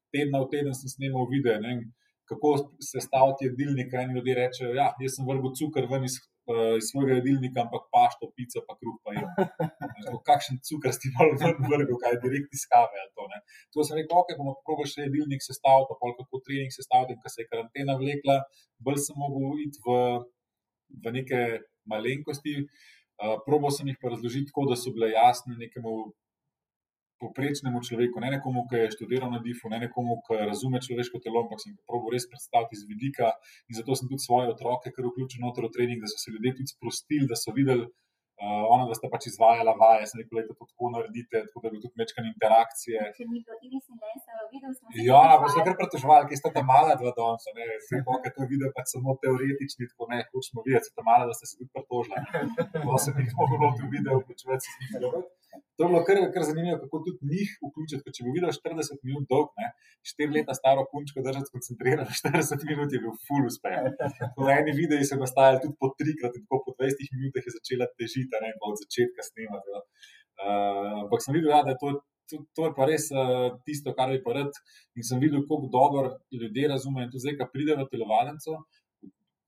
[0.09, 1.77] tedna v teden sem snimal video, ne?
[2.29, 2.55] kako
[2.89, 4.01] se staviti jedilnika.
[4.01, 6.17] In ljudje rečejo, ja, jaz sem vrgel cukor ven iz
[6.49, 9.27] uh, iz svojega jedilnika, ampak pašto, pico, pa kruh, pa jim.
[10.29, 13.05] Kakšen cukor si malo vrgel, kaj je direkt iz kave.
[13.15, 13.27] To,
[13.73, 17.43] to sem rekel, ok, bomo probrali še jedilnik sestaviti, pa kako trening sestaviti, ko se
[17.43, 18.39] je karantena vlekla,
[18.83, 19.99] bolj sem mogel iti v,
[21.03, 21.43] v neke
[21.89, 22.63] malenkosti.
[23.19, 25.95] Uh, probal sem jih pa razložiti tako, da so bile jasne nekemu
[27.19, 31.43] poprečnemu človeku, ne nekomu, ki je študiral na DIF-u, ne nekomu, ki razume človeško telo,
[31.45, 33.33] ampak sem ga probil res predstaviti iz vidika.
[33.69, 36.59] In zato sem tudi svoje otroke, ker vključujem noter v trening, da so se ljudje
[36.61, 37.89] tudi sprostili, da so videli.
[38.39, 41.71] Uh, ona, da sta pač izvajala vaje, sem rekel, da to tako naredite, tako da
[41.73, 42.99] bi tudi večkrat interakcije.
[45.03, 48.31] Ja, pa so kar pretežovali, ki ste tam mala dva danes, ne, vse pa, ker
[48.37, 51.59] to video pač samo teoretični, tako ne, hočemo videti, ste tam mala, da ste se
[51.59, 52.23] tudi pretožili.
[52.79, 55.03] To sem jih mogel v video vključevati, se jih ne
[55.49, 58.13] To je bilo kar, kar zanimivo, kako tudi njih vključiti.
[58.15, 59.69] Če bi videl 40 minut dolg, ne,
[60.11, 63.87] 4 leta staro punčko, da se skoncentriraš, 40 minut je bil full uspeh.
[64.43, 68.43] Na eni videi so nastajali tudi po trikrat, in po 20 minutah je začela težiti,
[68.43, 69.79] ne pa od začetka snemati.
[70.39, 71.93] Uh, ampak sem videl, ja, da je to,
[72.29, 74.59] to, to je pa res uh, tisto, kar bi pa rad.
[74.99, 76.03] In sem videl, kako dobro
[76.35, 77.09] ljudje razumejo.
[77.13, 78.59] Tudi zdaj, ko pride v telovadnico,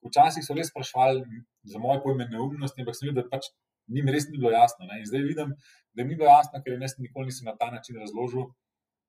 [0.08, 3.52] včasih so res sprašvali za moje pojme neumnosti, ampak sem videl, da pač
[3.96, 4.88] njim res ni bilo jasno.
[4.90, 5.02] Ne?
[5.02, 5.54] In zdaj vidim,
[5.94, 8.50] da mi je bilo jasno, ker jaz nikoli nisem na ta način razložil,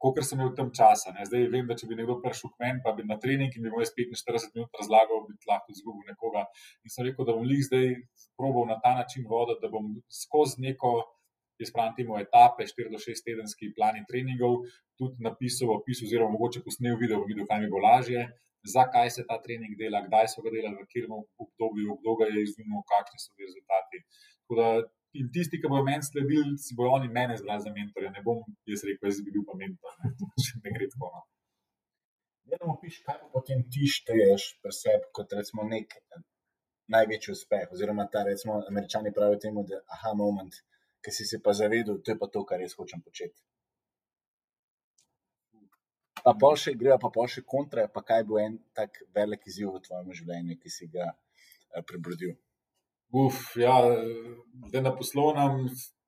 [0.02, 1.14] koliko sem imel tam časa.
[1.16, 1.26] Ne?
[1.28, 3.70] Zdaj vem, da če bi nekdo prišel k meni, pa bi na trening in bi
[3.70, 6.44] mu jaz 45 minut razlagal, bi lahko izgubil nekoga.
[6.82, 7.88] In sem rekel, da bom jih zdaj
[8.38, 9.92] probal na ta način voditi, da bom
[10.22, 10.94] skozi neko.
[11.60, 14.64] Jaz pravim, temu etape, 4 do 6 tedenski plani treningov,
[14.98, 18.24] tudi napisal opis, oziroma mogoče posnel video, videl, kaj mi bo lažje,
[18.74, 21.14] zakaj se ta trening dela, kdaj so ga delali, v katerem
[21.44, 24.02] obdobju, kdo ga je izumil, kakšni so bili rezultati.
[24.59, 24.69] Da,
[25.20, 28.11] in tisti, ki bodo meni sledili, si bodo oni mene izbrali za mentorja.
[28.16, 29.95] Ne bom jaz rekel, jaz bi bil pa mentor.
[30.05, 30.12] Ne,
[30.65, 31.12] ne gre tako.
[31.15, 31.23] No.
[32.53, 35.95] Vedno piš, kaj potem ti šteješ pri sebi kot recimo nek
[36.93, 37.70] največji uspeh.
[37.73, 40.59] Oziroma, ta recimo američani pravijo temu, da aha moment,
[41.05, 43.39] ki si se pa zavedel, to je pa to, kar jaz hočem početi.
[46.23, 49.73] Pa pol še grejo, pa pol še kontra, pa kaj bo en tak velik izziv
[49.74, 52.37] v tvojem življenju, ki si ga eh, prebrodil.
[53.12, 53.76] Uf, ja,
[54.68, 55.66] zdaj na poslovnem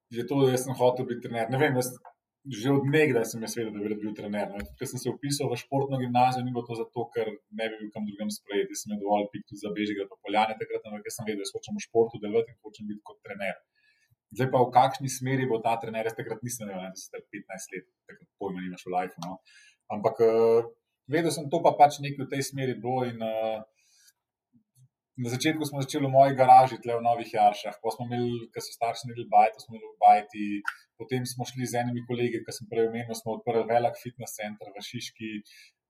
[0.08, 1.50] je to, da sem hotel biti trener.
[1.52, 1.90] Ne vem, jaz,
[2.44, 4.48] že od nekdaj sem jaz vedel, da bi bil trener.
[4.52, 4.60] No.
[4.78, 7.90] Ker sem se upisal v športno gimnazijo, ni bilo to zato, ker ne bi bil
[7.92, 8.72] kam drugam sprejet.
[8.72, 11.44] Jaz sem imel dovolj pik tudi za bežega pa poljane, takrat ampak jaz sem vedel,
[11.44, 13.60] da hočem v športu delovati in hočem biti kot trener.
[14.34, 17.76] Zdaj pa v kakšni smeri bo ta trener, jaz takrat nisem vedel, da ste 15
[17.76, 19.16] let, takrat pojma nimaš v life.
[19.24, 19.36] No.
[19.92, 20.72] Ampak uh,
[21.12, 23.60] vedel sem to pa pač nekaj v tej smeri bilo in uh,
[25.14, 28.58] Na začetku smo začeli v moji garaži, tle v Novih Jaršah, pa smo imeli, ker
[28.58, 30.46] so starši imeli bajti, smo imeli bajti,
[30.98, 34.74] potem smo šli z enimi kolegi, ki sem prej omenil, smo odprli velik fitness center
[34.74, 35.30] v Šiški.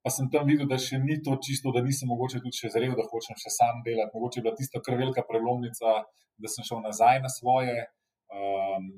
[0.05, 2.93] Pa sem tam videl, da še ni to čisto, da nisem mogoče tudi še zrel,
[2.93, 4.13] da hočem še sam delati.
[4.13, 5.95] Mogoče je bila tista kar velika prelomnica,
[6.37, 7.89] da sem šel nazaj na svoje.
[8.29, 8.93] Um,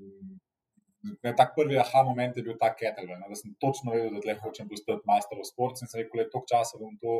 [1.22, 4.66] tak prvi aha moment je bil ta kettlebell, da sem točno vedel, da tle hočem
[4.66, 7.14] postati master of sports in sem rekel, da je toliko časa bom to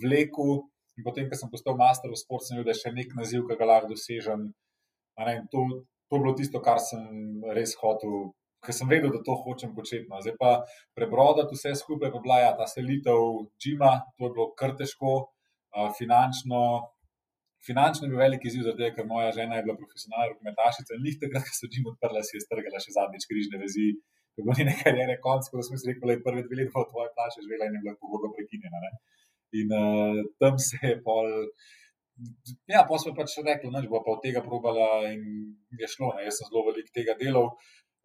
[0.00, 0.64] vlekel.
[0.96, 3.44] In potem, ko sem postal master v sportu, sem videl, da je še nek naziv,
[3.48, 4.48] ki ga lahko dosežem.
[5.20, 5.64] Ne, to,
[6.08, 8.32] to je bilo tisto, kar sem res hotel,
[8.64, 10.06] ker sem vedel, da to hočem početi.
[10.08, 10.20] No.
[10.24, 10.52] Zdaj pa
[10.96, 13.22] prebrodati vse skupaj, pa bila ja, ta selitev
[13.60, 15.16] Džima, to je bilo kar težko,
[15.98, 16.60] finančno.
[17.66, 21.16] Finančno je bil velik izziv, zato ker moja žena je bila profesionalna rokometašica in njih
[21.22, 23.88] takrat, ko so Džim odprla, si je strgala še zadnjič križne vezi.
[24.36, 26.72] To je bilo nekaj, ne konc, ko smo si rekli, da je prvi dve leti
[26.72, 28.92] v tvoje plače živela in je bila pogoga prekinjena.
[29.54, 31.28] In uh, tam se je pol.
[32.66, 35.22] Ja, pa smo pač rekli, da bo pa od tega probala in
[35.78, 36.14] je šlo.
[36.16, 36.26] Ne.
[36.26, 37.52] Jaz sem zelo velik tega delal.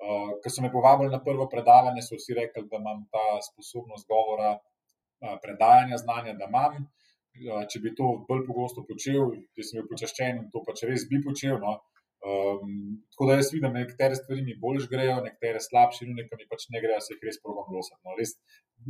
[0.02, 4.08] Uh, ko so me povabili na prvo predavanje, so vsi rekli, da imam ta sposobnost
[4.10, 6.82] govora, uh, predajanja znanja, da imam.
[6.82, 11.06] Uh, če bi to bolj pogosto počel, jaz sem bil počaščen in to pač res
[11.10, 11.62] bi počel.
[11.62, 11.78] No.
[12.22, 12.74] Um,
[13.12, 16.46] tako da jaz vidim, da nekatere stvari mi bolj grejo, nekatere slabše, in nekaj mi
[16.52, 18.02] pač ne grejo, se jih res provam losati.
[18.06, 18.18] No.
[18.20, 18.36] Res,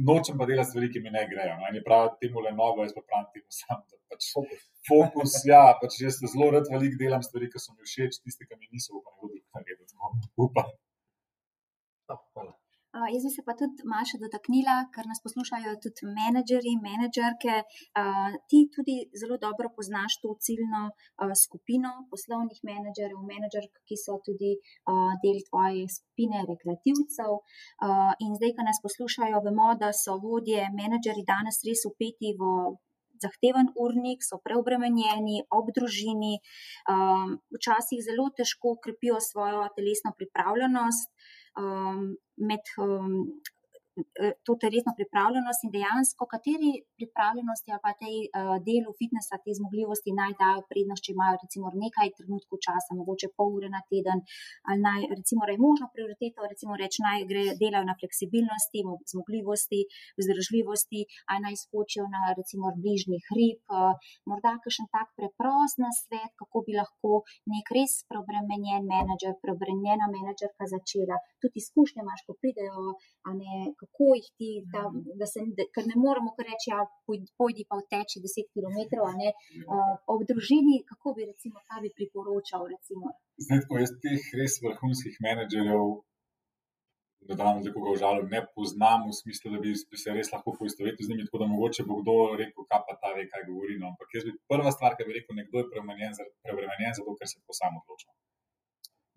[0.09, 1.55] nočem pa delati stvari, ki mi ne grejo.
[1.59, 1.69] No.
[1.71, 3.85] Eni pravijo, temu le novo, jaz pa pravim, temu sam.
[4.11, 4.31] Pač
[4.89, 8.59] fokus, ja, pač jaz zelo rad velik delam stvari, ki so mi všeč, tiste, ki
[8.59, 10.27] mi niso, upam, da bodo naredili.
[10.47, 10.73] Upam.
[12.11, 12.60] Oh, hvala.
[12.91, 17.53] Uh, jaz bi se pa tudi malo dotaknila, ker nas poslušajo tudi menedžerji, menedžerke.
[18.01, 24.17] Uh, ti tudi zelo dobro poznaš to ciljno uh, skupino poslovnih menedžerjev, menedžerk, ki so
[24.27, 27.31] tudi uh, del tvoje skupine rekreativcev.
[27.39, 32.53] Uh, in zdaj, ko nas poslušajo, vemo, da so vodje menedžerji danes res upeti v.
[33.21, 36.39] Zahteven urnik, so preobremenjeni, ob družini,
[36.89, 41.11] um, včasih zelo težko ukrepijo svojo telesno pripravljenost,
[41.57, 43.60] um, med um, Eh,
[44.45, 50.15] to telesno pripravljenost in dejansko, kateri pripravljenosti ali pa tej uh, delu fitnesa, te zmogljivosti
[50.21, 54.23] naj dajo prednost, če imajo recimo nekaj trenutkov časa, mogoče pol ure na teden,
[54.69, 58.79] ali naj recimo je možno prioriteto, recimo reči naj gre delajo na fleksibilnosti,
[59.13, 59.81] zmogljivosti,
[60.19, 61.01] vzdržljivosti,
[61.31, 63.91] ali naj skočijo na recimo bližnji hrib, uh,
[64.29, 67.11] morda kakšen tak preprost nasvet, kako bi lahko
[67.53, 71.19] nek res preobremenjen menedžer, preobremenjena menedžerka začela.
[71.43, 72.95] Tudi izkušnje imaš, ko pridejo,
[73.27, 74.83] a ne kako jih ti, da,
[75.19, 76.83] da se, da, ker ne moremo kar reči, ja,
[77.39, 78.77] pojdi pa vteči 10 km.
[79.01, 82.69] Uh, ob družini, kako bi recimo ta bi priporočal?
[82.75, 83.15] Recimo?
[83.45, 85.85] Zdaj, ko jaz teh res vrhunskih menedžerjev,
[87.27, 91.05] da danes za koga užalujem, ne poznam v smislu, da bi se res lahko poistovetil
[91.05, 93.77] z njimi, tako da mogoče bo kdo rekel, kaj pa ta ve, kaj govori.
[93.81, 93.93] No.
[93.93, 97.57] Ampak jaz bi prva stvar, ki bi rekel, nekdo je preobremenjen zato, ker se to
[97.61, 98.09] samo odloča.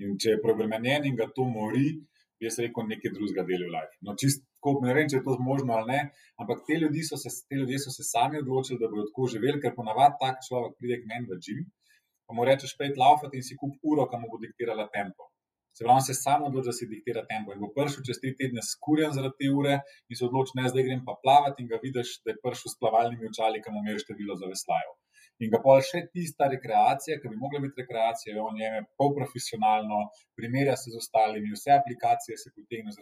[0.05, 1.87] In če je preobremenjen in ga to mori,
[2.45, 3.97] jaz rekel, nekaj drugega dela v life.
[4.05, 6.01] No, čist, ko, ne vem, če je to možno ali ne,
[6.41, 9.61] ampak te, ljudi so se, te ljudje so se sami odločili, da bodo tako živeli,
[9.63, 11.63] ker ponavadi tak človek pride k meni v gim,
[12.25, 15.31] pa mu rečeš, pej laufati in si kup uro, kam bo diktirala tempo.
[15.75, 17.53] Se pravi, se samo odloči, da si diktira tempo.
[17.53, 20.87] In bo prišel čez tri tedne skurjen zaradi te ure in se odloči, ne, zdaj
[20.87, 24.39] grem pa plavati in ga vidiš, da je prišel s plavalnimi očali, kam umeš število
[24.39, 24.95] za veslajo
[25.43, 28.71] in ga pa še tista rekreacija, ki bi mogla biti rekreacija, on je
[29.01, 30.05] pol profesionalno,
[30.39, 32.95] primerja se z ostalimi, vse aplikacije se potegne,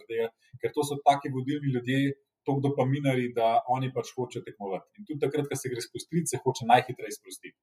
[0.61, 4.89] ker to so taki vodilni ljudje, tako dopaminari, da oni pač hočejo tekmovati.
[4.99, 7.55] In tudi takrat, ko se gre spustiti, se hoče najhitreje spustiti.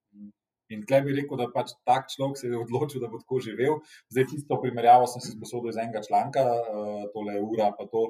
[0.72, 3.80] In tle bi rekel, da pač tak človek se je odločil, da bo tako živel.
[4.14, 8.06] Zdaj, tisto primerjavo sem si sposodil iz enega članka, uh, tole ura, pa to.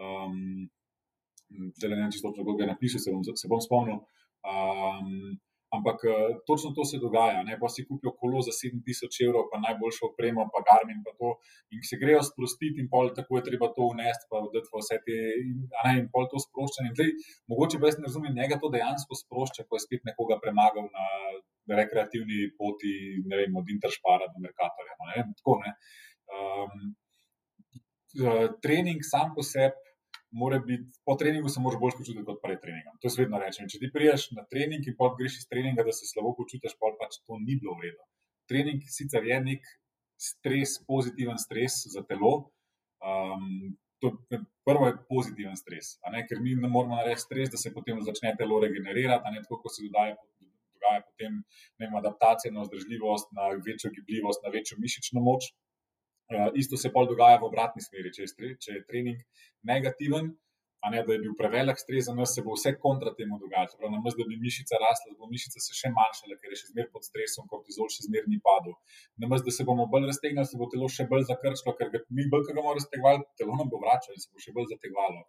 [0.00, 0.66] Um,
[1.50, 3.12] Zdaj, ne vem, če to lahko napišem, se,
[3.42, 4.00] se bom spomnil.
[4.46, 5.38] Um,
[5.76, 6.14] Ampak uh,
[6.48, 7.40] točno to se dogaja.
[7.48, 7.54] Ne?
[7.62, 10.98] Pa si kupijo kolo za 7000 evrov, pa najboljšo opremo, pa Garmin.
[11.06, 11.12] Pa
[11.74, 15.18] in se grejo sprostiti, in pol tako je treba to unesti, pa vdeti vse te,
[15.44, 16.90] in, ne, in pol to sproščanje.
[16.98, 17.10] Tlej,
[17.52, 21.06] mogoče pa jaz ne razumem, njega to dejansko sprošča, ko je spet nekoga premagal na
[21.80, 22.94] rekreativni poti,
[23.30, 24.98] ne vem, od Interšpara do Merkatorja.
[24.98, 25.18] No, ne?
[25.38, 25.70] Tako, ne?
[26.34, 26.74] Um,
[28.64, 29.89] trening sam po sebi
[30.66, 32.96] biti, po treningu se moraš bolj počutiti kot pred treningom.
[33.00, 33.68] To jaz vedno rečem.
[33.68, 36.92] Če ti priješ na trening in pa greš iz treninga, da se slabo počutiš, pa
[37.00, 38.04] pač to ni bilo vredno.
[38.50, 39.68] Trening sicer je nek
[40.20, 42.50] stres, pozitiven stres za telo.
[43.00, 44.12] Um, to,
[44.64, 45.96] prvo je pozitiven stres,
[46.28, 49.74] ker mi ne moramo narediti stres, da se potem začne telo regenerirati, ne tako, kot
[49.76, 50.16] se dodaja.
[50.80, 51.42] Dogaja potem
[51.80, 55.50] vem, adaptacija na vzdržljivost, na večjo gibljivost, na večjo mišično moč.
[56.30, 58.12] Uh, isto se pa dogaja v obratni smeri.
[58.14, 59.18] Če je, če je trening
[59.66, 60.30] negativen,
[60.80, 63.76] a ne da je bil prevelik stres za nas, se bo vse kontra temu dogajalo.
[63.80, 66.88] Prav, namaz, da bi mišica rasla, bo mišica se še manjšala, ker je še zmeraj
[66.94, 68.76] pod stresom, kortizol še zmeraj ni padel.
[69.24, 72.24] Namaz, da se bomo bolj raztegnili, se bo telo še bolj zakrčilo, ker ga, mi
[72.32, 75.20] bolj, ki ga bomo raztegovali, telo nam bo vračalo in se bo še bolj zategvalo.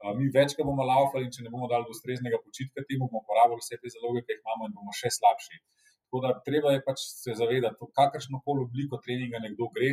[0.00, 3.24] Uh, mi več, ko bomo laufali in če ne bomo dali ustreznega počitka temu, bomo
[3.26, 5.58] porabili vse te zaloge, ki jih imamo in bomo še slabši.
[6.06, 9.90] Tako da treba je pač se zavedati, kakršno koli obliko treninga nekdo gre,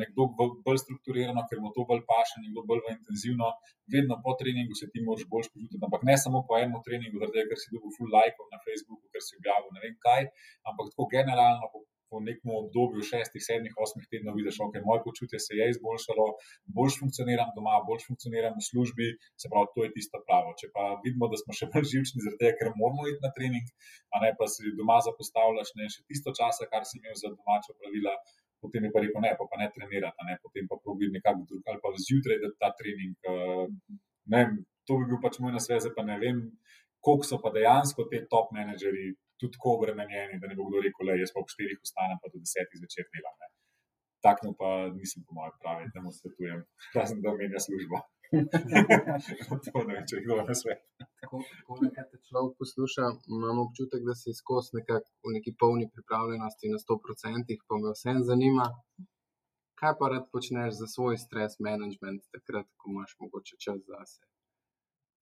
[0.00, 3.52] nekdo bolj strukturirano, ker mu to bolj paše, nekdo bolj intenzivno.
[3.94, 7.38] Vedno po treningu se ti moraš bolj počutiti, ampak ne samo po enem treningu, zaradi
[7.38, 10.28] tega, ker si dobil full like na Facebooku, ker si objavil ne vem kaj,
[10.68, 11.70] ampak tako generalno.
[12.10, 15.66] Po, nekem obdobju šestih, sedmih, osmih tednov vidiš, da okay, je moje počutje se je
[15.70, 16.24] izboljšalo,
[16.76, 19.06] bolj funkcioniram doma, bolj funkcioniram v službi,
[19.38, 20.50] se pravi, to je tisto pravo.
[20.58, 23.70] Če pa vidimo, da smo še bolj živčni, zaradi tega, ker moramo iti na trening,
[24.10, 27.78] a ne pa si doma zapostavljaš ne še tisto časa, kar si imel za domača
[27.78, 28.18] pravila,
[28.62, 31.72] potem je pa rekel, ne, pa, pa ne trenirati, ne, potem pa probi nekako drug
[31.72, 33.16] ali pa zjutraj, da ta trening.
[33.32, 33.66] Uh,
[34.34, 34.42] ne,
[34.86, 36.44] to bi bil pač moj nasvet, pa ne vem,
[37.04, 41.08] koliko so pa dejansko te top menedžerji tudi tako obremenjeni, da ne bo kdo rekel,
[41.08, 43.36] le jaz pa ob štirih ostanem, pa do desetih zvečer delam.
[43.40, 43.48] Ne.
[44.26, 46.60] Takno pa nisem po mojem pravi, da mu svetujem,
[46.96, 48.02] razen da omenja službo.
[48.30, 50.82] To ne vem, če kdo na svet.
[51.26, 51.40] Ko
[51.82, 57.80] te človek posluša, imam občutek, da si skozi v neki polni pripravljenosti na 100%, pa
[57.82, 58.68] me vsem zanima,
[59.80, 64.22] kaj pa rad počneš za svoj stres management, takrat, ko imaš mogoče čas za se.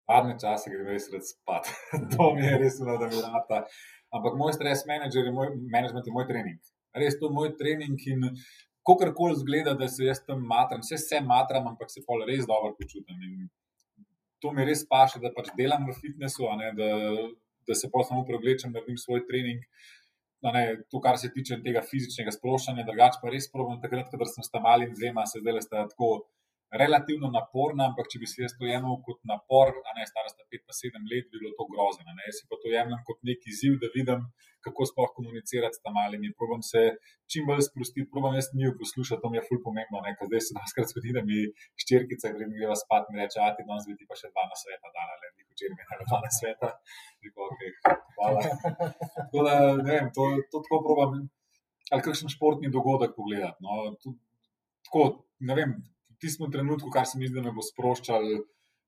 [0.10, 1.70] Varne čase grem res rad spat.
[2.14, 3.64] to mi je res zelo, da mi rata.
[4.16, 6.60] Ampak moj stres management je moj, management je moj trening.
[6.98, 8.26] Res to je moj trening in
[8.98, 12.48] kako koli zgleda, da se jaz tam matram, vse se matram, ampak se pa res
[12.48, 13.22] dobro počutim.
[13.28, 13.50] In
[14.40, 16.90] to mi res paše, da pač delam v fitnessu, ne, da,
[17.68, 19.66] da se pa samo preoblečem, da naredim svoj trening.
[20.42, 23.82] Ne, to, kar se tiče tega fizičnega splošanja, drugače pa res problem.
[23.84, 26.14] Takrat, ko sem tam mali in dvema, se zdaj le sta tako
[26.72, 31.08] relativno naporna, ampak če bi si jaz to jemal kot napor, a ne starosta 5-7
[31.10, 32.06] let, bi bilo to grozno.
[32.28, 34.28] Jaz si pa to jemljem kot neki izziv, da vidim,
[34.66, 36.30] kako sploh komunicirati s tam malimi.
[36.40, 36.82] Probam se
[37.32, 40.04] čim bolj sprostiti, probam jaz njih poslušati, to mi je ful pomembno.
[40.06, 40.14] Ne?
[40.30, 41.42] Zdaj se naskrat zgodi, da mi
[41.82, 44.58] ščirkica gre greva spat in reče, a ti danes bi ti pa še dva na
[44.62, 46.72] sveta dala, le bi včeraj imela dva na sveta.
[47.26, 47.72] Rekel, okay,
[48.18, 48.42] hvala.
[49.18, 51.22] tako da, ne vem, to, to tako probam.
[51.90, 53.66] Ali kakšen športni dogodek pogledati.
[53.66, 53.96] No?
[54.86, 55.06] Tako,
[55.50, 55.80] ne vem,
[56.22, 58.26] tistem trenutku, kar se mi zdi, da me bo sproščal.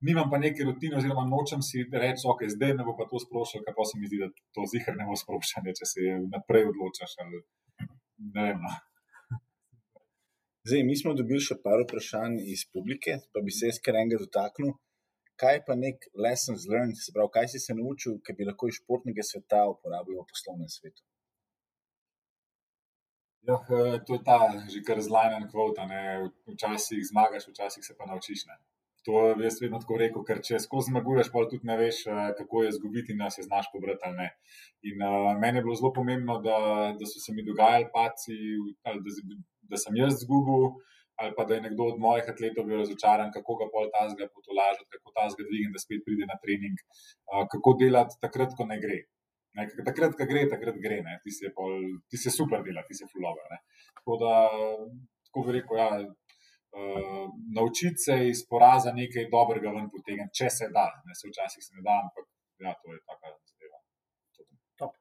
[0.08, 3.66] Nimam pa neke rutine, oziroma nočem si reči, ok, zdaj me bo pa to sproščal,
[3.66, 7.18] kar pa se mi zdi, da to zihar ne bo sproščanje, če se naprej odločaš.
[7.26, 7.44] Ali,
[8.38, 8.64] ne vem.
[8.66, 8.72] No.
[10.70, 14.22] Zdaj, mi smo dobili še par vprašanj iz publike, pa bi se jaz kar enega
[14.22, 14.76] dotaknil.
[15.42, 18.78] Kaj pa nek lessons learned, se pravi, kaj si se naučil, ki bi lahko iz
[18.78, 21.02] športnega sveta uporabil v poslovnem svetu?
[23.50, 23.58] Ja,
[24.06, 24.38] to je ta
[24.70, 25.80] že kar zlajnen kvot.
[26.54, 28.46] Včasih zmagaš, včasih se pa naučiš.
[28.50, 28.60] Ne.
[29.06, 32.20] To je jaz vedno tako rekel, ker če skozi zmaguješ, pa tudi ne veš, eh,
[32.38, 34.28] kako je izgubiti da se znaš pobrati ali ne.
[34.90, 36.58] In uh, meni je bilo zelo pomembno, da,
[37.00, 38.38] da so se mi dogajali paci,
[38.84, 38.94] da,
[39.72, 40.68] da sem jaz izgubil,
[41.22, 44.30] ali pa da je nekdo od mojih atletov bil razočaran, kako ga pol ta zgled
[44.38, 48.70] potolažiti, kako ta zgled dvigati, da spet pride na trening, uh, kako delati takrat, ko
[48.70, 49.02] ne gre.
[49.58, 53.08] Ne, takrat, ko gre, takrat gre, ti se, pol, ti se super dela, ti se
[53.12, 53.58] fulover.
[54.00, 54.34] Tako da,
[55.28, 57.26] tako bi rekel, ja, uh,
[57.58, 60.88] naučiti se iz poraza nekaj dobrega ven potegniti, če se da.
[61.06, 62.30] Ne, se včasih se ne da, ampak
[62.64, 63.36] ja, to je taka
[64.82, 64.98] Uh,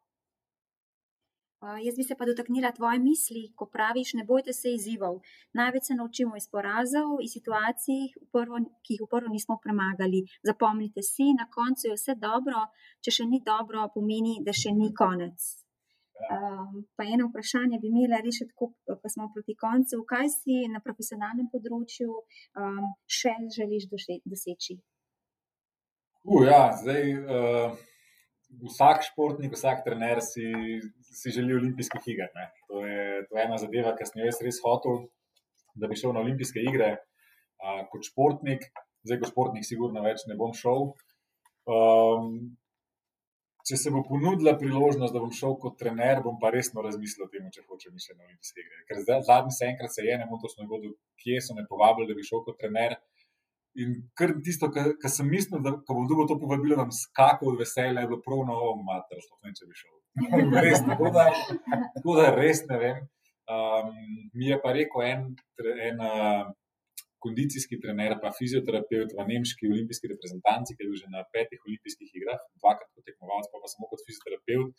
[1.61, 5.21] jaz bi se pa dotaknila tvoje misli, ko praviš, ne bojte se izzivov.
[5.53, 8.01] Največ se naučimo iz porazov, iz situacij,
[8.33, 10.25] prvo, ki jih v prvo nismo premagali.
[10.49, 12.65] Zapomnite si, na koncu je vse dobro,
[13.05, 15.37] če še ni dobro, pomeni, da še ni konec.
[16.21, 20.01] Um, pa eno vprašanje bi imela rešiti, ko pa smo proti koncu.
[20.09, 23.89] Kaj si na profesionalnem področju um, še želiš
[24.25, 24.81] doseči?
[26.25, 27.17] Uh, ja, zdaj.
[27.21, 27.87] Uh
[28.59, 30.51] vsak športnik, vsak trener si,
[31.01, 32.31] si želi olimpijskih iger.
[32.69, 35.05] To je, to je ena zadeva, ki sem jo jaz res hotel,
[35.79, 38.67] da bi šel na olimpijske igre a, kot športnik.
[39.07, 40.91] Zdaj, kot športnik, sigurno več ne bom šel.
[41.71, 42.33] Um,
[43.69, 47.31] če se bo ponudila priložnost, da bom šel kot trener, bom pa resno razmislil o
[47.33, 48.83] tem, če hočem še na olimpijske igre.
[48.89, 52.19] Ker zadnji se enkrat se je, ne bom točno vedel, kje so me povabili, da
[52.19, 52.99] bi šel kot trener.
[53.79, 57.61] In kar tisto, kar sem mislil, da bom dobil to povabilo, da bom skakal od
[57.61, 59.97] veselja, je bilo prav novo, mater, sploh ne če bi šel.
[60.67, 61.29] res, tako, da,
[61.95, 63.05] tako da res ne vem.
[63.51, 63.93] Um,
[64.35, 65.23] mi je pa rekel en,
[65.87, 66.51] en uh,
[67.23, 72.11] kondicijski trener, pa fizioterapeut v nemški olimpijski reprezentanci, ki je bil že na petih olimpijskih
[72.21, 74.75] igrah, dvakrat kot tekmovalec, pa, pa samo kot fizioterapeut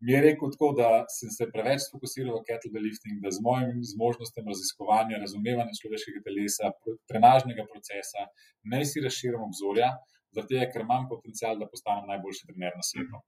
[0.00, 3.82] mi je rekel tako, da sem se preveč fokusiral na kettlebell lifting, da z mojim
[3.92, 6.72] zmožnostem raziskovanja, razumevanja človeškega telesa,
[7.10, 8.24] trenažnega procesa,
[8.72, 9.90] naj si razširim obzorja,
[10.36, 13.20] zato ker imam potencial, da postanem najboljši trener na svetu.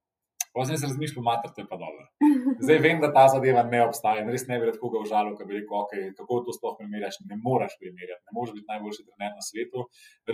[0.56, 2.02] Poznaj se razmišljam, mater, to je pa dobro.
[2.64, 4.24] Zdaj vem, da ta zadeva ne obstaja.
[4.34, 7.16] Res ne bi rad koga užalil, ki bi rekel, okay, kako to sploh primerjaš.
[7.30, 9.86] Ne moreš primerjati, ne moreš biti najboljši trener na svetu.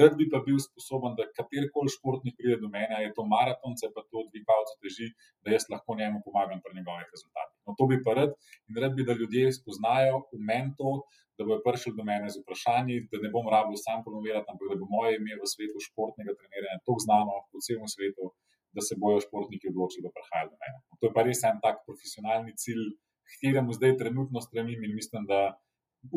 [0.02, 4.02] Rad bi pa bil sposoben, da katerkoli športnik pride do mene, je to maratonce, pa
[4.10, 5.08] to dvigavce teži,
[5.46, 7.56] da jaz lahko njemu pomagam pri njegovih rezultatih.
[7.66, 8.34] No, to bi pa rad
[8.66, 10.98] in rad bi, da ljudje spoznajo v meni to,
[11.38, 14.80] da bodo prišli do mene z vprašanji, da ne bom rabil sam promovirati, ampak da
[14.80, 18.34] bo moje ime v svetu športnega treniranja tako znano po celem svetu
[18.78, 20.78] da se bojo športniki odločili, da prihajajo do mene.
[21.00, 22.84] To je pa res en tak profesionalni cilj,
[23.26, 25.40] k kateremu zdaj trenutno stremim in mislim, da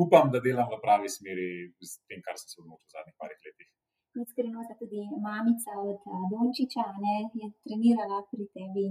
[0.05, 1.49] upam, da delam v pravi smeri
[1.81, 3.69] z tem, kar sem se odločil v zadnjih parih letih.
[4.19, 5.99] Iskreno, da tudi mamica od
[6.31, 8.85] Dončiča ne, je trenirala pri tebi.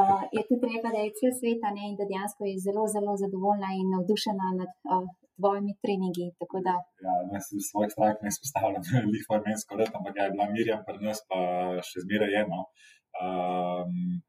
[0.00, 3.68] Uh, je tudi treba, da je cel svet in da dejansko je zelo, zelo zadovoljna
[3.80, 5.08] in navdušena nad uh,
[5.38, 6.26] tvojimi treningi.
[6.66, 6.74] Da...
[7.06, 10.32] Ja, ne sem svoj strah ne izpostavljal, da je njihova imenska rota, ampak ja, je
[10.34, 11.38] bila Mirjam pri nas pa
[11.88, 12.60] še zmeraj eno.
[13.24, 14.20] Um,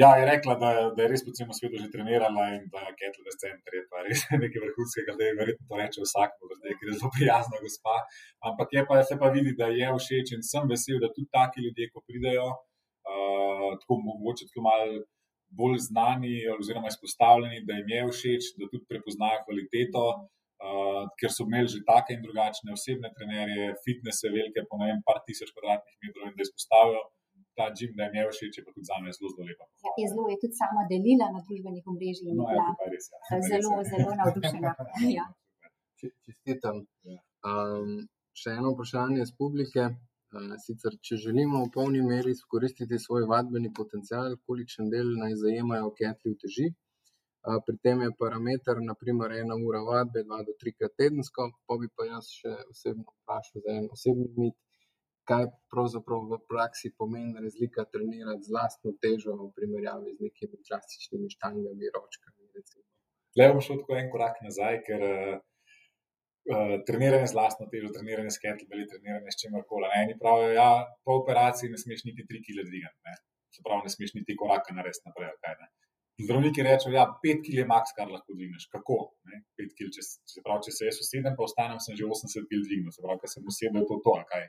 [0.00, 2.92] ja, je rekla, da, da je res po celem svetu že trenirala in da je
[2.98, 6.36] Ketlin center je pa res nekaj vrhunskega, da je verjetno to reče vsak,
[6.78, 7.96] ker je zelo prijazna gospa.
[8.48, 11.64] Ampak je pa se pa vidi, da je všeč in sem vesel, da tudi taki
[11.66, 12.48] ljudje, ko pridejo,
[13.12, 15.02] uh, tako mogoče tako malo
[15.58, 20.04] bolj znani oziroma izpostavljeni, da jim je všeč, da tudi prepoznajo kvaliteto,
[20.64, 25.04] uh, ker so imeli že take in drugačne osebne trenerje, fitnese, velike, po ne vem,
[25.08, 27.02] par tisoč kvadratnih metrov in da izpostavijo.
[27.58, 29.64] Ta jim je všeč, je pa tudi za me zelo, zelo lepa.
[29.84, 33.10] Ja, je zelo, je tudi sama delila na družbenih omrežjih in no, bila ja, res,
[33.12, 33.40] ja.
[33.50, 34.72] zelo, res, zelo navdušena.
[35.18, 35.26] ja.
[36.00, 36.80] Čestitam.
[37.50, 37.92] Um,
[38.40, 39.90] še eno vprašanje iz publike.
[40.64, 46.32] Sicer, če želimo v polni meri izkoristiti svoj vadbeni potencial, kolikšen del naj zajemajo ketli
[46.32, 46.68] v teži.
[47.66, 51.50] Pri tem je parameter, naprimer, ena ura vadbe, dva do trikrat tedensko.
[51.66, 54.56] Pa bi pa jaz še osebno vprašal za en osebni mit,
[55.28, 61.30] kaj pravzaprav v praksi pomeni razlika trenirati z lastno težo v primerjavi z nekimi klasičnimi
[61.36, 62.42] štangami, ročkami.
[63.38, 68.42] Le bom šel tako en korak nazaj, ker uh, treniranje z lastno težo, treniranje s
[68.42, 69.88] kettlebelli, treniranje s čemer koli.
[70.02, 70.70] Eni pravijo, ja,
[71.04, 73.16] po operaciji ne smeš niti tri kile dvigati,
[73.56, 75.32] se pravi, ne smeš niti koraka narediti naprej.
[75.46, 75.56] Kaj,
[76.20, 78.66] Zdravniki rečejo, da ja, je 5 kg maks, kar lahko dvigneš.
[78.74, 78.98] Kako?
[79.78, 82.92] Kil, če, se pravi, če se jaz usedem, pa ostanem, sem že 80 kg dvignil,
[82.94, 84.44] se pravi, ker sem usedel, to to, kaj.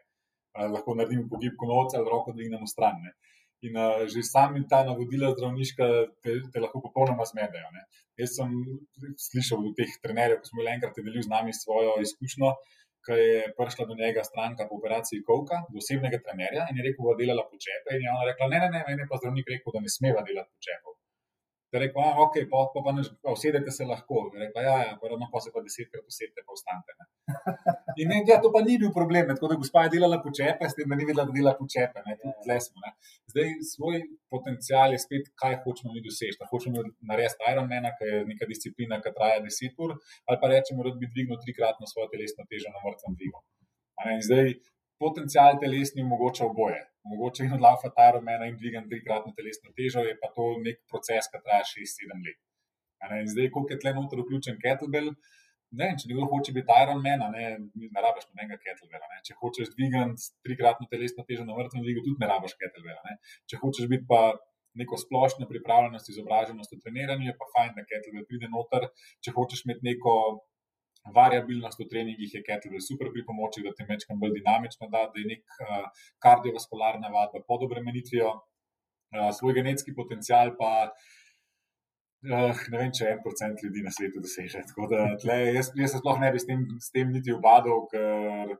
[0.53, 2.99] Lahko naredim pogib konovca ali roko dvignem v stran.
[3.05, 3.13] Ne?
[3.63, 5.85] In uh, že sami ta navodila zdravniška
[6.21, 7.69] te, te lahko popolnoma zmedejo.
[7.73, 7.85] Ne.
[8.19, 8.51] Jaz sem
[9.30, 12.51] slišal od teh trenerjev, ko smo bili enkrat delili z nami svojo izkušnjo,
[13.05, 17.03] ko je prišla do njega stranka po operaciji Kovka, do osebnega trenerja in je rekel,
[17.03, 17.95] da bo delala počepe.
[17.95, 20.51] In je ona rekla: Ne, ne, ne, meni pa zdravnik rekel, da ne smeva delati
[20.57, 20.99] počepov.
[21.74, 22.91] Je rekel, da okay, pa, pa, pa,
[23.24, 24.28] pa usedete se lahko.
[24.34, 26.94] Je rekel, ja, ja, pa, no, pa se pa desetkrat usedete, pa ostanete.
[28.02, 30.78] In ne, ja, to pa ni bil problem, tako da gospa je delala počepe, s
[30.78, 32.04] tem, da ni videla, da dela počepe.
[32.06, 32.94] Ne, smo, ne.
[33.34, 34.04] Zdaj, svoj
[34.36, 36.38] potencial je spet, kaj hočemo mi doseči.
[36.41, 39.98] Da hočemo narediti Ironman, ki je neka disciplina, ki traja deset ur,
[40.30, 43.41] ali pa rečemo, da bi dvignil trikratno svojo telesno težo na mrtvem dvigu.
[44.28, 44.54] Zdaj,
[45.03, 50.15] potencial telesni omogoča oboje mogoče in odlaufa ta rumena in dvigam trikratno telesno težo, je
[50.21, 52.39] pa to nek proces, ki traja 6-7 let.
[53.19, 55.09] In zdaj, koliko je tle noter vključen kettlebell,
[55.80, 57.45] ne, če nekdo hoče biti Ironman, ne,
[57.95, 59.09] ne rabiš nobenega kettlebella.
[59.11, 59.19] Ne.
[59.27, 63.01] Če hočeš dvigati trikratno telesno težo na vrtnem dvigu, tudi ne rabiš kettlebella.
[63.09, 63.17] Ne.
[63.51, 64.21] Če hočeš biti pa
[64.80, 68.88] neko splošno pripravljenost, izobraženost v treniranju, je pa fajn, da kettlebell pride noter.
[69.25, 70.15] Če hočeš imeti neko
[71.11, 75.19] variabilnost v treningih je kettlebell super pri pomoči, da te mečkam bolj dinamično da, da
[75.19, 80.93] je nek uh, kardiovaskularna vadba pod obremenitvijo, uh, svoj genetski potencial pa.
[82.23, 84.61] Uh, ne vem, če en procent ljudi na svetu doseže.
[84.91, 88.53] Da, tle, jaz, jaz se sploh ne bi s tem, s tem niti obadal, ker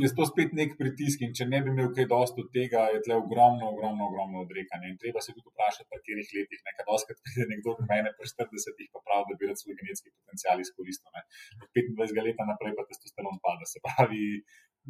[0.00, 1.20] je to spet nek pritisk.
[1.26, 4.88] In če ne bi imel kaj dosti od tega, je tle ogromno, ogromno, ogromno odrekanja.
[4.88, 6.62] In treba se tudi vprašati, v katerih letih.
[6.68, 10.12] Nekaj doskrat pride nekdo do mene, pri 40-ih, pa pravi, da bi rad svoj genetski
[10.16, 11.10] potencial izkoristil.
[11.16, 11.24] Ne.
[11.60, 13.68] Od 25 let naprej pa testosteron pada.
[13.68, 14.22] Se pravi,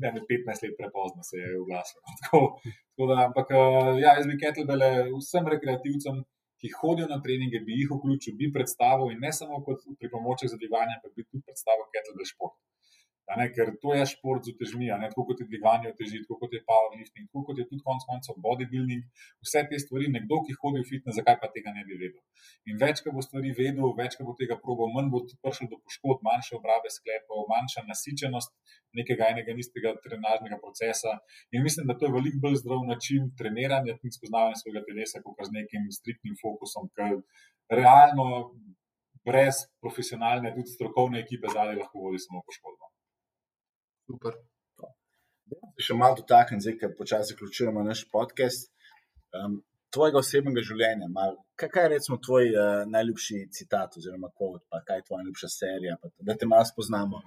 [0.02, 1.98] ne, 15 let prepozno se je oglasil.
[3.26, 6.22] Ampak eh, ja, jaz bi kettlebele vsem rekreativcem.
[6.62, 10.58] Ki hodijo na treninge, bi jih vključil, bi predstavil, in ne samo kot pripomoček za
[10.60, 12.54] divjanje, ampak bi tudi predstavil kettlebell šport.
[13.38, 16.60] Ne, ker to je šport z utežmi, tako kot je dvigovanje teži, tako kot je
[16.68, 19.04] powerlifting, tako kot je tudi konec koncev bodybuilding.
[19.46, 22.20] Vse te stvari, nekdo, ki hodi v fitness, zakaj pa tega ne bi vedel.
[22.70, 25.80] In več, ko bo stvari vedel, več, ko bo tega probal, manj bo prišel do
[25.80, 28.52] poškodb, manjše obrabe sklepov, manjša nasičenost
[28.98, 31.16] nekega enega istega trenažnega procesa.
[31.56, 35.40] In mislim, da to je veliko bolj zdrav način treniranja in spoznavanja svojega telesa, kot
[35.48, 37.16] z nekim striktnim fokusom, ker
[37.72, 38.28] realno
[39.24, 42.91] brez profesionalne, tudi strokovne ekipe zadaj lahko vodi samo poškodbo.
[44.08, 44.38] Super.
[45.82, 48.70] Še malo dotaknem, zdaj, ker počasi zaključujemo naš podcast.
[49.36, 49.60] Um,
[49.92, 54.80] tvojega osebnega življenja, malo, kaj, kaj je recimo tvoj uh, najljubši citat, oziroma kvot, pa
[54.86, 57.20] kaj je tvoja najljubša serija, pa, da te malo spoznamo.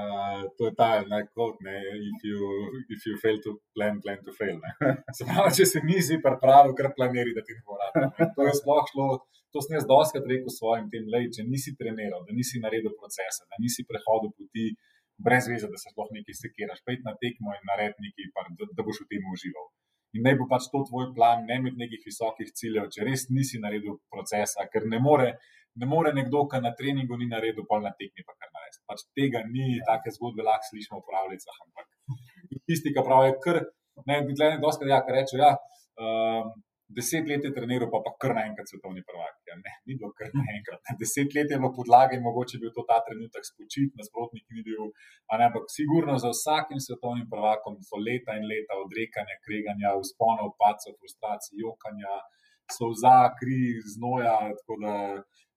[0.00, 1.76] Uh, to je ta najkvot, ne,
[2.08, 2.52] if you,
[2.94, 4.60] if you fail to plan, plan to fail.
[5.16, 8.30] Se pravi, če se nisi pripravil, kar planiri, da ti ne bo rado.
[8.36, 9.08] To je sploh šlo,
[9.52, 13.44] to sem jaz doskrat rekel svojim tem, lej, če nisi treniral, da nisi naredil procesa,
[13.50, 14.70] da nisi prehodil poti
[15.24, 18.68] brez veze, da se sploh nekaj sekiraš, pejt na tekmo in nared nekaj, pa, da,
[18.76, 19.68] da boš v tem užival.
[20.18, 23.60] In naj bo pač to tvoj plan, ne imeti nekih visokih ciljev, če res nisi
[23.62, 25.28] naredil procesa, ker ne more,
[25.78, 28.82] ne more nekdo, ki na treningu ni naredil, pol na tekmi pa kar narediti.
[28.90, 31.86] Pač tega ni, take zgodbe lahko slišimo v pravljicah, ampak
[32.66, 33.62] tisti, ki pravijo, kar,
[34.08, 35.52] ne, gledaj, doskrat, ja, ki rečejo, ja,
[36.02, 36.50] um,
[36.96, 39.36] deset let je treniral, pa pa kar naenkrat svetovni prvak.
[39.48, 40.92] Ja, ne, ni bilo kar naenkrat.
[41.02, 44.64] Deset let je bilo podlage in mogoče je bil to ta trenutek spočit, nasprotnik ni
[44.68, 44.90] bil.
[45.30, 50.54] a Ne, ampak sigurno za vsakim svetovnim prvakom so leta in leta odrekanja, kreganja, vzponov,
[50.62, 52.14] pacov, frustracij, jokanja,
[52.76, 53.62] solza, kri,
[53.94, 54.38] znoja.
[54.84, 54.96] Da,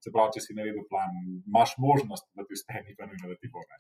[0.04, 1.16] se pravi, če si naredil plan,
[1.48, 3.64] imaš možnost, da ti uspe, ni pa nujno, da ti bo.
[3.70, 3.80] Ne.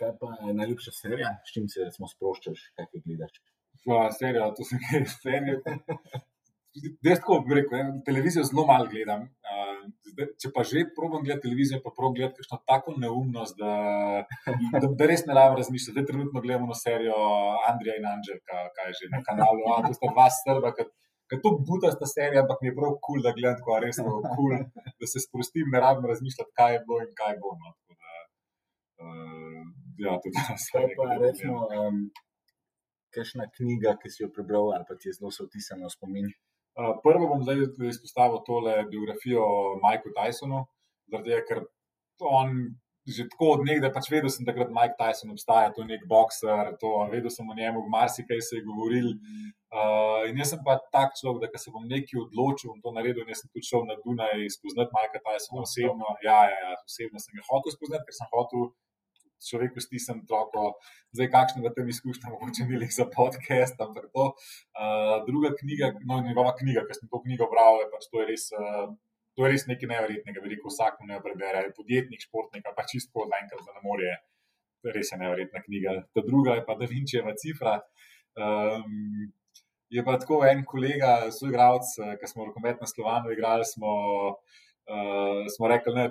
[0.00, 3.40] Kaj pa je najljubša serija, s čim se recimo sproščaš, kaj ti gledaš?
[3.88, 5.60] Ja, serija, to sem kaj, serija.
[6.78, 9.24] Jaz tako bi rekel, ne, televizijo zelo malo gledam.
[9.50, 9.80] Uh,
[10.12, 13.72] zdaj, če pa že probujem gledati televizijo, pa probujem gledati kakšno tako neumnost, da,
[14.76, 15.94] da, da res ne rabim razmišljati.
[15.96, 17.16] Zdaj trenutno gledamo na serijo
[17.70, 19.66] Andrija in Anželka, kaj je že na kanalu.
[19.72, 20.70] A, to sta dva srba,
[21.30, 23.98] ki to buta sta serija, ampak mi je prav kul, cool, da gledam tako res
[24.04, 24.54] kul, cool,
[25.02, 27.56] da se sprostim, ne rabim razmišljati, kaj je bilo in kaj bo.
[27.58, 27.74] No.
[27.78, 28.12] Tako da,
[29.02, 29.64] uh,
[30.06, 30.94] ja, to je Kaj serija.
[31.02, 31.98] pa recimo, um,
[33.14, 36.30] kakšna knjiga, ki si jo prebral ali pa ti je zelo se vtisnila v spomin?
[37.04, 40.64] Prvo bom zdaj izpostavil tole biografijo o Mikeu Tysonu,
[41.10, 41.64] zaradi tega, ker
[42.20, 42.54] on
[43.08, 46.02] že tako od nekdaj, pač vedel sem, da takrat Mike Tyson obstaja, to je nek
[46.10, 49.08] bokser, to, vedel sem o njemu, marsikaj se je govoril.
[49.70, 53.24] Uh, in jaz sem pa tak človek, da se bom nekaj odločil in to naredil,
[53.30, 56.14] jaz sem tudi šel na Dunaj spoznati Mikea Tysona osebno.
[56.26, 58.68] Ja, ja, ja, osebno sem ga hotel spoznati, ker sem hotel
[59.48, 60.74] človeku stisnem troko,
[61.16, 64.32] zdaj kakšne v tem izkušnje, mogoče ni lih za podcast, ampak to.
[64.76, 68.28] Uh, druga knjiga, no, njegova knjiga, ki sem to knjigo bral, je pač to je
[68.32, 68.50] res.
[68.52, 68.90] Uh,
[69.38, 73.62] To je res nekaj nevrjetnega, veliko vsak mu ne prebere, podjetnik, športnik, pa čisto zaenkrat
[73.62, 74.10] za ne more.
[74.82, 75.94] To je res je nevrjetna knjiga.
[76.12, 77.78] Ta druga je pa Da Vinčeva cifra.
[78.36, 79.30] Um,
[79.88, 81.88] je pa tako en kolega, soigralec,
[82.20, 84.60] ki smo rokomet na Slovanu igrali, smo, uh,
[85.54, 86.04] smo rekli, da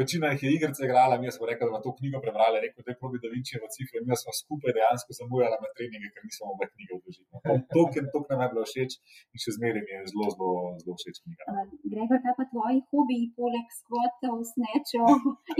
[0.00, 2.90] večina jih je igrice igrala, mi smo rekli, da bomo to knjigo prebrali, rekel, da
[2.92, 3.96] je probi Da Vinčeva cifra.
[4.08, 7.28] Mi smo skupaj dejansko zamujali na treninge, ker nismo mogli knjige odložiti.
[7.46, 8.92] No, to, ker to nam je bilo všeč
[9.34, 10.50] in še zmeraj mi je zelo, zelo,
[10.82, 11.42] zelo všeč knjiga.
[11.50, 15.06] Uh, Gregor, kaj pa tvoji hobiji, poleg skvotov, snečev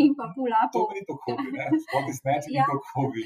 [0.05, 0.85] in pa To pulapov?
[0.97, 1.67] ni to hobi, ne?
[2.27, 2.67] Ne, ni Ja.
[2.71, 3.23] to hobi.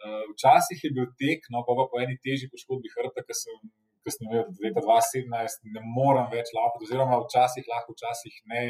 [0.00, 3.56] Uh, včasih je bil tek, no pa, pa po eni težji poškodbi hrbta, ki sem,
[4.04, 8.62] ki sem imel od leta 2017, ne morem več laufati, oziroma včasih lahko, včasih ne.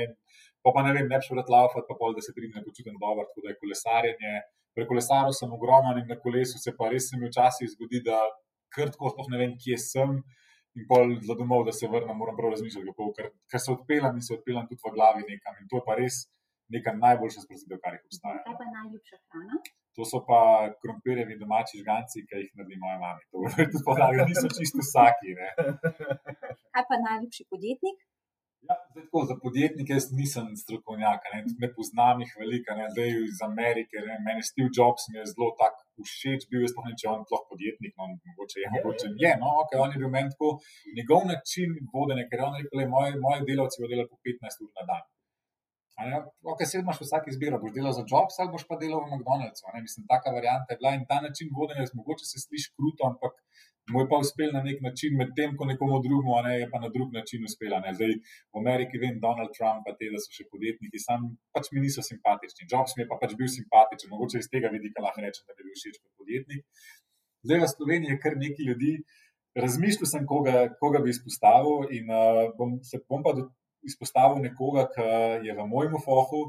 [0.60, 2.60] Pa, pa ne vem, ne bi šel rad laufati, pa pol, da se tri dni
[2.60, 4.34] ne počutim dobro, tako da je kolesarjenje.
[4.76, 8.18] Pri kolesarju sem ogromen in na kolesu se pa res mi včasih zgodi, da
[8.74, 10.20] krtko sploh ne vem, kje sem.
[10.78, 14.20] In pol za domov, da se vrnem, moram prav razmišljati, kako, ker, ker se odpeljem
[14.20, 15.56] in se odpeljem tudi v glavi nekam.
[15.58, 16.20] In to je pa res
[16.70, 18.42] neka najboljša sprostitev, kar jih obstaja.
[18.46, 19.62] Kaj pa je najljubša hrana?
[19.98, 20.40] To so pa
[20.82, 23.24] krompirjevi domači žganci, ki jih naredi moja mama.
[23.32, 25.34] To je tudi podlaga, niso čisto vsaki.
[25.40, 25.48] Ne.
[26.74, 27.98] Kaj pa najljubši podjetnik?
[28.68, 33.08] Ja, zdaj tako, za podjetnike jaz nisem strokovnjak, ne, ne poznam jih veliko, ne, zdaj
[33.28, 34.02] iz Amerike.
[34.08, 37.12] Ne, meni Steve Jobs mi je zelo tak všeč, bil je sploh ne, če je
[37.12, 40.50] on sploh podjetnik, no, mogoče je, mogoče je, no, ok, on je bil meni tako,
[40.98, 44.70] njegov način vodenja, ker je on rekel, moji, moji delavci bodo delali po 15 ur
[44.76, 45.08] na dan.
[46.52, 49.68] Ok, se imaš vsak izbiro, boš delal za Jobs ali boš pa delal v McDonald'su.
[49.86, 53.34] mislim, taka varianta je bila in ta način vodenja, mogoče se sliši kruto, ampak
[53.92, 56.88] mu je pa uspel na nek način, medtem ko nekomu drugemu, ne, je pa na
[56.94, 57.80] drug način uspela.
[57.84, 57.92] Ne.
[57.98, 58.12] Zdaj
[58.52, 62.04] v Ameriki vem, Donald Trump, pa te, da so še podjetniki, sam pač mi niso
[62.10, 62.68] simpatični.
[62.72, 65.64] Jobs mi je pa pač bil simpatičen, mogoče iz tega vidika lahko rečem, da mi
[65.64, 66.86] je bil všeč kot podjetnik.
[67.48, 68.94] Zdaj v Sloveniji je kar nekaj ljudi.
[69.58, 73.48] Razmišljal sem, koga, koga bi izpostavil, in uh, bom, se bom pa do,
[73.86, 75.06] izpostavil nekoga, ki
[75.46, 76.48] je v mojem fohu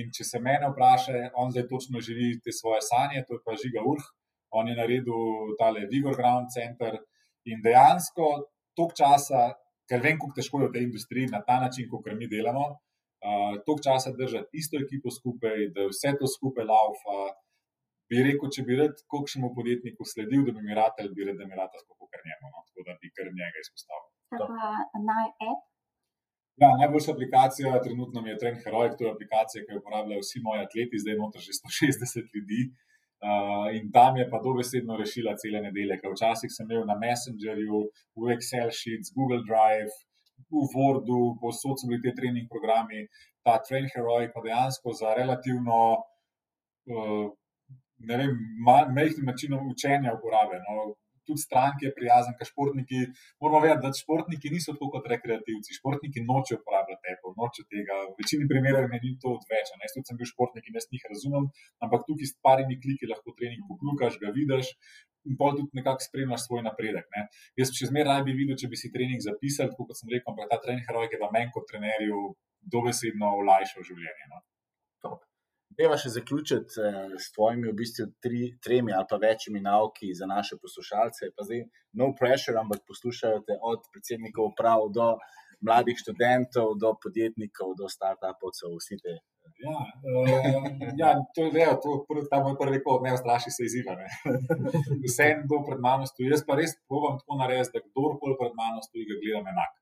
[0.00, 3.54] In če se mene vpraša, on zdaj točno živi te svoje sanje, to je pa
[3.60, 4.06] Žiga Urh,
[4.58, 6.96] on je naredil tale Vigor Ground Center
[7.50, 8.30] in dejansko
[8.78, 9.44] tok časa,
[9.90, 13.54] ker vem, kako težko je v tej industriji na ta način, kot mi delamo, uh,
[13.68, 17.18] tok časa držati isto ekipo skupaj, da vse to skupaj laufa.
[18.10, 21.38] Bi rekel, če bi rad kakšnemu podjetniku sledil, da bi mi rad ali bi rad,
[21.38, 22.66] da mi rad tako kar njemu, no?
[22.66, 24.10] tako da bi kar njega izpostavil.
[24.34, 25.62] Pa naj app.
[26.62, 30.60] Ja, najboljša aplikacija trenutno je Trend Heroic, to je aplikacija, ki jo uporabljajo vsi moji
[30.66, 32.60] atleti, zdaj noter že 160 ljudi.
[33.24, 37.78] Uh, in tam je pa dobesedno rešila cele nedelje, ker včasih sem imel na Messengerju,
[38.20, 39.94] v Excel sheets, Google Drive,
[40.52, 43.06] v Wordu, posod so bili ti trening programi,
[43.46, 45.78] ta Trend Heroic pa dejansko za relativno,
[46.94, 47.26] uh,
[48.10, 48.36] ne vem,
[48.66, 50.60] majhnim načinom učenja uporabe.
[50.66, 50.92] No,
[51.28, 53.00] tudi stranke prijazen, ker športniki,
[53.42, 55.76] moramo vedeti, da športniki niso tako kot rekreativci.
[55.78, 57.98] Športniki nočejo uporabljati Apple, nočejo tega.
[58.10, 59.72] V večini primerov meni to odveč.
[59.84, 61.50] Jaz tudi sem bil športnik in jaz njih razumem,
[61.84, 64.72] ampak tukaj s parimi kliki lahko trening poklukaš, ga vidiš.
[65.24, 67.06] In pa tudi nekako spremljaš svoj napredek.
[67.16, 67.28] Ne.
[67.60, 70.60] Jaz še zmeraj bi videl, če bi si trening zapisal, kot sem rekel, ampak ta
[70.60, 72.34] trening heroj je pa meni kot trenerju
[72.74, 74.28] dobesedno olajšal življenje.
[74.32, 74.44] No.
[75.78, 80.28] Deva še zaključiti eh, s tvojimi, v bistvu, tri, tremi ali pa večjimi nauki za
[80.30, 81.30] naše poslušalce.
[81.36, 81.64] Pa zdaj,
[82.00, 85.14] no pressure, ampak poslušajo te od predsednikov uprav do
[85.64, 89.14] mladih študentov, do podjetnikov, do start-upovcev, vsi te.
[89.64, 89.76] Ja,
[90.08, 90.28] uh,
[90.98, 93.94] ja, to je ja, to, ta moj prvi pot, ne straši se izziva.
[95.04, 96.30] Vse en do pred mano stoji.
[96.32, 99.72] Jaz pa res provam tako narediti, da kdorkoli pred mano stoji, ga gledam enak.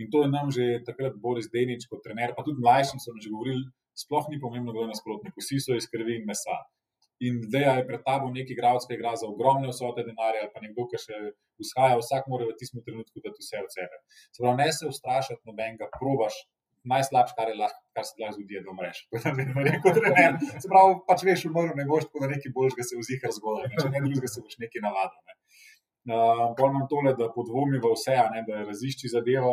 [0.00, 3.32] In to je nam že takrat Boris Denič kot trener, pa tudi mlajšim so že
[3.32, 3.68] govorili,
[3.98, 6.58] sploh ni pomembno, kdo je nasprotnik, vsi so iz krvi in mesa.
[7.20, 10.86] In zdaj je pred tabo neki igralec, ki igra za ogromne vsote denarja, pa nekdo,
[10.88, 11.18] ki še
[11.60, 14.00] vzhaja, vsak mora v tistem trenutku dati vse od sebe.
[14.32, 16.38] Se pravi, ne se ustrašiti nobenega, probaš.
[16.88, 17.50] Najslabše, kar,
[17.92, 19.02] kar se lahko zgodi, je, da umreš.
[20.64, 23.90] Se pravi, pač veš, umrl ne boš, tako da nekaj boljšega se vzih razgoda, če
[23.92, 25.20] ne drugega se boš nekaj navadil.
[26.08, 29.50] Uh, Bolj imam tole, da podvomi v vse, ne, da razišči zadevo,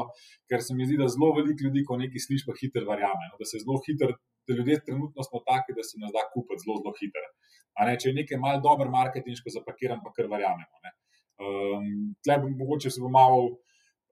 [0.47, 3.27] ker se mi zdi, da zelo veliko ljudi, ko nekaj slišiš, pa hitro verjame.
[3.31, 4.13] No, da se zelo hitro,
[4.47, 7.27] da ljudje trenutno smo taki, da se nas da kupiti zelo, zelo hitro.
[7.83, 10.93] Ne, če je nekaj malo dobro marketinško zapakiran, pa kar verjamemo.
[11.37, 11.91] Um,
[12.25, 13.43] Tle bi mogoče se bo malo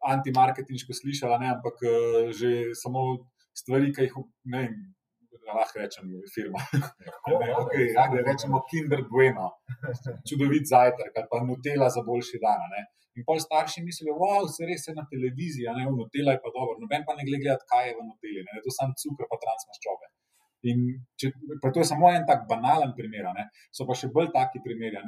[0.06, 3.08] antimarketinško slišala, ne, ampak uh, že samo
[3.56, 4.20] stvari, ki jih
[4.52, 4.68] ne
[5.54, 6.60] lahko rečem, firma.
[7.62, 9.52] okay, ja, rečemo Kinder Bueno,
[10.28, 12.66] čudovit zajtrk, ali pa Nutella za boljši dan.
[12.74, 12.82] Ne?
[13.16, 16.76] In pol starši mislijo, wow, se res je na televiziji, ne, Nutella je pa dobro.
[16.82, 20.10] Noben pa ne gleda, kaj je v Nutelli, ne, to sam cukor pa transmaščobe.
[20.66, 20.86] In
[21.20, 21.30] če,
[21.62, 23.46] to je samo en tak banalen primer, ne?
[23.76, 25.02] so pa še bolj taki primeri.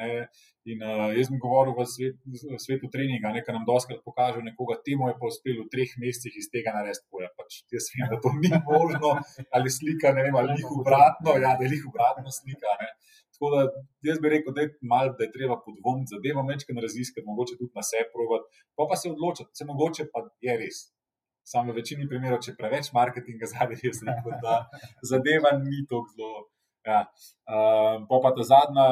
[0.67, 4.75] In uh, jaz sem govoril v, svet, v svetu treninga, nekaj nam doskrat pokaže, nekoga
[4.83, 7.07] temu je pa uspelo v treh mesecih iz tega narediti.
[7.23, 9.15] Ja, pač jaz vem, da to ni možno,
[9.55, 12.75] ali slika, ne vem, ali jih obratno, ja, da jih obratno slika.
[12.83, 12.91] Ne?
[13.37, 13.63] Tako da
[14.09, 17.71] jaz bi rekel, da je, mal, da je treba podvomiti zadevo, večkrat raziskati, mogoče tudi
[17.79, 20.83] na sebe provati, pa pa se odločiti, se mogoče pa je res.
[21.47, 24.59] Samo v večini primerov, če preveč marketinga zadaj, jaz rekel, da
[25.11, 26.45] zadeva ni tako zelo.
[26.87, 27.01] Ja.
[27.47, 28.87] Uh, pa pa ta zadnja,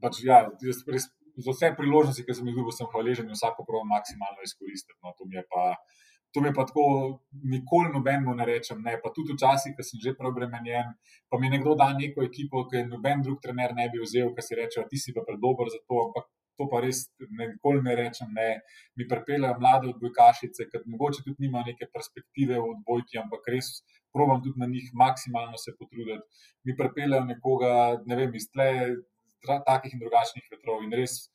[0.00, 1.08] pač, ja, res
[1.38, 4.98] za vse priložnosti, ki sem jih dobil, sem hvaležen in vsako prav maksimalno izkoristiti.
[5.04, 5.74] No, to mi je pa.
[6.36, 6.82] To mi je pa tako,
[7.52, 8.98] nikoli nobenemu ne rečem, ne.
[9.00, 10.90] pa tudi včasih, ko sem že preobremenjen,
[11.24, 14.58] pa mi nekdo da neko ekipo, ki noben drug trener ne bi vzel, ker si
[14.58, 16.28] reče, ti si pa predober za to, ampak
[16.58, 17.04] to pa res
[17.38, 18.32] nikoli ne rečem.
[18.34, 18.48] Ne.
[18.98, 23.70] Mi pripeljejo mlade odbojkašice, ki mogoče tudi nimajo neke perspektive v odbojki, ampak res
[24.12, 26.44] probujem tudi na njih maksimalno se potruditi.
[26.66, 27.72] Mi pripeljejo nekoga,
[28.06, 28.68] ne vem, iz tle,
[29.46, 31.28] takih in drugačnih vetrov in res.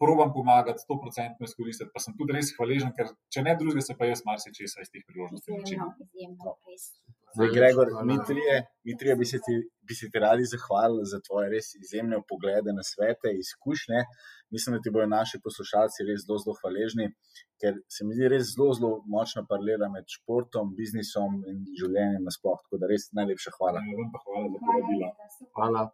[0.00, 3.96] Probam pomagati, sto procentno izkoristiti, pa sem tudi res hvaležen, ker če ne drugega, se
[3.98, 5.82] pa jaz marsikaj iz teh priložnosti naučim.
[7.34, 8.54] Zdaj, Gregor, mi trije,
[8.84, 9.54] mi trije bi, se ti,
[9.88, 14.00] bi se ti radi zahvalili za tvoje res izjemne poglede na svete, izkušnje.
[14.54, 17.06] Mislim, da ti bodo naši poslušalci res zelo, zelo hvaležni,
[17.62, 22.58] ker se mi zdi res zelo, zelo močna paralela med športom, biznisom in življenjem nasploh.
[22.64, 23.84] Tako da res najlepša hvala.
[23.86, 25.14] Ja, hvala za povabilo.
[25.60, 25.88] Hvala.